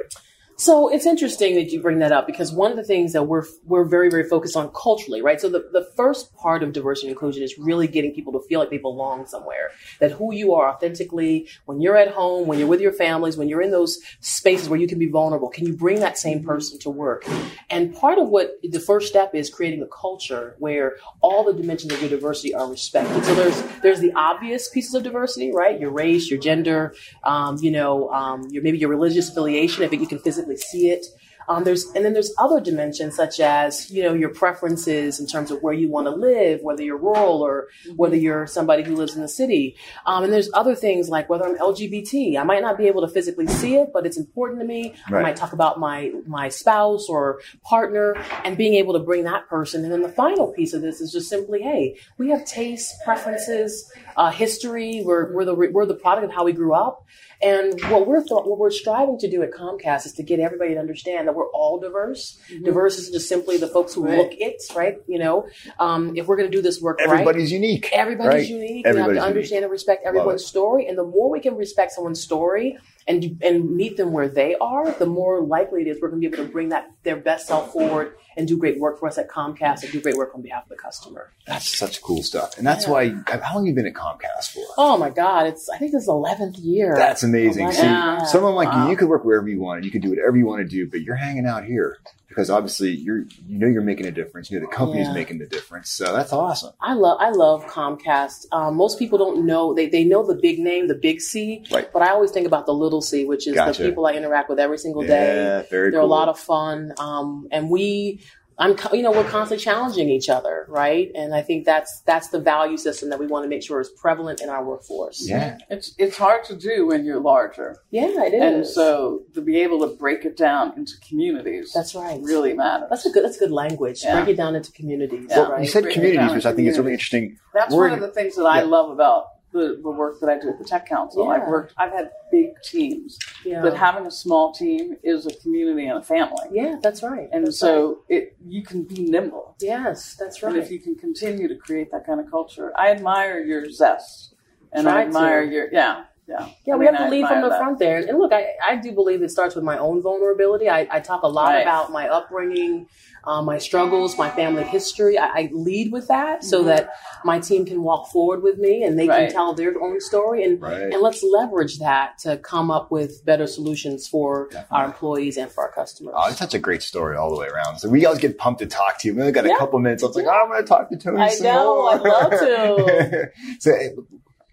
So 0.62 0.90
it's 0.90 1.08
interesting 1.08 1.56
that 1.56 1.72
you 1.72 1.82
bring 1.82 1.98
that 2.00 2.12
up 2.12 2.28
because 2.28 2.52
one 2.52 2.70
of 2.70 2.78
the 2.78 2.84
things 2.84 3.14
that 3.14 3.24
we're 3.24 3.46
we're 3.66 3.84
very 3.84 4.12
very 4.12 4.30
focused 4.30 4.56
on 4.56 4.70
culturally, 4.80 5.20
right? 5.20 5.42
So 5.42 5.50
the, 5.50 5.68
the 5.74 5.90
first 5.98 6.36
part 6.36 6.62
of 6.62 6.72
diversity 6.72 7.08
and 7.08 7.16
inclusion 7.16 7.42
is 7.42 7.58
really 7.58 7.88
getting 7.88 8.14
people 8.14 8.32
to 8.34 8.48
feel 8.48 8.60
like 8.60 8.70
they 8.70 8.78
belong 8.78 9.26
somewhere. 9.26 9.72
That 10.02 10.12
who 10.12 10.36
you 10.36 10.54
are 10.54 10.70
authentically, 10.70 11.48
when 11.66 11.82
you're 11.82 11.98
at 11.98 12.10
home, 12.10 12.48
when 12.48 12.60
you're 12.60 12.68
with 12.68 12.80
your 12.80 12.94
families, 12.94 13.38
when 13.38 13.50
you're 13.50 13.64
in 13.64 13.72
those 13.72 14.02
spaces 14.20 14.70
where 14.70 14.80
you 14.80 14.88
can 14.88 15.00
be 15.00 15.08
vulnerable, 15.08 15.50
can 15.50 15.66
you 15.66 15.74
bring 15.74 16.00
that 16.02 16.20
same 16.20 16.44
person 16.44 16.78
to 16.78 16.92
work? 16.92 17.26
And 17.72 17.96
part 17.96 18.20
of 18.20 18.30
what 18.30 18.60
the 18.62 18.80
first 18.80 19.08
step 19.08 19.34
is 19.34 19.50
creating 19.50 19.82
a 19.82 19.88
culture 19.88 20.58
where 20.60 20.98
all 21.22 21.44
the 21.44 21.54
dimensions 21.54 21.92
of 21.92 22.02
your 22.02 22.10
diversity 22.12 22.54
are 22.54 22.70
respected. 22.70 23.26
So 23.26 23.34
there's 23.34 23.64
there's 23.82 24.00
the 24.00 24.14
obvious 24.14 24.70
pieces 24.70 24.94
of 24.94 25.02
diversity, 25.02 25.52
right? 25.52 25.80
Your 25.80 25.90
race, 25.90 26.30
your 26.30 26.40
gender, 26.40 26.94
um, 27.24 27.58
you 27.62 27.72
know, 27.72 28.12
um, 28.12 28.48
your 28.52 28.62
maybe 28.62 28.78
your 28.78 28.90
religious 28.90 29.28
affiliation, 29.28 29.82
if 29.82 29.92
you 29.92 30.06
can 30.06 30.20
physically 30.20 30.51
see 30.58 30.90
it. 30.90 31.06
Um, 31.52 31.66
there's 31.66 31.86
and 31.96 32.06
then 32.06 32.14
there's 32.14 32.34
other 32.38 32.62
dimensions 32.62 33.16
such 33.16 33.42
as 33.42 33.92
you 33.92 34.04
know 34.04 34.14
your 34.14 34.30
preferences 34.30 35.20
in 35.20 35.28
terms 35.28 35.52
of 35.52 35.62
where 35.62 35.74
you 35.74 35.90
want 35.90 36.08
to 36.08 36.12
live, 36.12 36.62
whether 36.62 36.82
you're 36.82 36.98
rural 36.98 37.42
or 37.42 37.68
whether 37.98 38.16
you're 38.16 38.48
somebody 38.48 38.84
who 38.84 38.96
lives 38.96 39.16
in 39.16 39.22
the 39.22 39.28
city. 39.28 39.76
Um, 40.06 40.24
and 40.24 40.32
there's 40.32 40.50
other 40.54 40.76
things 40.76 41.10
like 41.10 41.30
whether 41.30 41.46
I'm 41.46 41.58
LGBT. 41.58 42.38
I 42.40 42.44
might 42.44 42.62
not 42.62 42.78
be 42.78 42.88
able 42.88 43.02
to 43.06 43.10
physically 43.10 43.48
see 43.48 43.76
it, 43.76 43.90
but 43.94 44.06
it's 44.06 44.18
important 44.18 44.62
to 44.62 44.66
me. 44.66 44.96
I 45.08 45.22
might 45.22 45.36
talk 45.36 45.52
about 45.52 45.78
my 45.78 46.14
my 46.26 46.48
spouse 46.48 47.10
or 47.10 47.42
partner 47.64 48.16
and 48.46 48.58
being 48.58 48.76
able 48.76 48.94
to 48.94 49.00
bring 49.00 49.26
that 49.26 49.50
person. 49.50 49.84
And 49.84 49.92
then 49.92 50.04
the 50.04 50.10
final 50.10 50.54
piece 50.54 50.74
of 50.74 50.82
this 50.82 51.02
is 51.02 51.12
just 51.12 51.28
simply, 51.28 51.62
hey, 51.62 51.98
we 52.18 52.30
have 52.30 52.46
tastes, 52.46 52.94
preferences, 53.04 53.92
uh, 54.16 54.32
history. 54.32 55.02
We're 55.04 55.34
we're 55.34 55.46
the 55.46 55.56
we're 55.56 55.86
the 55.86 55.96
product 55.96 56.26
of 56.26 56.32
how 56.32 56.46
we 56.46 56.54
grew 56.54 56.74
up. 56.74 57.06
And 57.44 57.82
what 57.90 58.06
we're 58.06 58.20
th- 58.20 58.30
what 58.30 58.60
we're 58.60 58.70
striving 58.70 59.18
to 59.20 59.30
do 59.30 59.42
at 59.42 59.52
Comcast 59.52 60.06
is 60.06 60.14
to 60.14 60.24
get 60.24 60.40
everybody 60.40 60.76
to 60.76 60.80
understand 60.80 61.28
that 61.28 61.34
we're 61.34 61.41
all 61.50 61.80
diverse. 61.80 62.40
Diverse 62.64 62.98
isn't 63.00 63.14
just 63.14 63.28
simply 63.30 63.58
the 63.58 63.68
folks 63.68 63.94
who 63.94 64.06
Right. 64.06 64.18
look 64.18 64.32
it, 64.34 64.62
right? 64.76 64.98
You 65.08 65.20
know, 65.20 65.48
um, 65.80 66.16
if 66.16 66.28
we're 66.28 66.38
going 66.38 66.50
to 66.50 66.56
do 66.56 66.62
this 66.62 66.82
work 66.82 67.00
right, 67.00 67.10
Everybody's 67.10 67.52
unique. 67.52 67.90
Everybody's 67.92 68.34
right? 68.34 68.48
unique. 68.50 68.86
Everybody's 68.86 68.86
we 68.86 69.00
have 69.00 69.06
to 69.08 69.14
unique. 69.14 69.24
understand 69.38 69.64
and 69.64 69.72
respect 69.72 70.06
everyone's 70.06 70.46
story. 70.46 70.88
And 70.88 70.98
the 70.98 71.04
more 71.04 71.30
we 71.30 71.40
can 71.40 71.56
respect 71.56 71.92
someone's 71.94 72.22
story 72.22 72.78
and 73.08 73.38
and 73.44 73.76
meet 73.76 73.98
them 73.98 74.12
where 74.12 74.28
they 74.28 74.56
are, 74.56 74.92
the 74.92 75.06
more 75.06 75.42
likely 75.42 75.82
it 75.82 75.88
is 75.88 76.00
we're 76.02 76.10
going 76.10 76.22
to 76.22 76.30
be 76.30 76.34
able 76.34 76.46
to 76.46 76.52
bring 76.52 76.70
that 76.70 76.92
their 77.04 77.18
best 77.18 77.48
self 77.48 77.72
forward 77.74 78.14
and 78.38 78.48
do 78.48 78.58
great 78.58 78.80
work 78.80 79.00
for 79.00 79.08
us 79.08 79.18
at 79.18 79.30
Comcast 79.30 79.84
and 79.84 79.92
do 79.92 80.00
great 80.02 80.16
work 80.16 80.32
on 80.34 80.42
behalf 80.42 80.64
of 80.64 80.70
the 80.70 80.76
customer. 80.76 81.32
That's 81.48 81.78
such 81.78 82.02
cool 82.02 82.24
stuff, 82.24 82.58
and 82.58 82.66
that's 82.66 82.88
why. 82.88 83.10
How 83.28 83.56
long 83.56 83.66
have 83.66 83.68
you 83.68 83.74
been 83.74 83.88
at 83.88 83.94
Comcast 83.94 84.52
for? 84.54 84.64
Oh 84.78 84.98
my 84.98 85.10
God! 85.10 85.48
It's 85.48 85.70
I 85.70 85.78
think 85.78 85.92
this 85.92 86.04
is 86.04 86.08
eleventh 86.10 86.58
year. 86.58 86.94
That's 86.96 87.24
amazing. 87.24 87.68
Oh 87.68 87.70
Eleven, 87.72 87.82
See, 87.82 87.88
Yeah. 87.88 88.24
someone 88.26 88.56
like 88.56 88.70
Wow. 88.70 88.86
you, 88.86 88.92
you 88.92 88.98
could 88.98 89.10
work 89.10 89.26
wherever 89.26 89.48
you 89.50 89.60
want, 89.60 89.78
and 89.78 89.86
you 89.86 89.92
could 89.92 90.02
do 90.02 90.10
whatever 90.12 90.38
you 90.38 90.46
want 90.46 90.62
to 90.62 90.68
do, 90.68 90.90
but 90.90 91.02
you're 91.02 91.16
hanging 91.16 91.46
out 91.46 91.66
here 91.66 91.98
because 92.32 92.50
obviously 92.50 92.92
you're, 92.92 93.26
you 93.46 93.60
know, 93.60 93.68
you're 93.68 93.82
making 93.82 94.06
a 94.06 94.12
difference. 94.12 94.50
You 94.50 94.60
know, 94.60 94.66
the 94.66 94.72
company's 94.74 95.08
Yeah. 95.08 95.14
making 95.14 95.40
the 95.40 95.46
difference. 95.48 95.90
So 95.90 96.14
that's 96.14 96.32
awesome. 96.32 96.72
I 96.80 96.94
love 96.94 97.18
I 97.20 97.30
love 97.32 97.66
Comcast. 97.68 98.46
Um, 98.54 98.76
most 98.78 98.98
people 98.98 99.18
don't 99.18 99.46
know 99.46 99.74
they 99.74 99.88
they 99.88 100.06
know 100.06 100.26
the 100.26 100.36
big 100.36 100.58
name, 100.58 100.88
the 100.88 100.96
big 100.96 101.20
C, 101.20 101.64
Right. 101.72 101.92
but 101.92 102.02
I 102.02 102.12
always 102.12 102.32
think 102.32 102.48
about 102.48 102.66
the 102.66 102.74
little 102.74 103.02
C, 103.02 103.26
which 103.26 103.48
is 103.48 103.56
Gotcha. 103.56 103.84
the 103.84 103.90
people 103.90 104.06
I 104.06 104.14
interact 104.14 104.50
with 104.50 104.60
every 104.60 104.78
single 104.78 105.02
day. 105.04 105.36
Yeah, 105.36 105.62
very 105.70 105.92
They're 105.92 106.00
cool. 106.00 106.10
a 106.10 106.18
lot 106.20 106.30
of 106.30 106.40
fun, 106.40 106.94
um, 106.98 107.48
and 107.52 107.70
we. 107.70 108.22
I'm, 108.58 108.76
you 108.94 109.02
know, 109.02 109.12
we're 109.12 109.28
constantly 109.30 109.64
challenging 109.64 110.10
each 110.10 110.30
other, 110.30 110.66
right? 110.70 111.10
And 111.16 111.34
I 111.34 111.42
think 111.42 111.66
that's 111.66 112.02
that's 112.02 112.30
the 112.30 112.40
value 112.40 112.78
system 112.78 113.10
that 113.10 113.20
we 113.20 113.26
want 113.26 113.44
to 113.44 113.50
make 113.50 113.64
sure 113.64 113.80
is 113.82 113.90
prevalent 113.90 114.42
in 114.42 114.50
our 114.50 114.64
workforce. 114.64 115.28
yeah. 115.28 115.58
It's 115.70 115.96
it's 115.98 116.18
hard 116.18 116.44
to 116.46 116.56
do 116.56 116.88
when 116.88 117.06
you're 117.06 117.20
larger, 117.20 117.78
yeah, 117.90 118.08
it 118.24 118.34
is. 118.34 118.42
and 118.42 118.68
so 118.68 119.24
to 119.34 119.42
be 119.42 119.58
able 119.62 119.80
to 119.88 119.96
break 119.96 120.26
it 120.26 120.38
down 120.38 120.74
into 120.78 120.94
communities 121.08 121.72
that's 121.74 121.96
right. 121.96 122.20
really 122.22 122.54
matters. 122.54 122.88
That's 122.90 123.06
a 123.06 123.12
good. 123.12 123.24
That's 123.24 123.38
good 123.38 123.52
language. 123.52 124.04
Yeah. 124.04 124.18
Break 124.18 124.36
it 124.36 124.38
down 124.38 124.56
into 124.56 124.72
communities. 124.72 125.28
Yeah. 125.30 125.40
Well, 125.40 125.52
right? 125.52 125.62
you 125.62 125.68
said 125.68 125.84
Break 125.84 125.96
communities, 125.96 126.34
which 126.34 126.46
I 126.46 126.54
think 126.54 126.68
is 126.68 126.78
really 126.78 126.94
interesting. 126.94 127.38
That's 127.54 127.74
We're- 127.74 127.90
one 127.90 128.00
of 128.00 128.06
the 128.06 128.14
things 128.14 128.36
that 128.36 128.46
I 128.46 128.62
love 128.62 128.92
about 128.92 129.26
the, 129.52 129.80
the 129.82 129.90
work 129.90 130.20
that 130.22 130.30
I 130.30 130.40
do 130.40 130.50
at 130.50 130.58
the 130.58 130.64
Tech 130.64 130.88
Council. 130.88 131.26
Yeah. 131.26 131.32
I've 131.32 131.48
worked, 131.48 131.74
I've 131.78 131.92
had 131.92 132.12
big 132.32 132.52
teams, 132.64 133.18
yeah. 133.46 133.62
but 133.62 133.76
having 133.76 134.06
a 134.06 134.12
small 134.12 134.54
team 134.54 134.96
is 135.04 135.26
a 135.26 135.34
community 135.36 135.88
and 135.88 135.98
a 135.98 136.02
family. 136.02 136.46
yeah, 136.52 136.76
that's 136.82 137.04
right. 137.04 137.28
And 137.34 137.46
That's 137.48 137.58
so 137.60 138.04
it 138.10 138.36
you 138.48 138.64
can 138.64 138.84
be 138.84 139.04
nimble. 139.04 139.56
yes, 139.62 140.16
that's 140.16 140.42
right. 140.42 140.54
And 140.56 140.64
if 140.64 140.72
you 140.72 140.80
can 140.80 140.96
continue 140.96 141.48
to 141.48 141.56
create 141.56 141.92
that 141.92 142.06
kind 142.06 142.20
of 142.20 142.30
culture, 142.32 142.72
I 142.78 142.92
admire 142.92 143.42
your 143.44 143.70
zest, 143.70 144.36
and 144.72 144.84
Try 144.84 145.00
I 145.00 145.06
admire 145.06 145.46
to. 145.46 145.52
your 145.52 145.74
yeah, 145.74 146.06
yeah. 146.32 146.48
Yeah, 146.66 146.74
I 146.74 146.78
we 146.78 146.86
mean, 146.86 146.94
have 146.96 147.04
to 147.04 147.08
I 147.08 147.10
lead 147.10 147.28
from 147.28 147.42
the 147.42 147.50
that. 147.50 147.60
front 147.60 147.80
there. 147.80 147.98
And 147.98 148.18
look, 148.18 148.32
I, 148.34 148.44
I 148.66 148.76
do 148.78 148.92
believe 148.94 149.22
it 149.22 149.30
starts 149.32 149.54
with 149.56 149.64
my 149.66 149.78
own 149.78 150.02
vulnerability. 150.02 150.70
I, 150.70 150.88
I 150.90 151.00
talk 151.00 151.24
a 151.24 151.28
lot 151.28 151.52
Right. 151.54 151.62
about 151.62 151.92
my 151.92 152.08
upbringing, 152.08 152.88
uh, 153.24 153.42
my 153.42 153.58
struggles, 153.58 154.18
my 154.18 154.30
family 154.32 154.64
history. 154.64 155.18
I, 155.18 155.26
I 155.42 155.50
lead 155.54 155.92
with 155.92 156.08
that 156.08 156.44
so 156.44 156.64
that 156.64 156.90
my 157.26 157.40
team 157.40 157.66
can 157.66 157.84
walk 157.84 158.12
forward 158.12 158.42
with 158.44 158.58
me 158.58 158.84
and 158.84 158.98
they 158.98 159.04
Mm-hmm. 159.08 159.10
Right. 159.12 159.26
can 159.28 159.34
tell 159.34 159.54
their 159.54 159.74
own 159.82 160.00
story. 160.00 160.44
And, 160.46 160.62
Right. 160.62 160.84
and 160.94 161.02
let's 161.02 161.22
leverage 161.24 161.80
that 161.80 162.18
to 162.20 162.38
come 162.38 162.72
up 162.72 162.92
with 162.92 163.24
better 163.26 163.46
solutions 163.48 164.08
for 164.08 164.50
our 164.72 164.86
employees 164.86 165.38
and 165.38 165.52
for 165.52 165.64
our 165.66 165.72
customers. 165.72 166.14
Oh, 166.18 166.30
it's 166.30 166.40
such 166.40 166.54
a 166.54 166.60
great 166.60 166.82
story 166.84 167.18
all 167.18 167.30
the 167.34 167.40
way 167.40 167.48
around. 167.48 167.80
So 167.80 167.90
we 167.90 168.06
always 168.06 168.20
get 168.22 168.38
pumped 168.38 168.62
to 168.62 168.68
talk 168.68 169.00
to 169.00 169.08
you. 169.08 169.16
We 169.16 169.22
only 169.22 169.34
got 169.34 169.46
a 169.46 169.56
couple 169.58 169.78
minutes. 169.80 170.02
I 170.04 170.08
was 170.08 170.16
like, 170.16 170.28
oh, 170.28 170.32
I'm 170.44 170.50
going 170.50 170.64
to 170.64 170.68
talk 170.68 170.90
to 170.90 170.98
Tony. 170.98 171.22
I 171.22 171.30
some 171.30 171.48
know, 171.48 171.76
more. 171.76 171.92
I'd 171.94 172.02
love 172.02 172.32
to. 172.32 173.32
so, 173.60 173.72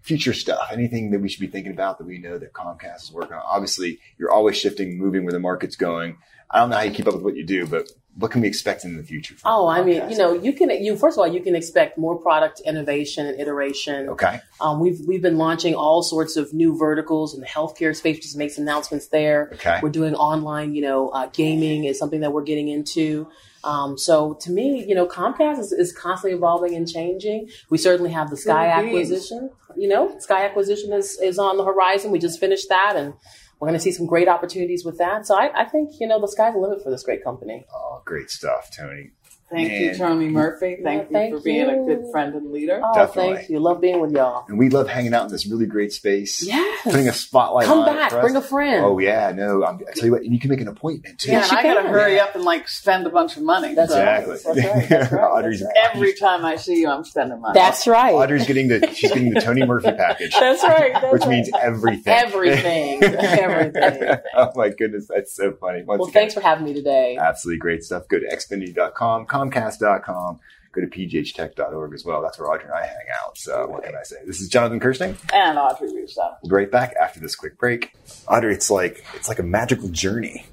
future 0.08 0.32
stuff. 0.32 0.68
Anything 0.72 1.10
that 1.10 1.20
we 1.20 1.28
should 1.28 1.40
be 1.40 1.46
thinking 1.46 1.70
about 1.70 1.98
that 1.98 2.06
we 2.06 2.18
know 2.18 2.38
that 2.38 2.54
Comcast 2.54 3.02
is 3.02 3.12
working 3.12 3.34
on? 3.34 3.42
Obviously, 3.44 4.00
you're 4.16 4.32
always 4.32 4.56
shifting, 4.56 4.98
moving 4.98 5.22
where 5.22 5.32
the 5.32 5.38
market's 5.38 5.76
going. 5.76 6.16
I 6.50 6.60
don't 6.60 6.70
know 6.70 6.76
how 6.76 6.82
you 6.82 6.92
keep 6.92 7.06
up 7.06 7.12
with 7.12 7.22
what 7.22 7.36
you 7.36 7.44
do, 7.44 7.66
but 7.66 7.90
what 8.16 8.30
can 8.30 8.40
we 8.40 8.48
expect 8.48 8.84
in 8.84 8.96
the 8.96 9.02
future? 9.02 9.34
from 9.34 9.52
Oh, 9.52 9.68
I 9.68 9.84
mean, 9.84 10.10
you 10.10 10.16
know, 10.16 10.32
you 10.32 10.54
can. 10.54 10.70
You 10.70 10.96
first 10.96 11.18
of 11.18 11.20
all, 11.20 11.28
you 11.28 11.42
can 11.42 11.54
expect 11.54 11.98
more 11.98 12.16
product 12.16 12.60
innovation 12.64 13.26
and 13.26 13.38
iteration. 13.38 14.08
Okay. 14.08 14.40
Um, 14.62 14.80
we've 14.80 14.98
we've 15.06 15.20
been 15.20 15.36
launching 15.36 15.74
all 15.74 16.02
sorts 16.02 16.36
of 16.36 16.54
new 16.54 16.76
verticals 16.76 17.34
in 17.34 17.40
the 17.40 17.46
healthcare 17.46 17.94
space. 17.94 18.18
Just 18.18 18.36
make 18.36 18.50
some 18.50 18.62
announcements 18.62 19.08
there. 19.08 19.50
Okay. 19.52 19.78
We're 19.82 19.90
doing 19.90 20.14
online, 20.14 20.74
you 20.74 20.80
know, 20.80 21.10
uh, 21.10 21.26
gaming 21.26 21.84
is 21.84 21.98
something 21.98 22.20
that 22.20 22.32
we're 22.32 22.44
getting 22.44 22.68
into. 22.68 23.28
Um, 23.64 23.98
so 23.98 24.34
to 24.42 24.50
me, 24.50 24.84
you 24.86 24.94
know, 24.94 25.06
Comcast 25.06 25.58
is, 25.58 25.72
is 25.72 25.92
constantly 25.92 26.36
evolving 26.36 26.74
and 26.74 26.88
changing. 26.88 27.48
We 27.70 27.78
certainly 27.78 28.10
have 28.12 28.30
the 28.30 28.36
Sky 28.36 28.80
Good 28.80 28.88
acquisition. 28.88 29.50
You 29.76 29.88
know, 29.88 30.18
Sky 30.18 30.44
acquisition 30.44 30.92
is 30.92 31.18
is 31.20 31.38
on 31.38 31.56
the 31.56 31.64
horizon. 31.64 32.10
We 32.10 32.18
just 32.18 32.40
finished 32.40 32.68
that, 32.68 32.94
and 32.96 33.14
we're 33.58 33.68
going 33.68 33.78
to 33.78 33.82
see 33.82 33.92
some 33.92 34.06
great 34.06 34.28
opportunities 34.28 34.84
with 34.84 34.98
that. 34.98 35.26
So 35.26 35.36
I, 35.36 35.62
I 35.62 35.64
think 35.64 36.00
you 36.00 36.06
know 36.06 36.20
the 36.20 36.28
sky's 36.28 36.54
the 36.54 36.60
limit 36.60 36.82
for 36.82 36.90
this 36.90 37.02
great 37.02 37.24
company. 37.24 37.66
Oh, 37.74 38.02
great 38.04 38.30
stuff, 38.30 38.70
Tony. 38.74 39.10
Thank 39.50 39.72
you, 39.72 39.86
Man. 39.86 39.96
Tony 39.98 40.28
Murphy. 40.28 40.76
Thank 40.82 41.08
you 41.10 41.12
thank 41.12 41.34
for 41.34 41.40
being 41.40 41.68
a 41.70 41.84
good 41.86 42.10
friend 42.12 42.34
and 42.34 42.52
leader. 42.52 42.80
Oh, 42.84 42.94
Definitely. 42.94 43.36
thank 43.36 43.48
you. 43.50 43.60
Love 43.60 43.80
being 43.80 44.00
with 44.00 44.12
y'all. 44.12 44.44
And 44.48 44.58
we 44.58 44.68
love 44.68 44.88
hanging 44.88 45.14
out 45.14 45.24
in 45.24 45.32
this 45.32 45.46
really 45.46 45.64
great 45.66 45.92
space. 45.92 46.42
Yes. 46.46 46.82
Putting 46.84 47.08
a 47.08 47.12
spotlight 47.12 47.66
Come 47.66 47.80
on 47.80 47.88
it 47.88 47.92
back. 47.92 48.10
Bring 48.20 48.36
a 48.36 48.42
friend. 48.42 48.84
Oh, 48.84 48.98
yeah, 48.98 49.32
no. 49.34 49.64
I'm, 49.64 49.76
I 49.88 49.92
tell 49.94 50.04
you 50.06 50.12
what, 50.12 50.22
and 50.22 50.32
you 50.34 50.38
can 50.38 50.50
make 50.50 50.60
an 50.60 50.68
appointment 50.68 51.18
too. 51.20 51.30
Yeah, 51.32 51.38
Yes, 51.38 51.52
I 51.52 51.56
you 51.58 51.62
got 51.62 51.74
to 51.74 51.82
can. 51.82 51.92
hurry 51.92 52.20
up 52.20 52.34
and 52.34 52.44
like 52.44 52.68
spend 52.68 53.06
a 53.06 53.10
bunch 53.10 53.36
of 53.38 53.42
money. 53.42 53.74
That's 53.74 53.90
so 53.92 54.04
right. 54.04 54.28
Exactly. 54.28 54.60
That's 54.62 54.74
right. 54.76 54.88
That's 55.00 55.12
right. 55.12 55.22
Audrey's, 55.24 55.62
Every 55.92 56.12
time 56.14 56.44
I 56.44 56.56
see 56.56 56.80
you, 56.80 56.88
I'm 56.90 57.04
spending 57.04 57.40
money. 57.40 57.54
That's 57.54 57.86
right. 57.86 58.12
Audrey's 58.14 58.46
getting 58.46 58.68
the 58.68 58.92
she's 58.92 59.10
getting 59.12 59.30
the 59.32 59.40
Tony 59.40 59.64
Murphy 59.64 59.92
package, 59.92 60.32
That's 60.38 60.62
right. 60.62 60.92
That's 60.92 61.12
which 61.12 61.22
right. 61.22 61.30
means 61.30 61.50
everything. 61.58 62.12
everything. 62.12 63.02
everything. 63.04 64.16
oh 64.36 64.50
my 64.56 64.68
goodness, 64.70 65.06
that's 65.08 65.34
so 65.34 65.52
funny. 65.52 65.82
Once 65.84 66.00
Well, 66.00 66.08
again, 66.08 66.20
thanks 66.22 66.34
for 66.34 66.40
having 66.40 66.64
me 66.64 66.74
today. 66.74 67.16
absolutely 67.18 67.58
great 67.58 67.82
stuff. 67.84 68.08
Go 68.08 68.18
to 68.18 68.26
xfinity.com. 68.26 69.26
Comcast.com. 69.50 70.40
Go 70.72 70.80
to 70.82 70.86
pghtech.org 70.86 71.94
as 71.94 72.04
well. 72.04 72.20
That's 72.22 72.38
where 72.38 72.50
Audrey 72.52 72.66
and 72.66 72.74
I 72.74 72.86
hang 72.86 73.06
out. 73.24 73.38
So 73.38 73.66
what 73.68 73.84
can 73.84 73.94
I 73.94 74.02
say? 74.02 74.16
This 74.26 74.40
is 74.40 74.48
Jonathan 74.48 74.80
Kersting. 74.80 75.16
And 75.32 75.58
Audrey 75.58 75.92
Russo. 75.94 76.36
We'll 76.42 76.50
be 76.50 76.54
right 76.56 76.70
back 76.70 76.94
after 77.00 77.20
this 77.20 77.34
quick 77.34 77.58
break. 77.58 77.94
Audrey, 78.28 78.52
it's 78.54 78.70
like 78.70 79.04
it's 79.14 79.28
like 79.28 79.38
a 79.38 79.42
magical 79.42 79.88
journey. 79.88 80.46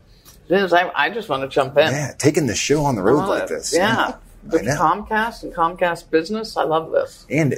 It 0.48 0.56
is. 0.56 0.74
I, 0.74 0.90
I 0.96 1.10
just 1.10 1.28
want 1.28 1.42
to 1.44 1.50
jump 1.50 1.78
in. 1.78 1.88
Yeah, 1.92 2.14
taking 2.18 2.48
the 2.48 2.56
show 2.56 2.86
on 2.86 2.96
the 2.96 3.02
road 3.02 3.28
like 3.28 3.44
it. 3.44 3.50
this. 3.50 3.76
Yeah. 3.76 4.16
I 4.48 4.48
With. 4.48 4.62
Comcast 4.64 5.44
and 5.44 5.54
Comcast 5.54 6.10
Business, 6.12 6.56
I 6.56 6.64
love 6.64 6.92
this. 6.92 7.26
And 7.30 7.54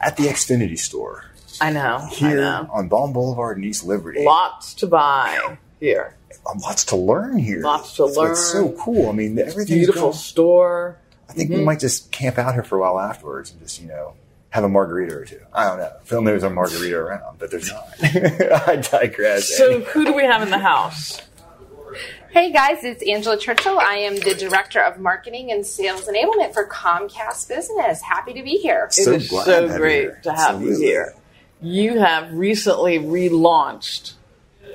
at 0.00 0.16
the 0.16 0.24
Xfinity 0.24 0.76
store 0.78 1.24
I 1.60 1.70
know. 1.70 2.06
here 2.10 2.40
I 2.40 2.62
know. 2.62 2.68
on 2.72 2.88
Baum 2.88 3.12
Boulevard 3.12 3.56
in 3.58 3.64
East 3.64 3.84
Liberty. 3.84 4.24
Lots 4.24 4.74
to 4.74 4.88
buy 4.88 5.56
here. 5.78 6.16
Lots 6.62 6.84
to 6.86 6.96
learn 6.96 7.38
here. 7.38 7.60
Lots 7.62 7.96
to 7.96 8.06
learn. 8.06 8.32
It's 8.32 8.52
so 8.52 8.72
cool. 8.72 9.08
I 9.08 9.12
mean, 9.12 9.38
everything's 9.38 9.68
Beautiful 9.70 10.02
going- 10.02 10.12
store. 10.14 10.98
I 11.28 11.32
think 11.32 11.50
Mm-hmm. 11.50 11.60
we 11.60 11.64
might 11.64 11.80
just 11.80 12.10
camp 12.12 12.38
out 12.38 12.52
here 12.54 12.62
for 12.62 12.76
a 12.76 12.80
while 12.80 13.00
afterwards 13.00 13.50
and 13.50 13.60
just, 13.60 13.80
you 13.80 13.88
know, 13.88 14.14
have 14.50 14.62
a 14.62 14.68
margarita 14.68 15.14
or 15.16 15.24
two. 15.24 15.40
I 15.52 15.64
don't 15.66 15.78
know. 15.78 15.92
Phil 16.04 16.20
knows 16.22 16.42
a 16.42 16.50
margarita 16.50 16.96
around, 16.96 17.38
but 17.38 17.50
there's 17.50 17.70
not. 17.72 17.88
I 18.68 18.76
digress. 18.76 19.48
So 19.56 19.80
who 19.80 20.04
do 20.04 20.12
we 20.14 20.22
have 20.24 20.42
in 20.42 20.50
the 20.50 20.58
house? 20.58 21.20
Hey 22.30 22.52
guys, 22.52 22.82
it's 22.84 23.02
Angela 23.08 23.38
Churchill. 23.38 23.78
I 23.78 23.94
am 23.94 24.16
the 24.16 24.34
Director 24.34 24.80
of 24.80 24.98
Marketing 24.98 25.50
and 25.52 25.64
Sales 25.64 26.06
Enablement 26.06 26.52
for 26.52 26.66
Comcast 26.68 27.48
Business. 27.48 28.00
Happy 28.02 28.32
to 28.34 28.42
be 28.42 28.56
here. 28.58 28.88
So 28.90 29.12
it 29.12 29.22
is 29.22 29.28
glad 29.28 29.44
so 29.44 29.60
to 29.62 29.68
have 29.68 29.70
you 29.72 29.78
great 29.78 30.00
here. 30.02 30.20
to 30.24 30.32
have 30.34 30.62
you 30.62 30.76
here. 30.76 31.14
You 31.60 31.98
have 32.00 32.32
recently 32.34 32.98
relaunched 32.98 34.14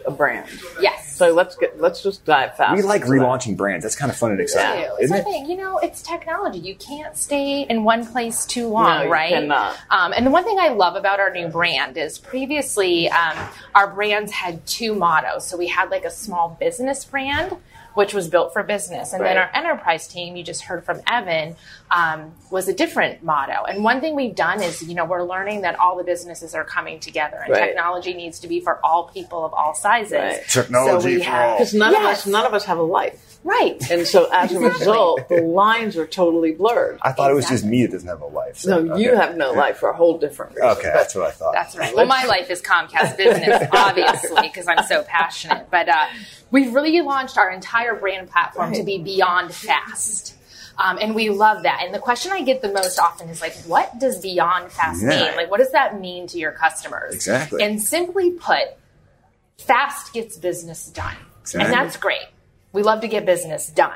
a 0.05 0.11
brand. 0.11 0.47
Yes. 0.81 1.15
So 1.15 1.33
let's 1.33 1.55
get 1.57 1.81
let's 1.81 2.01
just 2.01 2.23
dive 2.23 2.55
fast. 2.55 2.75
we 2.77 2.81
like 2.81 3.01
into 3.01 3.13
that. 3.13 3.19
relaunching 3.19 3.57
brands. 3.57 3.83
That's 3.83 3.95
kind 3.95 4.09
of 4.09 4.17
fun 4.17 4.31
and 4.31 4.39
exciting, 4.39 4.85
It's 4.93 5.03
isn't 5.05 5.15
the 5.17 5.21
it? 5.21 5.25
thing, 5.25 5.49
you 5.49 5.57
know, 5.57 5.77
it's 5.79 6.01
technology. 6.01 6.59
You 6.59 6.75
can't 6.75 7.17
stay 7.17 7.63
in 7.63 7.83
one 7.83 8.05
place 8.05 8.45
too 8.45 8.67
long, 8.69 8.85
No, 8.99 9.03
you 9.03 9.09
right? 9.11 9.29
cannot. 9.33 9.75
Um, 9.89 10.13
and 10.15 10.25
the 10.25 10.31
one 10.31 10.45
thing 10.45 10.57
I 10.59 10.69
love 10.69 10.95
about 10.95 11.19
our 11.19 11.29
new 11.31 11.49
brand 11.49 11.97
is 11.97 12.17
previously 12.17 13.09
um, 13.09 13.37
our 13.75 13.93
brands 13.93 14.31
had 14.31 14.65
two 14.65 14.95
mottos. 14.95 15.45
So 15.45 15.57
we 15.57 15.67
had 15.67 15.89
like 15.91 16.05
a 16.05 16.11
small 16.11 16.55
business 16.59 17.03
brand, 17.03 17.57
which 17.93 18.13
was 18.13 18.27
built 18.29 18.53
for 18.53 18.63
business, 18.63 19.13
and 19.13 19.23
then 19.23 19.37
our 19.37 19.49
enterprise 19.53 20.07
team, 20.07 20.35
you 20.35 20.43
just 20.43 20.63
heard 20.63 20.83
from 20.85 21.01
Evan, 21.07 21.55
um, 21.91 22.31
was 22.51 22.67
a 22.67 22.73
different 22.73 23.23
motto. 23.23 23.63
And 23.67 23.83
one 23.83 23.99
thing 23.99 24.15
we've 24.15 24.35
done 24.35 24.61
is, 24.61 24.81
you 24.83 24.93
know, 24.95 25.05
we're 25.05 25.23
learning 25.23 25.61
that 25.61 25.79
all 25.79 25.97
the 25.97 26.03
businesses 26.03 26.53
are 26.55 26.63
coming 26.63 26.99
together, 26.99 27.37
and 27.37 27.51
Right. 27.53 27.65
technology 27.67 28.13
needs 28.13 28.39
to 28.41 28.47
be 28.47 28.59
for 28.59 28.79
all 28.85 29.05
people 29.09 29.43
of 29.45 29.53
all 29.53 29.73
sizes. 29.73 30.13
Right. 30.13 30.47
Technology 30.47 31.17
So 31.17 31.23
for 31.23 31.29
have- 31.31 31.49
all. 31.49 31.57
Because 31.57 31.73
none 31.73 31.95
of 31.95 32.03
us 32.03 32.25
none 32.25 32.45
of 32.45 32.53
us 32.53 32.65
have 32.65 32.77
a 32.77 32.83
life. 32.83 33.28
Right. 33.43 33.89
And 33.89 34.05
so 34.05 34.29
as 34.33 34.51
a 34.51 34.59
result, 34.59 35.29
the 35.29 35.41
lines 35.41 35.95
are 35.95 36.05
totally 36.05 36.51
blurred. 36.51 36.99
I 37.01 37.13
thought 37.13 37.31
it 37.31 37.35
was 37.35 37.47
just 37.47 37.63
me 37.63 37.83
that 37.85 37.91
doesn't 37.93 38.07
have 38.07 38.21
a 38.21 38.25
life. 38.25 38.57
so- 38.57 38.81
No, 38.81 38.95
you 38.97 39.11
okay. 39.11 39.17
have 39.21 39.37
no 39.37 39.51
life 39.53 39.77
for 39.77 39.89
a 39.89 39.95
whole 39.95 40.17
different 40.17 40.55
reason. 40.55 40.69
Okay, 40.71 40.91
that's 40.93 41.15
what 41.15 41.25
I 41.25 41.31
thought. 41.31 41.53
That's 41.53 41.75
right. 41.77 41.95
Well, 41.95 42.05
my 42.05 42.25
life 42.25 42.49
is 42.49 42.61
Comcast 42.61 43.15
business, 43.15 43.67
obviously, 43.71 44.41
because 44.41 44.67
I'm 44.67 44.83
so 44.87 45.03
passionate. 45.03 45.67
But 45.71 45.87
uh, 45.87 46.05
we've 46.51 46.73
really 46.73 46.99
launched 47.01 47.37
our 47.37 47.49
entire 47.49 47.95
brand 47.95 48.29
platform 48.29 48.73
to 48.73 48.83
be 48.83 48.97
beyond 48.97 49.53
fast. 49.53 50.35
Um, 50.77 50.97
and 51.01 51.15
we 51.15 51.29
love 51.29 51.63
that. 51.63 51.81
And 51.83 51.93
the 51.93 51.99
question 51.99 52.31
I 52.31 52.41
get 52.41 52.61
the 52.61 52.71
most 52.71 52.99
often 52.99 53.29
is 53.29 53.41
like, 53.41 53.53
what 53.67 53.99
does 53.99 54.19
beyond 54.21 54.71
fast 54.71 55.01
Yeah. 55.01 55.09
mean? 55.09 55.35
Like, 55.35 55.49
what 55.51 55.59
does 55.59 55.71
that 55.71 55.99
mean 55.99 56.27
to 56.27 56.37
your 56.37 56.51
customers? 56.51 57.15
Exactly. 57.15 57.63
And 57.63 57.81
simply 57.81 58.31
put, 58.31 58.63
fast 59.57 60.13
gets 60.13 60.37
business 60.37 60.87
done. 60.87 61.15
Exactly. 61.41 61.65
And 61.65 61.73
that's 61.73 61.97
great. 61.97 62.27
We 62.71 62.83
love 62.83 63.01
to 63.01 63.07
get 63.07 63.25
business 63.25 63.67
done. 63.67 63.93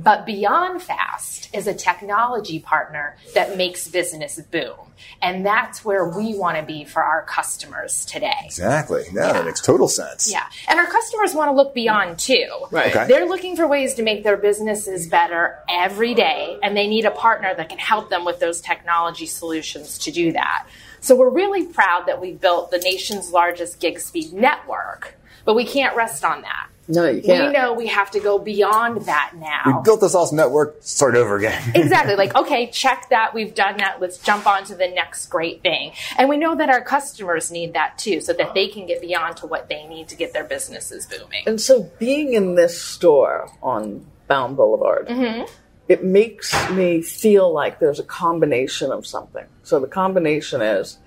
But 0.00 0.26
Beyond 0.26 0.80
Fast 0.80 1.48
is 1.52 1.66
a 1.66 1.74
technology 1.74 2.60
partner 2.60 3.16
that 3.34 3.56
makes 3.56 3.88
business 3.88 4.40
boom. 4.40 4.76
And 5.20 5.44
that's 5.44 5.84
where 5.84 6.08
we 6.08 6.36
want 6.38 6.56
to 6.56 6.62
be 6.62 6.84
for 6.84 7.02
our 7.02 7.22
customers 7.24 8.04
today. 8.06 8.32
Exactly. 8.44 9.06
No, 9.12 9.26
Yeah. 9.26 9.32
that 9.32 9.44
makes 9.44 9.60
total 9.60 9.88
sense. 9.88 10.30
Yeah. 10.30 10.44
And 10.68 10.78
our 10.78 10.86
customers 10.86 11.34
want 11.34 11.48
to 11.50 11.52
look 11.52 11.74
beyond 11.74 12.20
too. 12.20 12.48
Right. 12.70 12.94
Okay. 12.94 13.06
They're 13.08 13.26
looking 13.26 13.56
for 13.56 13.66
ways 13.66 13.94
to 13.94 14.04
make 14.04 14.22
their 14.22 14.36
businesses 14.36 15.08
better 15.08 15.58
every 15.68 16.14
day, 16.14 16.58
and 16.62 16.76
they 16.76 16.86
need 16.86 17.04
a 17.04 17.10
partner 17.10 17.52
that 17.56 17.68
can 17.68 17.78
help 17.78 18.08
them 18.08 18.24
with 18.24 18.38
those 18.38 18.60
technology 18.60 19.26
solutions 19.26 19.98
to 19.98 20.12
do 20.12 20.30
that. 20.32 20.66
So 21.00 21.16
we're 21.16 21.28
really 21.30 21.66
proud 21.66 22.06
that 22.06 22.20
we 22.20 22.32
built 22.32 22.70
the 22.70 22.78
nation's 22.78 23.32
largest 23.32 23.80
gig 23.80 23.98
speed 23.98 24.32
network, 24.32 25.16
but 25.44 25.54
we 25.54 25.64
can't 25.64 25.96
rest 25.96 26.24
on 26.24 26.42
that. 26.42 26.68
No, 26.90 27.06
you 27.06 27.20
can't. 27.22 27.48
We 27.48 27.52
know 27.52 27.74
we 27.74 27.86
have 27.88 28.10
to 28.12 28.20
go 28.20 28.38
beyond 28.38 29.02
that 29.02 29.32
now. 29.36 29.62
We 29.66 29.82
built 29.84 30.00
this 30.00 30.14
awesome 30.14 30.38
network. 30.38 30.76
Start 30.80 31.14
over 31.14 31.36
again. 31.36 31.62
Exactly. 31.74 32.16
Like, 32.16 32.34
okay, 32.34 32.68
check 32.70 33.08
that. 33.10 33.34
We've 33.34 33.54
done 33.54 33.76
that. 33.76 34.00
Let's 34.00 34.18
jump 34.18 34.46
on 34.46 34.64
to 34.64 34.74
the 34.74 34.88
next 34.88 35.26
great 35.26 35.62
thing. 35.62 35.92
And 36.16 36.28
we 36.28 36.36
know 36.38 36.56
that 36.56 36.70
our 36.70 36.80
customers 36.82 37.50
need 37.50 37.74
that 37.74 37.98
too, 37.98 38.20
so 38.20 38.32
that 38.32 38.54
they 38.54 38.68
can 38.68 38.86
get 38.86 39.00
beyond 39.00 39.36
to 39.38 39.46
what 39.46 39.68
they 39.68 39.86
need 39.86 40.08
to 40.08 40.16
get 40.16 40.32
their 40.32 40.44
businesses 40.44 41.06
booming. 41.06 41.44
And 41.46 41.60
so 41.60 41.90
being 41.98 42.32
in 42.32 42.54
this 42.54 42.80
store 42.80 43.50
on 43.62 44.06
Baum 44.26 44.56
Boulevard, 44.56 45.08
Mm-hmm. 45.08 45.44
it 45.88 46.04
makes 46.04 46.52
me 46.70 47.02
feel 47.02 47.52
like 47.52 47.78
there's 47.80 47.98
a 48.00 48.04
combination 48.04 48.90
of 48.92 49.06
something. 49.06 49.44
So 49.62 49.78
the 49.80 49.86
combination 49.86 50.62
is 50.62 50.98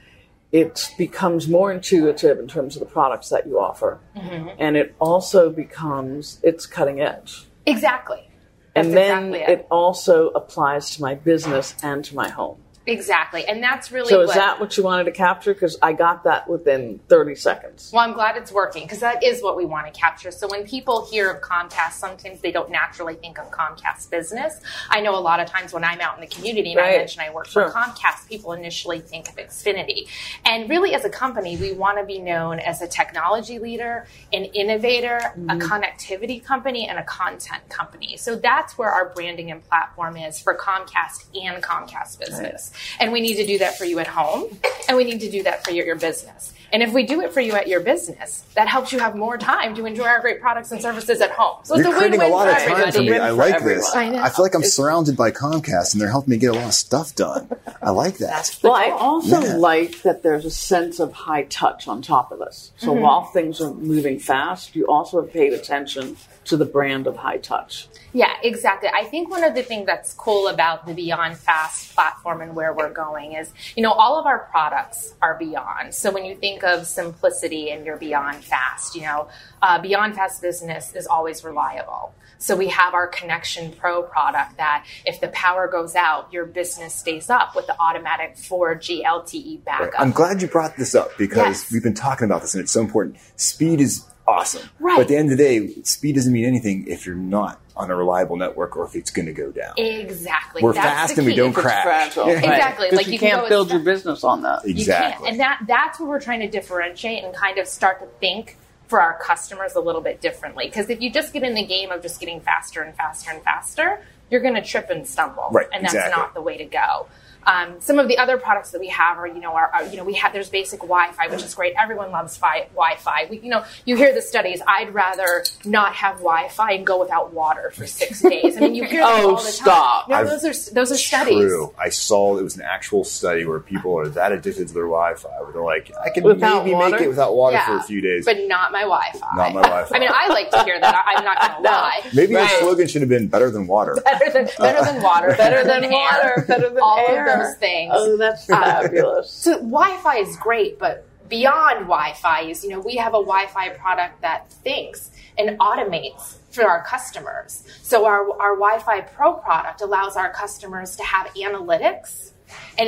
it 0.51 0.91
becomes 0.97 1.47
more 1.47 1.71
intuitive 1.71 2.37
in 2.39 2.47
terms 2.47 2.75
of 2.75 2.81
the 2.81 2.85
products 2.85 3.29
that 3.29 3.47
you 3.47 3.59
offer. 3.59 3.99
Mm-hmm. 4.15 4.49
And 4.59 4.75
it 4.75 4.95
also 4.99 5.49
becomes 5.49 6.39
it's 6.43 6.65
cutting 6.65 6.99
edge. 6.99 7.45
Exactly. 7.65 8.27
And 8.75 8.93
then 8.93 9.33
exactly 9.33 9.53
it 9.53 9.67
also 9.69 10.29
applies 10.29 10.95
to 10.95 11.01
my 11.01 11.15
business 11.15 11.75
and 11.83 12.03
to 12.05 12.15
my 12.15 12.29
home. 12.29 12.57
Exactly. 12.87 13.45
And 13.45 13.61
that's 13.61 13.91
really 13.91 14.09
So 14.09 14.19
what, 14.19 14.29
is 14.29 14.35
that 14.35 14.59
what 14.59 14.75
you 14.75 14.83
wanted 14.83 15.03
to 15.03 15.11
capture? 15.11 15.53
Because 15.53 15.77
I 15.81 15.93
got 15.93 16.23
that 16.23 16.49
within 16.49 16.99
30 17.09 17.35
seconds. 17.35 17.91
well, 17.93 18.03
I'm 18.03 18.13
glad 18.13 18.37
it's 18.37 18.51
working 18.51 18.83
because 18.83 18.99
that 19.01 19.23
is 19.23 19.43
what 19.43 19.55
we 19.55 19.65
want 19.65 19.91
to 19.91 19.99
capture. 19.99 20.31
So 20.31 20.47
when 20.47 20.65
people 20.65 21.05
hear 21.05 21.29
of 21.29 21.41
Comcast, 21.41 21.93
sometimes 21.93 22.41
they 22.41 22.51
don't 22.51 22.71
naturally 22.71 23.15
think 23.15 23.37
of 23.39 23.51
Comcast 23.51 24.09
business. 24.09 24.59
I 24.89 25.01
know 25.01 25.15
a 25.15 25.21
lot 25.21 25.39
of 25.39 25.47
times 25.47 25.73
when 25.73 25.83
I'm 25.83 26.01
out 26.01 26.15
in 26.15 26.21
the 26.21 26.27
community 26.27 26.71
and 26.71 26.79
I 26.79 26.83
Right. 26.83 26.97
mention 26.97 27.21
I 27.21 27.29
work 27.29 27.47
Sure. 27.47 27.69
for 27.69 27.77
Comcast, 27.77 28.27
people 28.27 28.53
initially 28.53 28.99
think 28.99 29.29
of 29.29 29.35
Xfinity. 29.35 30.07
And 30.45 30.67
really, 30.69 30.95
as 30.95 31.05
a 31.05 31.09
company, 31.09 31.57
we 31.57 31.73
want 31.73 31.99
to 31.99 32.03
be 32.03 32.17
known 32.19 32.59
as 32.59 32.81
a 32.81 32.87
technology 32.87 33.59
leader, 33.59 34.07
an 34.33 34.45
innovator, 34.45 35.17
a 35.17 35.37
mm-hmm. 35.37 35.59
connectivity 35.59 36.43
company, 36.43 36.87
and 36.87 36.97
a 36.97 37.03
content 37.03 37.69
company. 37.69 38.17
So 38.17 38.35
that's 38.35 38.77
where 38.77 38.89
our 38.89 39.09
branding 39.09 39.51
and 39.51 39.63
platform 39.67 40.17
is 40.17 40.39
for 40.39 40.55
Comcast 40.55 41.25
and 41.35 41.63
Comcast 41.63 42.19
business. 42.19 42.70
And 42.99 43.11
we 43.11 43.21
need 43.21 43.35
to 43.35 43.45
do 43.45 43.57
that 43.59 43.77
for 43.77 43.85
you 43.85 43.99
at 43.99 44.07
home, 44.07 44.57
and 44.87 44.97
we 44.97 45.03
need 45.03 45.19
to 45.21 45.29
do 45.31 45.43
that 45.43 45.63
for 45.63 45.71
your, 45.71 45.85
your 45.85 45.95
business. 45.95 46.53
And 46.73 46.81
if 46.81 46.93
we 46.93 47.05
do 47.05 47.19
it 47.19 47.33
for 47.33 47.41
you 47.41 47.51
at 47.53 47.67
your 47.67 47.81
business, 47.81 48.45
that 48.55 48.69
helps 48.69 48.93
you 48.93 48.99
have 48.99 49.13
more 49.13 49.37
time 49.37 49.75
to 49.75 49.85
enjoy 49.85 50.05
our 50.05 50.21
great 50.21 50.39
products 50.39 50.71
and 50.71 50.81
services 50.81 51.19
at 51.19 51.31
home. 51.31 51.57
So 51.63 51.75
it's 51.75 51.83
You're 51.83 51.93
a 51.93 51.97
creating 51.97 52.19
win-win 52.19 52.31
a 52.31 52.33
lot 52.33 52.45
for 52.45 52.51
of 52.51 52.57
time 52.63 52.71
everybody. 52.87 53.07
for 53.07 53.13
me. 53.13 53.19
I 53.19 53.29
like 53.31 53.55
everyone. 53.55 53.77
this. 53.79 53.93
I 53.95 54.07
know. 54.09 54.23
feel 54.29 54.45
like 54.45 54.55
I'm 54.55 54.63
surrounded 54.63 55.17
by 55.17 55.31
Comcast, 55.31 55.91
and 55.91 56.01
they're 56.01 56.09
helping 56.09 56.29
me 56.31 56.37
get 56.37 56.51
a 56.51 56.53
lot 56.53 56.67
of 56.67 56.73
stuff 56.73 57.13
done. 57.13 57.49
I 57.81 57.89
like 57.89 58.19
that. 58.19 58.27
That's 58.27 58.57
the 58.59 58.69
Well, 58.69 58.77
I 58.77 58.89
also 58.91 59.41
Yeah. 59.41 59.55
like 59.57 60.01
that 60.03 60.23
there's 60.23 60.45
a 60.45 60.49
sense 60.49 61.01
of 61.01 61.11
high 61.11 61.43
touch 61.43 61.89
on 61.89 62.01
top 62.01 62.31
of 62.31 62.39
this. 62.39 62.71
So 62.77 62.87
Mm-hmm. 62.93 63.01
while 63.01 63.25
things 63.25 63.59
are 63.59 63.73
moving 63.73 64.17
fast, 64.17 64.73
you 64.73 64.87
also 64.87 65.19
have 65.21 65.33
paid 65.33 65.51
attention 65.51 66.15
to 66.45 66.57
the 66.57 66.65
brand 66.65 67.07
of 67.07 67.17
high 67.17 67.37
touch. 67.37 67.87
Yeah, 68.13 68.33
exactly. 68.43 68.89
I 68.93 69.05
think 69.05 69.29
one 69.29 69.43
of 69.43 69.53
the 69.55 69.63
things 69.63 69.85
that's 69.85 70.13
cool 70.13 70.47
about 70.47 70.85
the 70.85 70.93
Beyond 70.93 71.37
Fast 71.37 71.93
platform 71.95 72.41
and 72.41 72.55
where 72.55 72.73
we're 72.73 72.91
going 72.91 73.33
is, 73.33 73.53
you 73.75 73.83
know, 73.83 73.91
all 73.91 74.19
of 74.19 74.25
our 74.25 74.39
products 74.51 75.13
are 75.21 75.37
beyond. 75.37 75.93
So 75.93 76.11
when 76.11 76.25
you 76.25 76.35
think 76.35 76.63
of 76.63 76.87
simplicity 76.87 77.69
and 77.69 77.85
you're 77.85 77.97
beyond 77.97 78.43
fast, 78.43 78.95
you 78.95 79.03
know, 79.03 79.27
uh, 79.61 79.79
Beyond 79.81 80.15
Fast 80.15 80.41
business 80.41 80.93
is 80.95 81.07
always 81.07 81.43
reliable. 81.43 82.13
So 82.37 82.55
we 82.55 82.69
have 82.69 82.95
our 82.95 83.05
Connection 83.07 83.71
Pro 83.71 84.01
product 84.01 84.57
that 84.57 84.85
if 85.05 85.21
the 85.21 85.27
power 85.27 85.67
goes 85.67 85.95
out, 85.95 86.33
your 86.33 86.45
business 86.47 86.95
stays 86.95 87.29
up 87.29 87.55
with 87.55 87.67
the 87.67 87.79
automatic 87.79 88.35
4G 88.35 89.03
LTE 89.05 89.35
E 89.35 89.57
backup. 89.63 90.01
I'm 90.01 90.11
glad 90.11 90.41
you 90.41 90.47
brought 90.47 90.75
this 90.75 90.95
up 90.95 91.15
because 91.19 91.37
Yes. 91.37 91.71
we've 91.71 91.83
been 91.83 91.93
talking 91.93 92.25
about 92.25 92.41
this, 92.41 92.55
and 92.55 92.63
it's 92.63 92.71
so 92.71 92.81
important. 92.81 93.17
Speed 93.35 93.79
is 93.79 94.05
awesome, 94.27 94.69
Right. 94.79 94.95
but 94.95 95.01
at 95.03 95.07
the 95.07 95.15
end 95.17 95.31
of 95.31 95.37
the 95.37 95.43
day, 95.43 95.81
speed 95.83 96.15
doesn't 96.15 96.31
mean 96.33 96.45
anything 96.45 96.85
if 96.87 97.05
you're 97.05 97.15
not 97.15 97.59
on 97.75 97.89
a 97.89 97.95
reliable 97.95 98.35
network 98.35 98.75
or 98.77 98.85
if 98.85 98.95
it's 98.95 99.11
going 99.11 99.25
to 99.25 99.33
go 99.33 99.49
down. 99.51 99.73
Exactly. 99.77 100.61
We're 100.61 100.73
That's 100.73 100.85
fast 100.85 101.17
and 101.17 101.25
we 101.25 101.35
don't 101.35 101.53
crash. 101.53 102.15
Yeah. 102.15 102.27
Exactly. 102.29 102.87
Because 102.87 102.97
Like, 102.97 103.07
you, 103.07 103.13
you 103.13 103.19
can 103.19 103.29
can't 103.31 103.49
build 103.49 103.71
your 103.71 103.79
business 103.79 104.23
on 104.23 104.41
that. 104.43 104.65
You 104.65 104.71
Exactly. 104.71 105.23
can't. 105.25 105.31
And 105.31 105.39
that 105.39 105.61
that's 105.67 105.99
what 105.99 106.09
we're 106.09 106.19
trying 106.19 106.41
to 106.41 106.49
differentiate 106.49 107.23
and 107.23 107.33
kind 107.33 107.57
of 107.57 107.67
start 107.67 107.99
to 108.01 108.07
think 108.19 108.57
for 108.87 109.01
our 109.01 109.17
customers 109.19 109.73
a 109.75 109.79
little 109.79 110.01
bit 110.01 110.19
differently. 110.21 110.65
Because 110.65 110.89
if 110.89 111.01
you 111.01 111.09
just 111.11 111.31
get 111.33 111.43
in 111.43 111.53
the 111.55 111.65
game 111.65 111.91
of 111.91 112.01
just 112.01 112.19
getting 112.19 112.41
faster 112.41 112.81
and 112.81 112.93
faster 112.95 113.31
and 113.31 113.41
faster, 113.41 114.01
you're 114.29 114.41
going 114.41 114.55
to 114.55 114.61
trip 114.61 114.89
and 114.89 115.07
stumble. 115.07 115.47
Right, 115.51 115.67
And 115.73 115.83
that's 115.83 115.93
exactly. 115.93 116.21
not 116.21 116.33
the 116.33 116.41
way 116.41 116.57
to 116.57 116.65
go. 116.65 117.07
Um, 117.45 117.75
some 117.79 117.97
of 117.99 118.07
the 118.07 118.17
other 118.17 118.37
products 118.37 118.71
that 118.71 118.79
we 118.79 118.87
have 118.89 119.17
are, 119.17 119.27
you 119.27 119.39
know, 119.39 119.53
are, 119.53 119.67
are 119.73 119.83
you 119.85 119.97
know 119.97 120.03
we 120.03 120.13
have 120.15 120.31
there's 120.33 120.49
basic 120.49 120.79
Wi-Fi, 120.81 121.27
which 121.27 121.43
is 121.43 121.53
great. 121.55 121.73
Everyone 121.81 122.11
loves 122.11 122.37
fi- 122.37 122.67
Wi-Fi. 122.73 123.27
We, 123.29 123.39
you 123.39 123.49
know, 123.49 123.63
you 123.85 123.95
hear 123.95 124.13
the 124.13 124.21
studies. 124.21 124.61
I'd 124.67 124.93
rather 124.93 125.43
not 125.65 125.93
have 125.95 126.17
Wi-Fi 126.17 126.71
and 126.73 126.85
go 126.85 126.99
without 126.99 127.33
water 127.33 127.71
for 127.75 127.87
six 127.87 128.21
days. 128.33 128.57
I 128.57 128.59
mean, 128.61 128.75
you 128.75 128.83
hear 128.85 129.01
them 129.01 129.09
Oh, 129.11 129.29
all 129.31 129.35
the 129.37 129.43
time. 129.43 129.51
stop. 129.51 130.09
No, 130.09 130.15
I've- 130.15 130.29
those 130.29 130.45
are 130.45 130.73
those 130.73 130.91
are 130.91 130.97
studies. 130.97 131.49
True. 131.49 131.73
I 131.79 131.89
saw 131.89 132.37
it 132.37 132.43
was 132.43 132.55
an 132.55 132.61
actual 132.63 133.03
study 133.03 133.45
where 133.45 133.59
people 133.59 133.97
are 133.97 134.07
that 134.09 134.31
addicted 134.31 134.67
to 134.67 134.73
their 134.73 134.83
Wi-Fi. 134.83 135.29
Where 135.41 135.51
they're 135.51 135.63
like, 135.63 135.91
I 136.03 136.09
can 136.09 136.23
Without 136.23 136.63
maybe 136.65 136.75
water? 136.75 136.91
make 136.91 137.01
it 137.01 137.07
without 137.09 137.35
water 137.35 137.55
Yeah, 137.57 137.65
for 137.65 137.77
a 137.77 137.83
few 137.83 138.01
days. 138.01 138.23
but 138.25 138.37
not 138.47 138.71
my 138.71 138.81
Wi-Fi. 138.81 139.27
Not 139.35 139.53
my 139.53 139.61
Wi-Fi. 139.61 139.95
I 139.95 139.99
mean, 139.99 140.09
I 140.13 140.27
like 140.27 140.51
to 140.51 140.63
hear 140.63 140.79
that. 140.79 140.95
I- 140.95 141.15
I'm 141.17 141.23
not 141.25 141.39
going 141.41 141.63
to 141.63 141.69
lie. 141.69 142.01
maybe 142.13 142.35
Right. 142.35 142.49
the 142.49 142.59
slogan 142.59 142.87
should 142.87 143.01
have 143.01 143.09
been 143.09 143.27
better 143.27 143.49
than 143.49 143.65
water. 143.67 143.97
Better 144.05 144.31
than 144.31 144.47
better 144.59 144.85
than 144.85 145.01
water, 145.01 145.33
Better 145.37 145.63
than 145.63 145.83
air, 145.85 145.91
water, 145.91 146.45
better 146.47 146.69
than 146.69 146.79
all 146.79 146.97
air. 146.99 147.30
Those 147.37 147.57
things. 147.57 147.91
Oh, 147.95 148.17
that's 148.17 148.49
um, 148.49 148.61
fabulous. 148.61 149.31
So 149.31 149.57
Wi-Fi 149.57 150.17
is 150.17 150.35
great, 150.37 150.79
but 150.79 151.07
beyond 151.29 151.87
Wi-Fi 151.87 152.41
is, 152.41 152.63
you 152.63 152.69
know, 152.69 152.79
we 152.79 152.95
have 152.95 153.13
a 153.13 153.23
Wi-Fi 153.23 153.69
product 153.69 154.21
that 154.21 154.51
thinks 154.51 155.11
and 155.37 155.57
automates 155.59 156.37
for 156.51 156.67
our 156.67 156.83
customers. 156.83 157.65
So 157.81 158.05
our, 158.05 158.29
our 158.39 158.55
Wi-Fi 158.55 159.01
Pro 159.01 159.33
product 159.33 159.81
allows 159.81 160.17
our 160.17 160.31
customers 160.31 160.95
to 160.97 161.03
have 161.03 161.27
analytics 161.35 162.31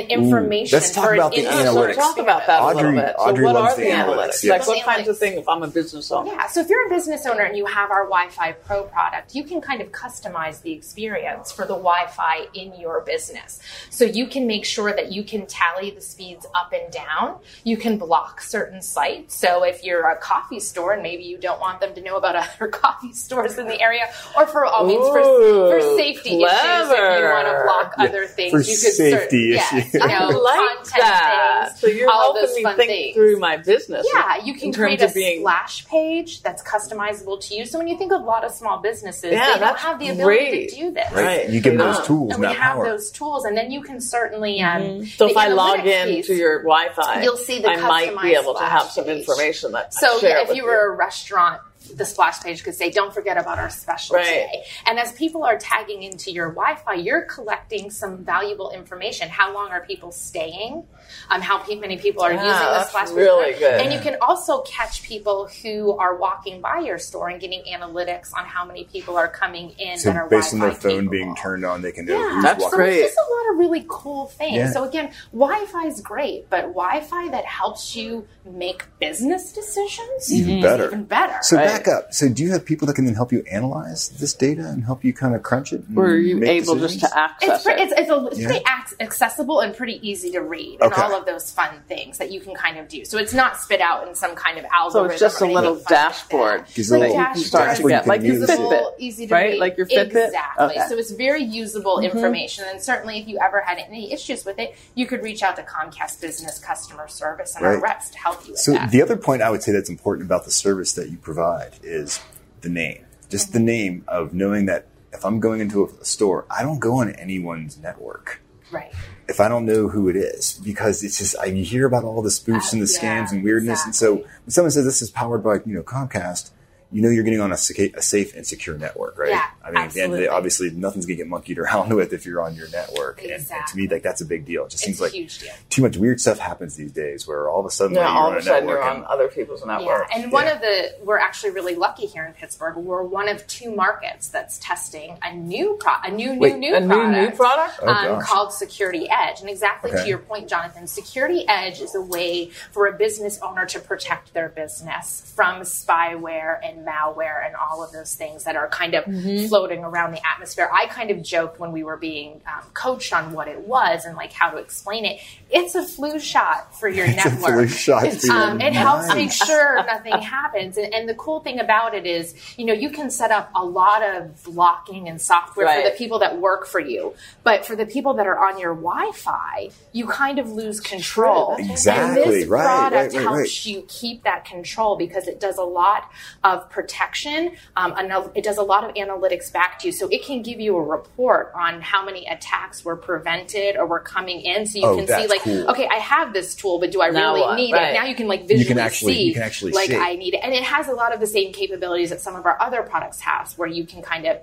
and 0.00 0.10
information 0.10 0.76
let's 0.78 0.90
talk 0.92 1.06
for 1.06 1.14
about 1.14 1.32
the 1.32 1.38
instant 1.38 1.68
analytics. 1.68 1.94
So 1.94 2.00
talk 2.00 2.18
about 2.18 2.46
that 2.46 2.62
a 2.62 2.66
little 2.66 2.92
bit. 2.92 3.14
So 3.18 3.22
Audrey 3.24 3.44
what 3.44 3.54
loves 3.54 3.72
are 3.74 3.76
the 3.76 3.82
the 3.84 3.90
analytics, 3.90 4.16
analytics? 4.28 4.44
yeah. 4.44 4.52
Like 4.52 4.66
what 4.66 4.78
The 4.78 4.84
kinds 4.84 5.08
of 5.08 5.16
analytics. 5.16 5.18
things 5.18 5.38
if 5.38 5.48
I'm 5.48 5.62
a 5.62 5.68
business 5.68 6.10
owner? 6.12 6.32
Yeah, 6.32 6.46
so 6.48 6.60
if 6.60 6.68
you're 6.68 6.86
a 6.86 6.90
business 6.90 7.26
owner 7.26 7.42
and 7.42 7.56
you 7.56 7.66
have 7.66 7.90
our 7.90 8.04
Wi-Fi 8.04 8.52
Pro 8.52 8.84
product, 8.84 9.34
you 9.34 9.44
can 9.44 9.60
kind 9.60 9.80
of 9.80 9.92
customize 9.92 10.62
the 10.62 10.72
experience 10.72 11.52
for 11.52 11.62
the 11.62 11.74
Wi-Fi 11.74 12.46
in 12.54 12.78
your 12.80 13.00
business. 13.02 13.60
So 13.90 14.04
you 14.04 14.26
can 14.26 14.46
make 14.46 14.64
sure 14.64 14.92
that 14.92 15.12
you 15.12 15.24
can 15.24 15.46
tally 15.46 15.90
the 15.90 16.00
speeds 16.00 16.46
up 16.54 16.72
and 16.72 16.92
down. 16.92 17.38
You 17.64 17.76
can 17.76 17.98
block 17.98 18.40
certain 18.40 18.82
sites. 18.82 19.34
So 19.36 19.64
if 19.64 19.84
you're 19.84 20.08
a 20.08 20.16
coffee 20.16 20.60
store 20.60 20.92
and 20.94 21.02
maybe 21.02 21.24
you 21.24 21.38
don't 21.38 21.60
want 21.60 21.80
them 21.80 21.94
to 21.94 22.00
know 22.02 22.16
about 22.16 22.36
other 22.58 22.68
coffee 22.68 23.12
stores 23.12 23.58
in 23.58 23.66
the 23.66 23.80
area, 23.80 24.06
or 24.36 24.46
for 24.46 24.64
all 24.64 24.86
means 24.86 25.06
for, 25.06 25.22
for 25.22 25.76
Ooh, 25.78 25.96
safety 25.96 26.42
issues, 26.42 26.90
if 26.90 27.18
you 27.18 27.24
want 27.24 27.46
to 27.48 27.62
block 27.64 27.94
Yeah, 27.98 28.04
other 28.04 28.26
things, 28.26 28.50
for 28.50 28.58
you 28.58 28.64
could 28.64 28.92
safety 28.94 29.38
yes, 29.54 29.72
issues. 29.72 29.83
You 29.92 30.00
know, 30.06 30.06
I 30.06 30.26
like 30.30 30.76
content 30.78 30.92
that. 30.98 31.66
things, 31.68 31.80
so 31.80 31.86
you're 31.88 32.08
all 32.10 32.32
helping 32.34 32.42
those 32.42 32.54
me 32.56 32.62
fun 32.62 32.76
think 32.76 32.88
things. 32.90 33.14
through 33.16 33.38
my 33.38 33.56
business. 33.56 34.06
Yeah, 34.14 34.44
you 34.44 34.54
can 34.54 34.72
create 34.72 35.00
a 35.02 35.06
of 35.06 35.14
being 35.14 35.40
splash 35.40 35.86
page 35.86 36.42
that's 36.42 36.62
customizable 36.62 37.40
to 37.48 37.54
you. 37.54 37.66
So 37.66 37.78
when 37.78 37.88
you 37.88 37.98
think 37.98 38.12
of 38.12 38.22
a 38.22 38.24
lot 38.24 38.44
of 38.44 38.52
small 38.52 38.78
businesses, 38.80 39.32
Yeah, 39.32 39.54
they 39.54 39.60
don't 39.60 39.78
have 39.78 39.98
the 39.98 40.08
ability 40.10 40.24
great. 40.24 40.68
to 40.70 40.76
do 40.76 40.90
this. 40.92 41.12
Right. 41.12 41.48
You 41.48 41.60
give 41.60 41.76
them 41.78 41.86
those 41.92 42.06
tools 42.06 42.32
And 42.34 42.44
and 42.44 42.50
we 42.52 42.56
have 42.56 42.76
power. 42.76 42.84
those 42.84 43.10
tools, 43.10 43.44
and 43.44 43.56
then 43.56 43.70
you 43.70 43.82
can 43.82 44.00
certainly. 44.00 44.60
Um, 44.60 45.04
So 45.06 45.28
if 45.28 45.36
I 45.36 45.48
log 45.48 45.78
analytics 45.80 45.86
in 46.08 46.08
piece- 46.16 46.26
to 46.28 46.34
your 46.34 46.58
Wi-Fi, 46.62 47.22
You'll 47.22 47.36
see 47.36 47.60
the 47.60 47.70
I 47.70 47.76
might 47.80 48.22
be 48.22 48.34
able 48.34 48.54
to 48.54 48.64
have 48.64 48.90
some 48.90 49.06
information 49.06 49.72
that 49.72 49.86
I 49.86 49.90
So 50.06 50.18
share 50.20 50.30
yeah, 50.30 50.42
if 50.42 50.48
with 50.48 50.56
you 50.56 50.64
were 50.64 50.92
a 50.92 50.96
restaurant, 50.96 51.60
the 51.94 52.04
splash 52.04 52.40
page 52.42 52.64
could 52.64 52.74
say, 52.74 52.90
"Don't 52.90 53.12
forget 53.12 53.36
about 53.36 53.58
our 53.58 53.70
special 53.70 54.16
Right. 54.16 54.24
today." 54.24 54.64
And 54.86 54.98
as 54.98 55.12
people 55.12 55.44
are 55.44 55.58
tagging 55.58 56.02
into 56.02 56.30
your 56.30 56.50
Wi-Fi, 56.50 56.94
you're 56.94 57.22
collecting 57.22 57.90
some 57.90 58.24
valuable 58.24 58.70
information. 58.70 59.28
How 59.28 59.52
long 59.52 59.70
are 59.70 59.84
people 59.84 60.12
staying? 60.12 60.86
Um, 61.30 61.40
how 61.40 61.58
pe- 61.58 61.76
many 61.76 61.96
people 61.98 62.22
are 62.22 62.32
Yeah, 62.32 62.42
using 62.46 62.66
the 62.66 62.72
that's 62.72 62.88
splash 62.90 63.08
page? 63.08 63.16
really 63.16 63.52
good. 63.58 63.80
And 63.80 63.92
you 63.92 64.00
can 64.00 64.16
also 64.20 64.62
catch 64.62 65.02
people 65.02 65.48
who 65.62 65.96
are 65.98 66.16
walking 66.16 66.60
by 66.60 66.78
your 66.80 66.98
store 66.98 67.28
and 67.28 67.40
getting 67.40 67.62
analytics 67.64 68.32
on 68.36 68.44
how 68.44 68.64
many 68.64 68.84
people 68.84 69.16
are 69.16 69.28
coming 69.28 69.70
in 69.78 69.98
so 69.98 70.10
that 70.10 70.16
are 70.16 70.28
based 70.28 70.52
on 70.54 70.60
their 70.60 70.72
phone 70.72 70.90
capable. 70.92 71.10
being 71.10 71.36
turned 71.36 71.64
on, 71.64 71.82
they 71.82 71.92
can 71.92 72.06
know 72.06 72.18
Yeah, 72.18 72.34
who's 72.34 72.44
That's 72.44 72.62
walking. 72.62 72.76
great. 72.78 72.98
So 73.00 73.04
it's 73.06 73.14
just 73.14 73.28
a 73.28 73.32
lot 73.32 73.52
of 73.52 73.58
really 73.58 73.84
cool 73.88 74.26
things. 74.26 74.56
Yeah. 74.56 74.70
So 74.70 74.84
again, 74.84 75.10
Wi-Fi 75.32 75.86
is 75.86 76.00
great, 76.00 76.48
but 76.50 76.62
Wi-Fi 76.62 77.28
that 77.30 77.44
helps 77.44 77.96
you 77.96 78.26
make 78.44 78.84
business 79.00 79.52
decisions 79.52 80.32
Even 80.32 80.58
is 80.58 80.62
better. 80.62 80.86
Even 80.86 81.04
better. 81.04 81.36
So 81.42 81.56
Right. 81.56 81.66
back 81.66 81.88
up. 81.88 82.12
So 82.14 82.28
do 82.28 82.42
you 82.42 82.52
have 82.52 82.64
people 82.64 82.86
that 82.86 82.94
can 82.94 83.04
then 83.04 83.14
help 83.14 83.32
you 83.32 83.42
analyze 83.50 84.08
this 84.10 84.34
data 84.34 84.66
and 84.68 84.84
help 84.84 85.04
you 85.04 85.12
kind 85.12 85.34
of 85.34 85.42
crunch 85.42 85.72
it? 85.72 85.82
and 85.88 85.96
Or 85.98 86.06
are 86.06 86.16
you 86.16 86.42
able 86.44 86.74
decisions? 86.74 87.00
just 87.02 87.12
to 87.12 87.18
access 87.18 87.48
it's, 87.56 87.64
pre- 87.64 87.72
it? 87.74 87.80
it's, 87.80 87.92
it's, 88.00 88.10
a, 88.10 88.26
it's 88.26 88.38
Yeah. 88.40 88.46
pretty 88.48 88.64
ac- 88.64 88.96
accessible 89.00 89.60
and 89.60 89.74
pretty 89.76 89.98
easy 90.08 90.30
to 90.32 90.40
read, 90.40 90.78
and 90.80 90.92
Okay. 90.94 91.02
all 91.02 91.18
of 91.18 91.26
those 91.26 91.50
fun 91.50 91.80
things 91.88 92.18
that 92.18 92.30
you 92.30 92.40
can 92.40 92.54
kind 92.54 92.78
of 92.78 92.88
do. 92.88 93.04
So 93.04 93.18
it's 93.18 93.34
not 93.34 93.58
spit 93.58 93.80
out 93.80 94.08
in 94.08 94.14
some 94.14 94.34
kind 94.34 94.58
of 94.58 94.64
algorithm. 94.72 94.92
so 94.92 94.98
algorithm. 94.98 95.12
it's 95.12 95.20
just 95.20 95.40
a 95.40 95.46
little 95.46 95.70
anything 95.72 95.84
fun 95.84 95.94
like 95.94 96.12
dashboard 96.12 96.60
that. 96.60 96.78
A 96.78 96.82
you 96.82 96.98
little 96.98 97.14
can 97.16 97.36
start 97.36 97.76
to 97.76 97.88
get, 97.88 98.06
like 98.06 98.22
your 98.22 98.36
immediately 98.36 98.56
see. 98.56 98.62
Fitbit. 98.62 98.70
Simple, 98.70 98.94
easy 98.98 99.26
to 99.26 99.34
right? 99.34 99.50
read. 99.50 99.58
Like 99.58 99.76
your 99.76 99.86
Fitbit? 99.86 100.26
Exactly. 100.26 100.64
Okay. 100.66 100.88
So 100.88 100.96
it's 100.96 101.10
very 101.10 101.42
usable 101.42 101.96
mm-hmm. 101.96 102.16
information. 102.16 102.64
And 102.68 102.80
certainly, 102.80 103.18
if 103.18 103.28
you 103.28 103.38
ever 103.42 103.60
had 103.60 103.78
any 103.78 104.12
issues 104.12 104.44
with 104.44 104.58
it, 104.58 104.74
you 104.94 105.06
could 105.06 105.22
reach 105.22 105.42
out 105.42 105.56
to 105.56 105.62
Comcast 105.62 106.20
Business 106.20 106.58
Customer 106.58 107.08
Service 107.08 107.56
and 107.56 107.64
our 107.64 107.74
Right. 107.74 107.82
reps 107.82 108.10
to 108.10 108.18
help 108.18 108.44
you 108.46 108.52
with 108.52 108.60
So 108.60 108.72
that. 108.72 108.90
the 108.90 109.02
other 109.02 109.16
point 109.16 109.42
I 109.42 109.50
would 109.50 109.62
say 109.62 109.72
that's 109.72 109.88
important 109.90 110.26
about 110.26 110.44
the 110.44 110.50
service 110.50 110.92
that 110.92 111.10
you 111.10 111.16
provide 111.16 111.72
is 111.82 112.20
the 112.60 112.68
name. 112.68 113.04
Just 113.30 113.52
the 113.52 113.58
mm-hmm. 113.58 113.66
name 113.66 114.04
of 114.08 114.32
knowing 114.32 114.66
that 114.66 114.86
if 115.12 115.24
I'm 115.24 115.40
going 115.40 115.60
into 115.60 115.84
a 115.84 116.04
store, 116.04 116.44
I 116.50 116.62
don't 116.62 116.78
go 116.80 116.96
on 117.00 117.10
anyone's 117.10 117.78
network. 117.78 118.40
right. 118.70 118.92
If 119.28 119.40
I 119.40 119.48
don't 119.48 119.64
know 119.64 119.88
who 119.88 120.08
it 120.08 120.16
is, 120.16 120.60
because 120.64 121.02
it's 121.02 121.18
just 121.18 121.36
I 121.40 121.46
you 121.46 121.64
hear 121.64 121.86
about 121.86 122.04
all 122.04 122.22
the 122.22 122.30
spoofs 122.30 122.72
and 122.72 122.82
the 122.82 122.86
Uh, 122.86 123.02
yeah, 123.02 123.24
scams 123.24 123.32
and 123.32 123.42
weirdness, 123.42 123.84
and 123.84 123.94
so 123.94 124.16
when 124.16 124.50
someone 124.50 124.70
says 124.70 124.84
this 124.84 125.02
is 125.02 125.10
powered 125.10 125.42
by 125.42 125.54
you 125.66 125.74
know 125.74 125.82
Comcast, 125.82 126.50
you 126.94 127.02
know 127.02 127.10
you're 127.10 127.24
getting 127.24 127.40
on 127.40 127.52
a, 127.52 127.56
seca- 127.56 127.90
a 127.98 128.02
safe 128.02 128.34
and 128.34 128.46
secure 128.46 128.78
network, 128.78 129.18
right? 129.18 129.30
Yeah, 129.30 129.44
I 129.64 129.68
mean, 129.68 129.76
absolutely. 129.78 130.24
and 130.26 130.34
obviously 130.34 130.70
nothing's 130.70 131.04
gonna 131.06 131.16
get 131.16 131.26
monkeyed 131.26 131.58
around 131.58 131.92
with 131.94 132.12
if 132.12 132.24
you're 132.24 132.40
on 132.40 132.54
your 132.54 132.68
network, 132.70 133.22
and, 133.22 133.32
and 133.32 133.46
to 133.68 133.76
me 133.76 133.88
like 133.88 134.02
that's 134.02 134.20
a 134.20 134.24
big 134.24 134.46
deal. 134.46 134.64
It 134.64 134.70
just 134.70 134.84
seems 134.84 134.94
It's 134.94 135.00
a 135.00 135.04
like 135.04 135.12
huge 135.12 135.38
deal. 135.40 135.52
too 135.70 135.82
much 135.82 135.96
weird 135.96 136.20
stuff 136.20 136.38
happens 136.38 136.76
these 136.76 136.92
days, 136.92 137.26
where 137.26 137.48
all 137.50 137.60
of 137.60 137.66
a 137.66 137.70
sudden 137.70 137.96
Yeah, 137.96 138.06
like, 138.08 138.16
all 138.16 138.28
of 138.30 138.34
a 138.36 138.38
a 138.38 138.42
sudden 138.42 138.66
network 138.66 138.82
you're 138.82 138.90
on 138.90 138.96
and- 138.98 139.04
other 139.06 139.28
people's 139.28 139.66
network. 139.66 140.06
Yeah, 140.10 140.22
and 140.22 140.32
one 140.32 140.44
Yeah. 140.46 140.54
of 140.54 140.60
the 140.62 140.94
we're 141.04 141.18
actually 141.18 141.50
really 141.50 141.74
lucky 141.74 142.06
here 142.06 142.24
in 142.24 142.32
Pittsburgh. 142.32 142.76
We're 142.76 143.02
one 143.02 143.28
of 143.28 143.46
two 143.46 143.74
markets 143.74 144.28
that's 144.28 144.58
testing 144.58 145.18
a 145.22 145.34
new 145.34 145.76
pro, 145.80 145.92
a 146.04 146.10
new 146.10 146.24
new 146.34 146.38
Wait, 146.38 146.56
new 146.56 146.74
a 146.74 146.80
new 146.80 146.86
product. 146.88 147.30
new 147.30 147.36
product? 147.36 147.72
Oh, 147.82 147.88
um, 147.88 148.04
gosh. 148.20 148.26
called 148.28 148.52
Security 148.52 149.08
Edge. 149.10 149.40
And 149.40 149.50
exactly 149.50 149.90
Okay. 149.90 150.02
to 150.04 150.08
your 150.08 150.18
point, 150.18 150.48
Jonathan, 150.48 150.86
Security 150.86 151.44
Edge 151.48 151.80
is 151.80 151.94
a 151.94 152.00
way 152.00 152.50
for 152.72 152.86
a 152.86 152.92
business 152.92 153.38
owner 153.42 153.66
to 153.66 153.78
protect 153.80 154.32
their 154.32 154.48
business 154.48 155.30
from 155.34 155.60
spyware 155.62 156.58
and 156.62 156.83
malware 156.84 157.44
and 157.46 157.54
all 157.56 157.82
of 157.82 157.92
those 157.92 158.14
things 158.14 158.44
that 158.44 158.56
are 158.56 158.68
kind 158.68 158.94
of 158.94 159.04
Mm-hmm. 159.04 159.46
floating 159.48 159.84
around 159.84 160.12
the 160.12 160.26
atmosphere. 160.26 160.68
I 160.72 160.86
kind 160.86 161.10
of 161.10 161.22
joked 161.22 161.60
when 161.60 161.72
we 161.72 161.84
were 161.84 161.96
being 161.96 162.40
um, 162.46 162.68
coached 162.74 163.12
on 163.12 163.32
what 163.32 163.48
it 163.48 163.60
was 163.60 164.04
and 164.04 164.16
like 164.16 164.32
how 164.32 164.50
to 164.50 164.56
explain 164.58 165.04
it. 165.04 165.20
It's 165.50 165.74
a 165.74 165.82
flu 165.84 166.18
shot 166.18 166.78
for 166.78 166.88
your 166.88 167.06
It's 167.08 167.24
a 167.24 167.30
network. 167.30 167.54
flu 167.54 167.68
shot 167.68 168.12
for 168.12 168.32
um, 168.32 168.60
it 168.60 168.72
helps 168.72 169.08
mind. 169.08 169.20
make 169.20 169.32
sure 169.32 169.76
nothing 169.86 170.18
happens. 170.20 170.76
And, 170.78 170.92
and 170.94 171.08
the 171.08 171.14
cool 171.14 171.40
thing 171.40 171.60
about 171.60 171.94
it 171.94 172.06
is, 172.06 172.34
you 172.58 172.64
know, 172.64 172.72
you 172.72 172.90
can 172.90 173.10
set 173.10 173.30
up 173.30 173.50
a 173.54 173.64
lot 173.64 174.02
of 174.02 174.42
blocking 174.44 175.08
and 175.08 175.20
software 175.20 175.66
for 175.68 175.90
the 175.90 175.94
people 175.96 176.18
that 176.20 176.40
work 176.40 176.66
for 176.66 176.80
you, 176.80 177.14
but 177.44 177.64
for 177.66 177.76
the 177.76 177.86
people 177.86 178.14
that 178.14 178.26
are 178.26 178.38
on 178.38 178.58
your 178.58 178.74
Wi-Fi, 178.74 179.70
you 179.92 180.06
kind 180.06 180.38
of 180.38 180.50
lose 180.50 180.80
control. 180.80 181.56
Exactly. 181.58 182.22
And 182.22 182.32
this 182.32 182.48
Right, 182.48 182.64
product 182.64 182.94
right, 182.94 183.12
right, 183.14 183.22
helps 183.22 183.38
right. 183.38 183.66
you 183.66 183.84
keep 183.88 184.24
that 184.24 184.44
control 184.44 184.96
because 184.96 185.28
it 185.28 185.40
does 185.40 185.56
a 185.58 185.62
lot 185.62 186.10
of 186.42 186.68
protection. 186.74 187.52
Um, 187.76 187.94
and 187.96 188.12
it 188.34 188.42
does 188.44 188.58
a 188.58 188.62
lot 188.62 188.84
of 188.84 188.94
analytics 188.96 189.50
back 189.52 189.78
to 189.78 189.86
you, 189.86 189.92
so 189.92 190.08
it 190.08 190.24
can 190.24 190.42
give 190.42 190.60
you 190.60 190.76
a 190.76 190.82
report 190.82 191.52
on 191.54 191.80
how 191.80 192.04
many 192.04 192.26
attacks 192.26 192.84
were 192.84 192.96
prevented 192.96 193.76
or 193.76 193.86
were 193.86 194.00
coming 194.00 194.40
in, 194.40 194.66
so 194.66 194.78
you 194.80 194.84
Oh, 194.86 194.96
can 194.96 195.06
see 195.06 195.26
like, 195.28 195.42
cool. 195.42 195.70
okay, 195.70 195.86
I 195.90 195.96
have 195.96 196.32
this 196.32 196.54
tool, 196.54 196.78
but 196.80 196.90
do 196.90 197.00
I 197.00 197.10
Now 197.10 197.28
really 197.34 197.40
what? 197.42 197.56
need 197.56 197.72
Right. 197.72 197.90
it? 197.90 197.94
Now 197.94 198.04
you 198.04 198.14
can 198.14 198.26
like 198.28 198.42
visually 198.48 198.64
can 198.66 198.78
actually- 198.78 199.14
see, 199.14 199.22
you 199.22 199.34
can 199.34 199.42
actually 199.44 199.72
like 199.72 199.90
see. 199.90 199.96
I 199.96 200.16
need 200.16 200.34
it, 200.34 200.40
and 200.42 200.52
it 200.52 200.64
has 200.64 200.88
a 200.88 200.92
lot 200.92 201.14
of 201.14 201.20
the 201.20 201.26
same 201.26 201.52
capabilities 201.52 202.10
that 202.10 202.20
some 202.20 202.34
of 202.36 202.44
our 202.44 202.60
other 202.60 202.82
products 202.82 203.20
have, 203.20 203.52
where 203.56 203.68
you 203.68 203.86
can 203.86 204.02
kind 204.02 204.26
of 204.26 204.38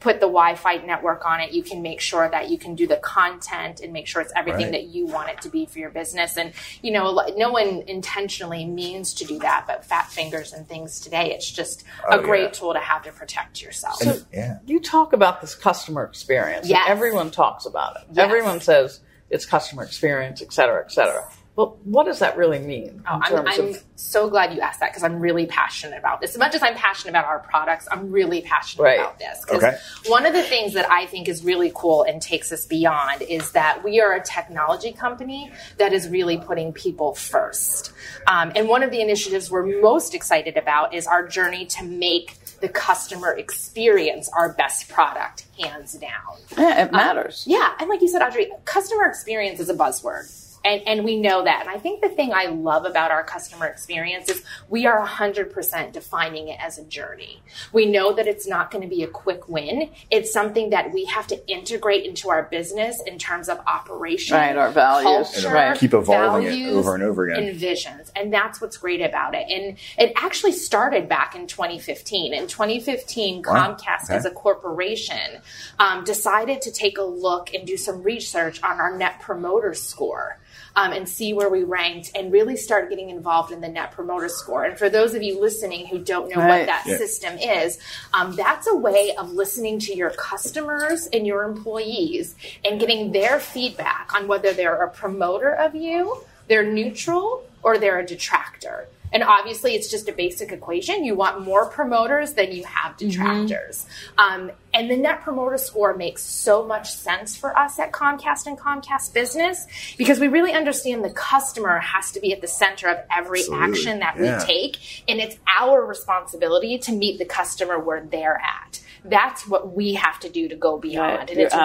put 0.00 0.20
the 0.20 0.26
Wi-Fi 0.26 0.76
network 0.78 1.26
on 1.26 1.40
it. 1.40 1.52
You 1.52 1.62
can 1.62 1.82
make 1.82 2.00
sure 2.00 2.28
that 2.28 2.48
you 2.50 2.56
can 2.58 2.74
do 2.76 2.86
the 2.86 2.98
content 2.98 3.80
and 3.80 3.92
make 3.92 4.06
sure 4.06 4.22
it's 4.22 4.32
everything 4.36 4.66
Right. 4.66 4.72
that 4.72 4.84
you 4.84 5.06
want 5.06 5.28
it 5.30 5.40
to 5.42 5.48
be 5.48 5.66
for 5.66 5.78
your 5.80 5.90
business. 5.90 6.36
And 6.36 6.52
you 6.82 6.92
know, 6.92 7.20
no 7.36 7.50
one 7.50 7.82
intentionally 7.86 8.64
means 8.64 9.12
to 9.14 9.24
do 9.24 9.38
that, 9.40 9.64
but 9.66 9.84
fat 9.84 10.08
fingers 10.08 10.52
and 10.52 10.68
things 10.68 11.00
today, 11.00 11.32
it's 11.34 11.50
just 11.50 11.84
Oh, 12.08 12.18
a 12.20 12.22
great 12.22 12.42
yeah. 12.42 12.48
tool 12.50 12.72
to 12.74 12.78
have 12.80 13.02
to 13.02 13.12
protect 13.12 13.60
yourself. 13.60 14.00
And- 14.00 14.24
yeah. 14.32 14.58
you 14.66 14.78
talk 14.80 15.12
about 15.12 15.40
this 15.40 15.54
customer 15.54 16.04
experience. 16.04 16.62
and 16.66 16.70
Yes. 16.70 16.86
everyone 16.88 17.30
talks 17.30 17.66
about 17.66 17.96
it. 17.96 18.02
Yes. 18.12 18.24
Everyone 18.24 18.60
says 18.60 19.00
it's 19.30 19.46
customer 19.46 19.82
experience, 19.82 20.40
et 20.42 20.52
cetera, 20.52 20.82
et 20.84 20.92
cetera. 20.92 21.24
But 21.58 21.76
what 21.84 22.06
does 22.06 22.20
that 22.20 22.36
really 22.36 22.60
mean 22.60 23.02
Oh, 23.10 23.18
I'm, 23.20 23.44
I'm 23.48 23.60
of 23.70 23.82
so 23.96 24.30
glad 24.30 24.54
you 24.54 24.60
asked 24.60 24.78
that 24.78 24.90
because 24.92 25.02
I'm 25.02 25.18
really 25.18 25.44
passionate 25.46 25.98
about 25.98 26.20
this. 26.20 26.30
As 26.30 26.38
much 26.38 26.54
as 26.54 26.62
I'm 26.62 26.76
passionate 26.76 27.10
about 27.10 27.24
our 27.24 27.40
products, 27.40 27.88
I'm 27.90 28.12
really 28.12 28.42
passionate 28.42 28.84
Right. 28.84 29.00
about 29.00 29.18
this. 29.18 29.44
'Cause 29.44 29.64
Okay. 29.64 29.76
One 30.06 30.24
of 30.24 30.34
the 30.34 30.44
things 30.44 30.74
that 30.74 30.88
I 30.88 31.06
think 31.06 31.28
is 31.28 31.42
really 31.44 31.72
cool 31.74 32.04
and 32.04 32.22
takes 32.22 32.52
us 32.52 32.64
beyond 32.64 33.22
is 33.22 33.50
that 33.52 33.82
we 33.82 34.00
are 34.00 34.12
a 34.12 34.22
technology 34.22 34.92
company 34.92 35.50
that 35.78 35.92
is 35.92 36.08
really 36.08 36.36
putting 36.38 36.72
people 36.72 37.16
first. 37.16 37.90
Um, 38.28 38.52
and 38.54 38.68
one 38.68 38.84
of 38.84 38.92
the 38.92 39.00
initiatives 39.00 39.50
we're 39.50 39.80
most 39.82 40.14
excited 40.14 40.56
about 40.56 40.94
is 40.94 41.08
our 41.08 41.26
journey 41.26 41.66
to 41.66 41.82
make 41.82 42.36
the 42.60 42.68
customer 42.68 43.32
experience 43.32 44.30
our 44.36 44.52
best 44.52 44.88
product, 44.88 45.46
hands 45.60 45.94
down. 45.94 46.36
Yeah, 46.56 46.84
it 46.84 46.92
matters. 46.92 47.44
Um, 47.48 47.52
yeah, 47.54 47.72
and 47.80 47.88
like 47.88 48.00
you 48.00 48.06
said, 48.08 48.22
Audrey, 48.22 48.48
customer 48.64 49.06
experience 49.06 49.58
is 49.58 49.68
a 49.68 49.74
buzzword. 49.74 50.30
And, 50.64 50.82
and 50.86 51.04
we 51.04 51.20
know 51.20 51.44
that. 51.44 51.60
And 51.62 51.70
I 51.70 51.78
think 51.78 52.00
the 52.02 52.08
thing 52.08 52.32
I 52.34 52.46
love 52.46 52.84
about 52.84 53.10
our 53.10 53.22
customer 53.22 53.66
experience 53.66 54.28
is 54.28 54.42
we 54.68 54.86
are 54.86 55.06
100% 55.06 55.92
defining 55.92 56.48
it 56.48 56.58
as 56.60 56.78
a 56.78 56.84
journey. 56.84 57.42
We 57.72 57.86
know 57.86 58.12
that 58.12 58.26
it's 58.26 58.46
not 58.46 58.70
going 58.70 58.82
to 58.82 58.88
be 58.88 59.02
a 59.02 59.06
quick 59.06 59.48
win. 59.48 59.90
It's 60.10 60.32
something 60.32 60.70
that 60.70 60.92
we 60.92 61.04
have 61.06 61.26
to 61.28 61.48
integrate 61.50 62.04
into 62.04 62.28
our 62.30 62.44
business 62.44 63.00
in 63.06 63.18
terms 63.18 63.48
of 63.48 63.60
operation, 63.66 64.36
Right, 64.36 64.56
our 64.56 64.70
values. 64.70 65.30
culture, 65.30 65.48
Right. 65.54 65.78
Keep 65.78 65.94
evolving 65.94 66.46
it 66.48 66.66
over 66.72 66.94
and 66.94 67.02
over 67.04 67.28
again. 67.28 67.44
and 67.44 67.56
visions. 67.56 68.10
And 68.16 68.32
that's 68.32 68.60
what's 68.60 68.76
great 68.76 69.00
about 69.00 69.34
it. 69.34 69.46
And 69.50 69.76
it 69.96 70.12
actually 70.16 70.52
started 70.52 71.08
back 71.08 71.34
in 71.34 71.46
2015. 71.46 72.34
In 72.34 72.46
2015, 72.46 73.42
Wow. 73.46 73.76
Comcast 73.76 74.04
Okay. 74.04 74.16
as 74.16 74.24
a 74.24 74.30
corporation 74.30 75.40
um, 75.78 76.04
decided 76.04 76.60
to 76.62 76.72
take 76.72 76.98
a 76.98 77.02
look 77.02 77.54
and 77.54 77.66
do 77.66 77.76
some 77.76 78.02
research 78.02 78.62
on 78.62 78.80
our 78.80 78.96
net 78.96 79.20
promoter 79.20 79.74
score. 79.74 80.38
Um, 80.76 80.92
and 80.92 81.08
see 81.08 81.32
where 81.32 81.48
we 81.48 81.64
ranked 81.64 82.12
and 82.14 82.30
really 82.32 82.56
start 82.56 82.88
getting 82.88 83.10
involved 83.10 83.50
in 83.52 83.60
the 83.60 83.68
net 83.68 83.90
promoter 83.90 84.28
score. 84.28 84.64
And 84.64 84.78
for 84.78 84.88
those 84.88 85.12
of 85.14 85.22
you 85.22 85.40
listening 85.40 85.86
who 85.88 85.98
don't 85.98 86.28
know 86.28 86.36
Right. 86.36 86.60
what 86.60 86.66
that 86.66 86.82
Yeah. 86.86 86.98
system 86.98 87.36
is, 87.38 87.78
um, 88.14 88.36
that's 88.36 88.66
a 88.68 88.76
way 88.76 89.14
of 89.18 89.32
listening 89.32 89.80
to 89.80 89.96
your 89.96 90.10
customers 90.10 91.08
and 91.12 91.26
your 91.26 91.42
employees 91.42 92.36
and 92.64 92.78
getting 92.78 93.10
their 93.12 93.40
feedback 93.40 94.12
on 94.14 94.28
whether 94.28 94.52
they're 94.52 94.82
a 94.82 94.88
promoter 94.90 95.50
of 95.50 95.74
you, 95.74 96.18
they're 96.46 96.62
neutral, 96.62 97.44
or 97.62 97.78
they're 97.78 97.98
a 97.98 98.06
detractor. 98.06 98.86
And 99.12 99.22
obviously, 99.22 99.74
it's 99.74 99.90
just 99.90 100.08
a 100.08 100.12
basic 100.12 100.52
equation. 100.52 101.04
You 101.04 101.14
want 101.14 101.42
more 101.42 101.66
promoters 101.66 102.34
than 102.34 102.52
you 102.52 102.64
have 102.64 102.96
detractors. 102.96 103.86
Um, 104.18 104.50
and 104.74 104.90
the 104.90 104.96
net 104.96 105.22
promoter 105.22 105.56
score 105.58 105.94
makes 105.96 106.22
so 106.22 106.64
much 106.66 106.92
sense 106.92 107.36
for 107.36 107.56
us 107.58 107.78
at 107.78 107.92
Comcast 107.92 108.46
and 108.46 108.58
Comcast 108.58 109.14
Business 109.14 109.66
because 109.96 110.20
we 110.20 110.28
really 110.28 110.52
understand 110.52 111.04
the 111.04 111.10
customer 111.10 111.78
has 111.78 112.12
to 112.12 112.20
be 112.20 112.32
at 112.32 112.40
the 112.40 112.46
center 112.48 112.88
of 112.88 112.98
every 113.10 113.40
Absolutely. 113.40 113.66
action 113.68 113.98
that 114.00 114.16
Yeah. 114.18 114.38
we 114.38 114.44
take. 114.44 115.04
And 115.08 115.20
it's 115.20 115.36
our 115.58 115.84
responsibility 115.84 116.78
to 116.78 116.92
meet 116.92 117.18
the 117.18 117.24
customer 117.24 117.78
where 117.78 118.02
they're 118.02 118.40
at. 118.40 118.80
That's 119.04 119.46
what 119.48 119.74
we 119.74 119.94
have 119.94 120.20
to 120.20 120.28
do 120.28 120.48
to 120.48 120.56
go 120.56 120.78
beyond. 120.78 121.18
Right. 121.18 121.30
And 121.30 121.38
it's 121.40 121.54
really 121.54 121.62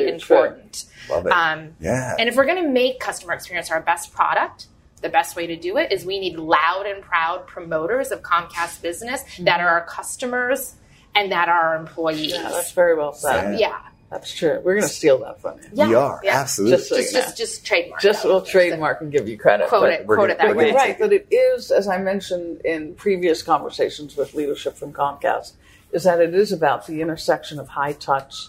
absolutely 0.00 0.18
true. 0.18 0.36
important. 0.36 0.84
Love 1.10 1.26
it. 1.26 1.32
Um, 1.32 1.74
yeah. 1.80 2.16
and 2.18 2.28
if 2.28 2.36
we're 2.36 2.46
going 2.46 2.62
to 2.62 2.68
make 2.70 3.00
customer 3.00 3.32
experience 3.34 3.70
our 3.70 3.80
best 3.82 4.14
product, 4.14 4.66
the 5.02 5.08
best 5.08 5.36
way 5.36 5.46
to 5.46 5.56
do 5.56 5.76
it 5.76 5.92
is 5.92 6.04
we 6.04 6.18
need 6.18 6.36
loud 6.38 6.86
and 6.86 7.02
proud 7.02 7.46
promoters 7.46 8.10
of 8.10 8.22
Comcast 8.22 8.80
business 8.82 9.22
that 9.40 9.60
are 9.60 9.68
our 9.68 9.84
customers 9.86 10.74
and 11.14 11.30
that 11.32 11.48
are 11.48 11.68
our 11.70 11.76
employees. 11.76 12.32
Yeah, 12.32 12.48
that's 12.50 12.72
very 12.72 12.94
well 12.96 13.12
said. 13.12 13.58
yeah. 13.60 13.78
That's 14.10 14.32
true. 14.32 14.60
We're 14.64 14.74
going 14.74 14.82
to 14.86 14.88
steal 14.88 15.18
that 15.18 15.40
from 15.40 15.58
you. 15.58 15.68
Yeah. 15.72 15.88
we 15.88 15.94
are 15.96 16.20
Yeah. 16.22 16.38
absolutely. 16.40 16.76
Just 16.76 16.88
so 16.88 16.96
Just, 16.96 17.12
just, 17.12 17.36
just 17.36 17.66
trademark. 17.66 18.00
Just 18.00 18.24
we'll 18.24 18.40
trademark 18.40 19.00
and 19.00 19.10
give 19.10 19.28
you 19.28 19.36
credit. 19.36 19.68
Quote 19.68 19.90
it. 19.90 20.06
we're 20.06 20.14
Quote 20.14 20.28
gonna- 20.28 20.34
it 20.34 20.38
that 20.38 20.46
But 20.48 20.56
way. 20.56 20.66
you're 20.68 20.76
right 20.76 20.98
that 21.00 21.12
it 21.12 21.26
is, 21.30 21.72
as 21.72 21.88
I 21.88 21.98
mentioned 21.98 22.60
in 22.64 22.94
previous 22.94 23.42
conversations 23.42 24.16
with 24.16 24.32
leadership 24.34 24.76
from 24.76 24.92
Comcast, 24.92 25.54
is 25.90 26.04
that 26.04 26.20
it 26.20 26.34
is 26.36 26.52
about 26.52 26.86
the 26.86 27.00
intersection 27.00 27.58
of 27.58 27.68
high 27.68 27.92
touch 27.92 28.48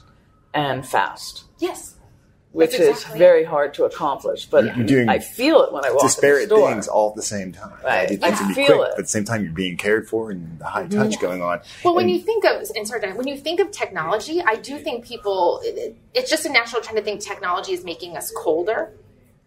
and 0.53 0.87
fast, 0.87 1.45
Yes. 1.59 1.95
Which 2.57 2.71
That's 2.71 2.81
is 2.81 2.89
exactly 2.89 3.19
very 3.19 3.43
hard 3.43 3.75
to 3.75 3.85
accomplish. 3.85 4.47
But 4.47 4.75
You're 4.75 4.85
doing 4.87 5.09
I 5.09 5.19
feel 5.19 5.61
it 5.61 5.71
when 5.71 5.85
I 5.85 5.91
walk 5.91 6.01
in 6.01 6.07
the 6.07 6.11
disparate 6.11 6.47
store. 6.47 6.71
things 6.71 6.87
all 6.87 7.09
at 7.11 7.15
the 7.15 7.21
same 7.21 7.51
time. 7.51 7.77
Right. 7.83 8.09
Things 8.09 8.23
I 8.23 8.31
can 8.31 8.53
feel 8.55 8.65
quick, 8.65 8.79
it. 8.79 8.79
but 8.79 8.91
at 8.91 9.05
the 9.05 9.07
same 9.07 9.25
time, 9.25 9.43
you're 9.43 9.53
being 9.53 9.77
cared 9.77 10.09
for 10.09 10.31
and 10.31 10.57
the 10.57 10.65
high 10.65 10.87
touch 10.87 11.19
going 11.19 11.43
on. 11.43 11.61
Well, 11.85 11.93
when 11.93 12.09
you 12.09 12.19
think 12.19 12.45
of 12.45 12.67
and 12.75 12.87
sorry, 12.87 13.13
when 13.13 13.27
you 13.27 13.37
think 13.37 13.59
of 13.59 13.69
technology, 13.69 14.41
I 14.41 14.55
do 14.55 14.79
think 14.79 15.05
people. 15.05 15.61
It, 15.63 15.95
it's 16.15 16.31
just 16.31 16.47
a 16.47 16.49
natural 16.49 16.81
trend 16.81 16.97
to 16.97 17.03
think 17.03 17.21
technology 17.21 17.73
is 17.73 17.83
making 17.83 18.17
us 18.17 18.33
colder. 18.35 18.91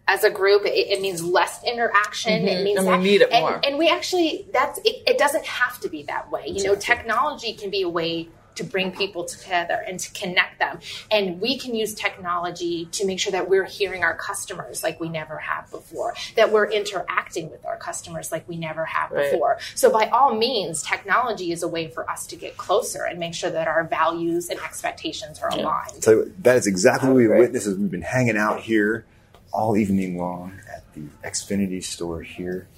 As 0.07 0.23
a 0.23 0.31
group, 0.31 0.65
it, 0.65 0.71
it 0.71 1.01
means 1.01 1.23
less 1.23 1.63
interaction. 1.65 2.47
It 2.47 2.63
means 2.63 2.79
Mm-hmm. 2.79 2.89
And 2.89 3.03
we 3.03 3.09
that, 3.09 3.13
need 3.13 3.23
it 3.23 3.31
and, 3.33 3.43
more. 3.43 3.61
And 3.65 3.77
we 3.77 3.89
actually, 3.89 4.47
that's 4.53 4.79
it, 4.85 5.03
it. 5.07 5.19
Doesn't 5.19 5.47
have 5.47 5.81
to 5.81 5.89
be 5.89 6.05
that 6.05 6.31
way. 6.31 6.45
You 6.47 6.63
know, 6.65 6.75
technology 6.77 7.55
can 7.55 7.71
be 7.71 7.83
a 7.83 7.89
way 7.89 8.29
to 8.61 8.65
bring 8.65 8.93
people 8.93 9.25
together 9.25 9.83
and 9.87 9.99
to 9.99 10.13
connect 10.13 10.59
them. 10.59 10.79
And 11.11 11.41
we 11.41 11.59
can 11.59 11.75
use 11.75 11.95
technology 11.95 12.87
to 12.93 13.07
make 13.07 13.19
sure 13.19 13.33
that 13.33 13.49
we're 13.49 13.65
hearing 13.65 14.05
our 14.05 14.15
customers 14.15 14.83
like 14.83 15.01
we 15.01 15.09
never 15.09 15.39
have 15.39 15.71
before, 15.71 16.15
that 16.37 16.53
we're 16.53 16.71
interacting 16.71 17.51
with 17.51 17.65
our 17.65 17.77
customers 17.79 18.31
like 18.31 18.47
we 18.49 18.57
never 18.57 18.85
have 18.85 19.11
Right. 19.11 19.31
before. 19.33 19.59
So, 19.75 19.91
by 19.91 20.09
all 20.09 20.37
means, 20.37 20.83
technology 20.83 21.53
is 21.53 21.63
a 21.63 21.69
way 21.69 21.89
for 21.89 22.09
us 22.09 22.27
to 22.27 22.37
get 22.37 22.57
closer 22.57 23.05
and 23.05 23.19
make 23.19 23.35
sure 23.35 23.51
that 23.51 23.67
our 23.67 23.85
values 23.85 24.51
and 24.51 24.61
expectations 24.61 25.39
are 25.41 25.49
aligned. 25.49 26.05
So 26.05 26.27
that 26.43 26.57
is 26.57 26.67
exactly 26.67 27.09
what 27.09 27.17
we 27.17 27.27
Great. 27.27 27.41
witnessed 27.41 27.67
as 27.67 27.77
we've 27.77 27.91
been 27.91 28.03
hanging 28.03 28.37
out 28.37 28.61
here 28.61 29.05
all 29.53 29.77
evening 29.77 30.19
long 30.19 30.61
at 30.69 30.85
the 30.95 31.03
Xfinity 31.25 31.83
store 31.83 32.23
here 32.23 32.69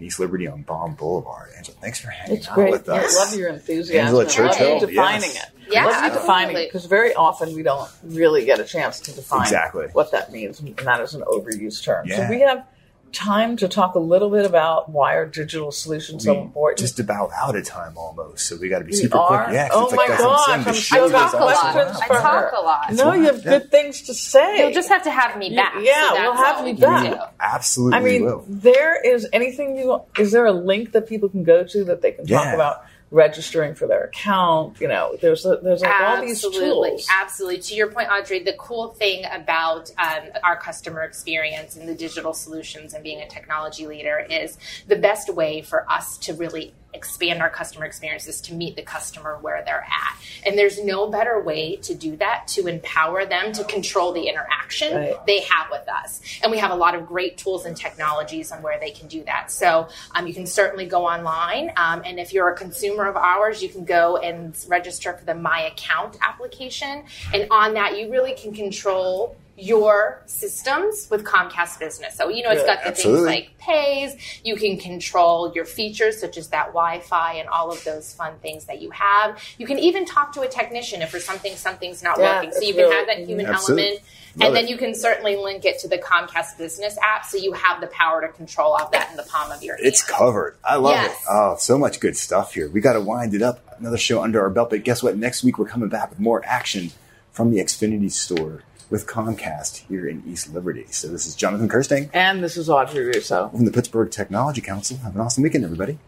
in 0.00 0.06
East 0.06 0.18
Liberty 0.18 0.46
on 0.46 0.62
Baum 0.62 0.94
Boulevard. 0.94 1.50
Angela, 1.56 1.76
thanks 1.80 2.00
for 2.00 2.08
hanging 2.08 2.38
It's 2.38 2.48
out 2.48 2.54
great. 2.54 2.72
with 2.72 2.88
us. 2.88 3.16
I 3.16 3.24
love 3.24 3.34
your 3.38 3.48
enthusiasm. 3.50 3.96
Angela 3.96 4.22
I 4.22 4.24
love 4.24 4.32
Churchill, 4.32 4.74
you 4.74 4.86
defining 4.86 5.30
yes. 5.34 5.46
it. 5.46 5.72
Yeah, 5.72 5.86
I 5.86 5.90
love 5.90 6.04
you 6.04 6.20
defining 6.20 6.56
it 6.56 6.68
because 6.68 6.86
very 6.86 7.14
often 7.14 7.54
we 7.54 7.62
don't 7.62 7.88
really 8.02 8.44
get 8.44 8.58
a 8.58 8.64
chance 8.64 8.98
to 9.00 9.12
define 9.14 9.42
Exactly. 9.42 9.86
what 9.92 10.10
that 10.12 10.32
means, 10.32 10.60
and 10.60 10.74
that 10.76 11.00
is 11.00 11.14
an 11.14 11.22
overused 11.22 11.84
term. 11.84 12.06
Yeah. 12.08 12.16
So 12.16 12.30
we 12.30 12.40
have 12.40 12.66
time 13.12 13.56
to 13.58 13.68
talk 13.68 13.94
a 13.94 13.98
little 13.98 14.30
bit 14.30 14.44
about 14.46 14.88
why 14.88 15.14
are 15.14 15.26
digital 15.26 15.70
solutions 15.72 16.24
so 16.24 16.40
important. 16.40 16.78
just 16.78 16.98
about 17.00 17.30
out 17.36 17.56
of 17.56 17.64
time 17.64 17.96
almost, 17.96 18.46
so 18.46 18.56
we 18.56 18.68
got 18.68 18.78
to 18.80 18.84
be 18.84 18.90
We 18.92 18.96
super 18.96 19.18
are? 19.18 19.44
quick. 19.44 19.54
Yeah, 19.54 19.68
'cause 19.68 19.76
oh 19.78 19.84
it's 19.86 19.92
my 19.94 19.96
like 20.02 20.08
that's 20.08 20.22
gosh, 20.22 20.48
insane. 20.48 20.62
The 20.64 20.68
I'm 20.70 20.74
show 20.74 20.96
sure 20.96 21.04
is 21.06 21.12
talk 21.12 21.32
a 21.32 21.36
lot. 21.36 21.72
questions 21.72 22.00
I 22.02 22.06
talk 22.08 22.22
her. 22.22 22.50
a 22.56 22.60
lot. 22.60 22.92
No, 22.92 23.12
you 23.12 23.22
have 23.24 23.44
Yeah. 23.44 23.50
good 23.58 23.70
things 23.70 24.02
to 24.02 24.14
say. 24.14 24.58
You'll 24.60 24.72
just 24.72 24.88
have 24.88 25.02
to 25.04 25.10
have 25.10 25.36
me 25.38 25.54
back. 25.54 25.74
yeah, 25.80 26.08
so 26.10 26.14
we'll 26.22 26.34
have 26.34 26.56
all 26.58 26.66
you 26.68 26.74
back. 26.76 27.10
do. 27.12 27.16
Absolutely 27.40 27.98
I 27.98 28.00
mean, 28.02 28.24
will. 28.24 28.44
there 28.48 29.00
is 29.00 29.26
anything 29.32 29.76
you 29.76 30.00
is 30.18 30.32
there 30.32 30.46
a 30.46 30.52
link 30.52 30.92
that 30.92 31.08
people 31.08 31.28
can 31.28 31.44
go 31.44 31.64
to 31.64 31.84
that 31.84 32.02
they 32.02 32.12
can 32.12 32.26
talk 32.26 32.54
about 32.54 32.84
registering 33.10 33.74
for 33.74 33.86
their 33.86 34.04
account? 34.04 34.80
You 34.80 34.88
know, 34.88 35.16
there's 35.20 35.44
a, 35.44 35.56
there's 35.62 35.82
like 35.82 36.00
all 36.00 36.20
these 36.20 36.40
tools. 36.40 37.06
absolutely. 37.10 37.60
To 37.60 37.74
your 37.74 37.90
point, 37.90 38.08
Audrey, 38.10 38.42
the 38.42 38.54
cool 38.58 38.88
thing 38.88 39.24
about 39.30 39.90
um, 39.98 40.28
our 40.42 40.56
customer 40.56 41.02
experience 41.02 41.76
and 41.76 41.88
the 41.88 41.94
digital 41.94 42.32
solutions 42.32 42.94
and 42.94 43.02
being 43.02 43.20
a 43.20 43.28
technology 43.28 43.86
leader 43.86 44.26
is 44.30 44.58
the 44.86 44.96
best 44.96 45.32
way 45.32 45.62
for 45.62 45.90
us 45.90 46.18
to 46.18 46.34
really 46.34 46.74
expand 46.92 47.40
our 47.40 47.50
customer 47.50 47.84
experiences 47.84 48.40
to 48.42 48.54
meet 48.54 48.76
the 48.76 48.82
customer 48.82 49.38
where 49.40 49.62
they're 49.64 49.84
at. 49.84 50.16
And 50.46 50.58
there's 50.58 50.82
no 50.82 51.08
better 51.08 51.40
way 51.40 51.76
to 51.76 51.94
do 51.94 52.16
that 52.16 52.48
to 52.48 52.66
empower 52.66 53.26
them 53.26 53.52
to 53.52 53.64
control 53.64 54.12
the 54.12 54.26
interaction 54.26 54.96
Right. 54.96 55.26
they 55.26 55.40
have 55.40 55.68
with 55.70 55.88
us. 55.88 56.20
And 56.42 56.50
we 56.50 56.58
have 56.58 56.70
a 56.70 56.74
lot 56.74 56.94
of 56.94 57.06
great 57.06 57.36
tools 57.38 57.64
and 57.66 57.76
technologies 57.76 58.50
on 58.52 58.62
where 58.62 58.78
they 58.78 58.90
can 58.90 59.08
do 59.08 59.22
that. 59.24 59.50
So 59.50 59.88
um, 60.14 60.26
you 60.26 60.34
can 60.34 60.46
certainly 60.46 60.86
go 60.86 61.06
online. 61.06 61.72
Um, 61.76 62.02
and 62.04 62.18
if 62.18 62.32
you're 62.32 62.48
a 62.48 62.56
consumer 62.56 63.06
of 63.06 63.16
ours, 63.16 63.62
you 63.62 63.68
can 63.68 63.84
go 63.84 64.16
and 64.18 64.56
register 64.68 65.12
for 65.12 65.24
the 65.24 65.34
My 65.34 65.62
Account 65.62 66.16
application. 66.22 67.04
And 67.32 67.46
on 67.50 67.74
that, 67.74 67.98
you 67.98 68.10
really 68.10 68.34
can 68.34 68.52
control 68.52 69.36
your 69.60 70.22
systems 70.26 71.08
with 71.10 71.24
Comcast 71.24 71.78
Business. 71.78 72.14
So, 72.16 72.28
you 72.28 72.42
know, 72.42 72.50
it's 72.50 72.62
Good. 72.62 72.66
got 72.66 72.82
the 72.82 72.88
Absolutely. 72.88 73.30
things 73.32 73.46
like 73.48 73.58
pays, 73.58 74.16
you 74.44 74.56
can 74.56 74.78
control 74.78 75.52
your 75.54 75.64
features 75.64 76.20
such 76.20 76.36
as 76.38 76.48
that 76.48 76.68
Wi-Fi 76.68 77.34
and 77.34 77.48
all 77.48 77.70
of 77.70 77.82
those 77.84 78.14
fun 78.14 78.34
things 78.40 78.64
that 78.66 78.80
you 78.80 78.90
have. 78.90 79.38
You 79.58 79.66
can 79.66 79.78
even 79.78 80.04
talk 80.06 80.32
to 80.32 80.40
a 80.42 80.48
technician 80.48 81.02
if 81.02 81.10
for 81.10 81.20
something 81.20 81.54
something's 81.56 82.02
not 82.02 82.18
Yeah, 82.18 82.36
working. 82.36 82.52
So 82.52 82.60
you 82.62 82.74
can 82.74 82.84
really- 82.84 82.96
have 82.96 83.06
that 83.06 83.18
human 83.26 83.46
Absolutely. 83.46 83.82
element. 83.84 84.02
Love 84.36 84.46
and 84.46 84.56
then 84.56 84.64
it. 84.66 84.70
you 84.70 84.76
can 84.76 84.94
certainly 84.94 85.36
link 85.36 85.64
it 85.64 85.80
to 85.80 85.88
the 85.88 85.98
Comcast 85.98 86.56
Business 86.56 86.96
app 87.02 87.24
so 87.26 87.36
you 87.36 87.52
have 87.52 87.80
the 87.80 87.88
power 87.88 88.20
to 88.20 88.28
control 88.28 88.74
all 88.74 88.88
that 88.92 89.10
in 89.10 89.16
the 89.16 89.24
palm 89.24 89.50
of 89.50 89.60
your 89.62 89.74
hand. 89.76 89.86
It's 89.86 90.04
covered. 90.04 90.56
I 90.64 90.76
love 90.76 90.92
Yes. 90.92 91.10
it. 91.10 91.18
Oh, 91.28 91.56
so 91.58 91.76
much 91.76 91.98
good 91.98 92.16
stuff 92.16 92.54
here. 92.54 92.68
We 92.68 92.80
got 92.80 92.92
to 92.92 93.00
wind 93.00 93.34
it 93.34 93.42
up. 93.42 93.58
Another 93.80 93.98
show 93.98 94.22
under 94.22 94.40
our 94.40 94.48
belt. 94.50 94.70
But 94.70 94.84
guess 94.84 95.02
what? 95.02 95.16
Next 95.16 95.42
week 95.42 95.58
we're 95.58 95.66
coming 95.66 95.88
back 95.88 96.10
with 96.10 96.20
more 96.20 96.44
action 96.46 96.92
from 97.32 97.50
the 97.50 97.58
Xfinity 97.58 98.10
store 98.12 98.62
with 98.90 99.06
Comcast 99.06 99.86
here 99.88 100.06
in 100.08 100.22
East 100.26 100.52
Liberty. 100.52 100.86
So 100.90 101.06
this 101.08 101.26
is 101.26 101.34
Jonathan 101.36 101.68
Kersting 101.68 102.10
And 102.12 102.42
this 102.42 102.56
is 102.56 102.68
Audrey 102.68 103.04
Russo. 103.04 103.48
from 103.48 103.64
the 103.64 103.70
Pittsburgh 103.70 104.10
Technology 104.10 104.60
Council. 104.60 104.96
Have 104.98 105.14
an 105.14 105.20
awesome 105.20 105.44
weekend, 105.44 105.64
everybody. 105.64 106.00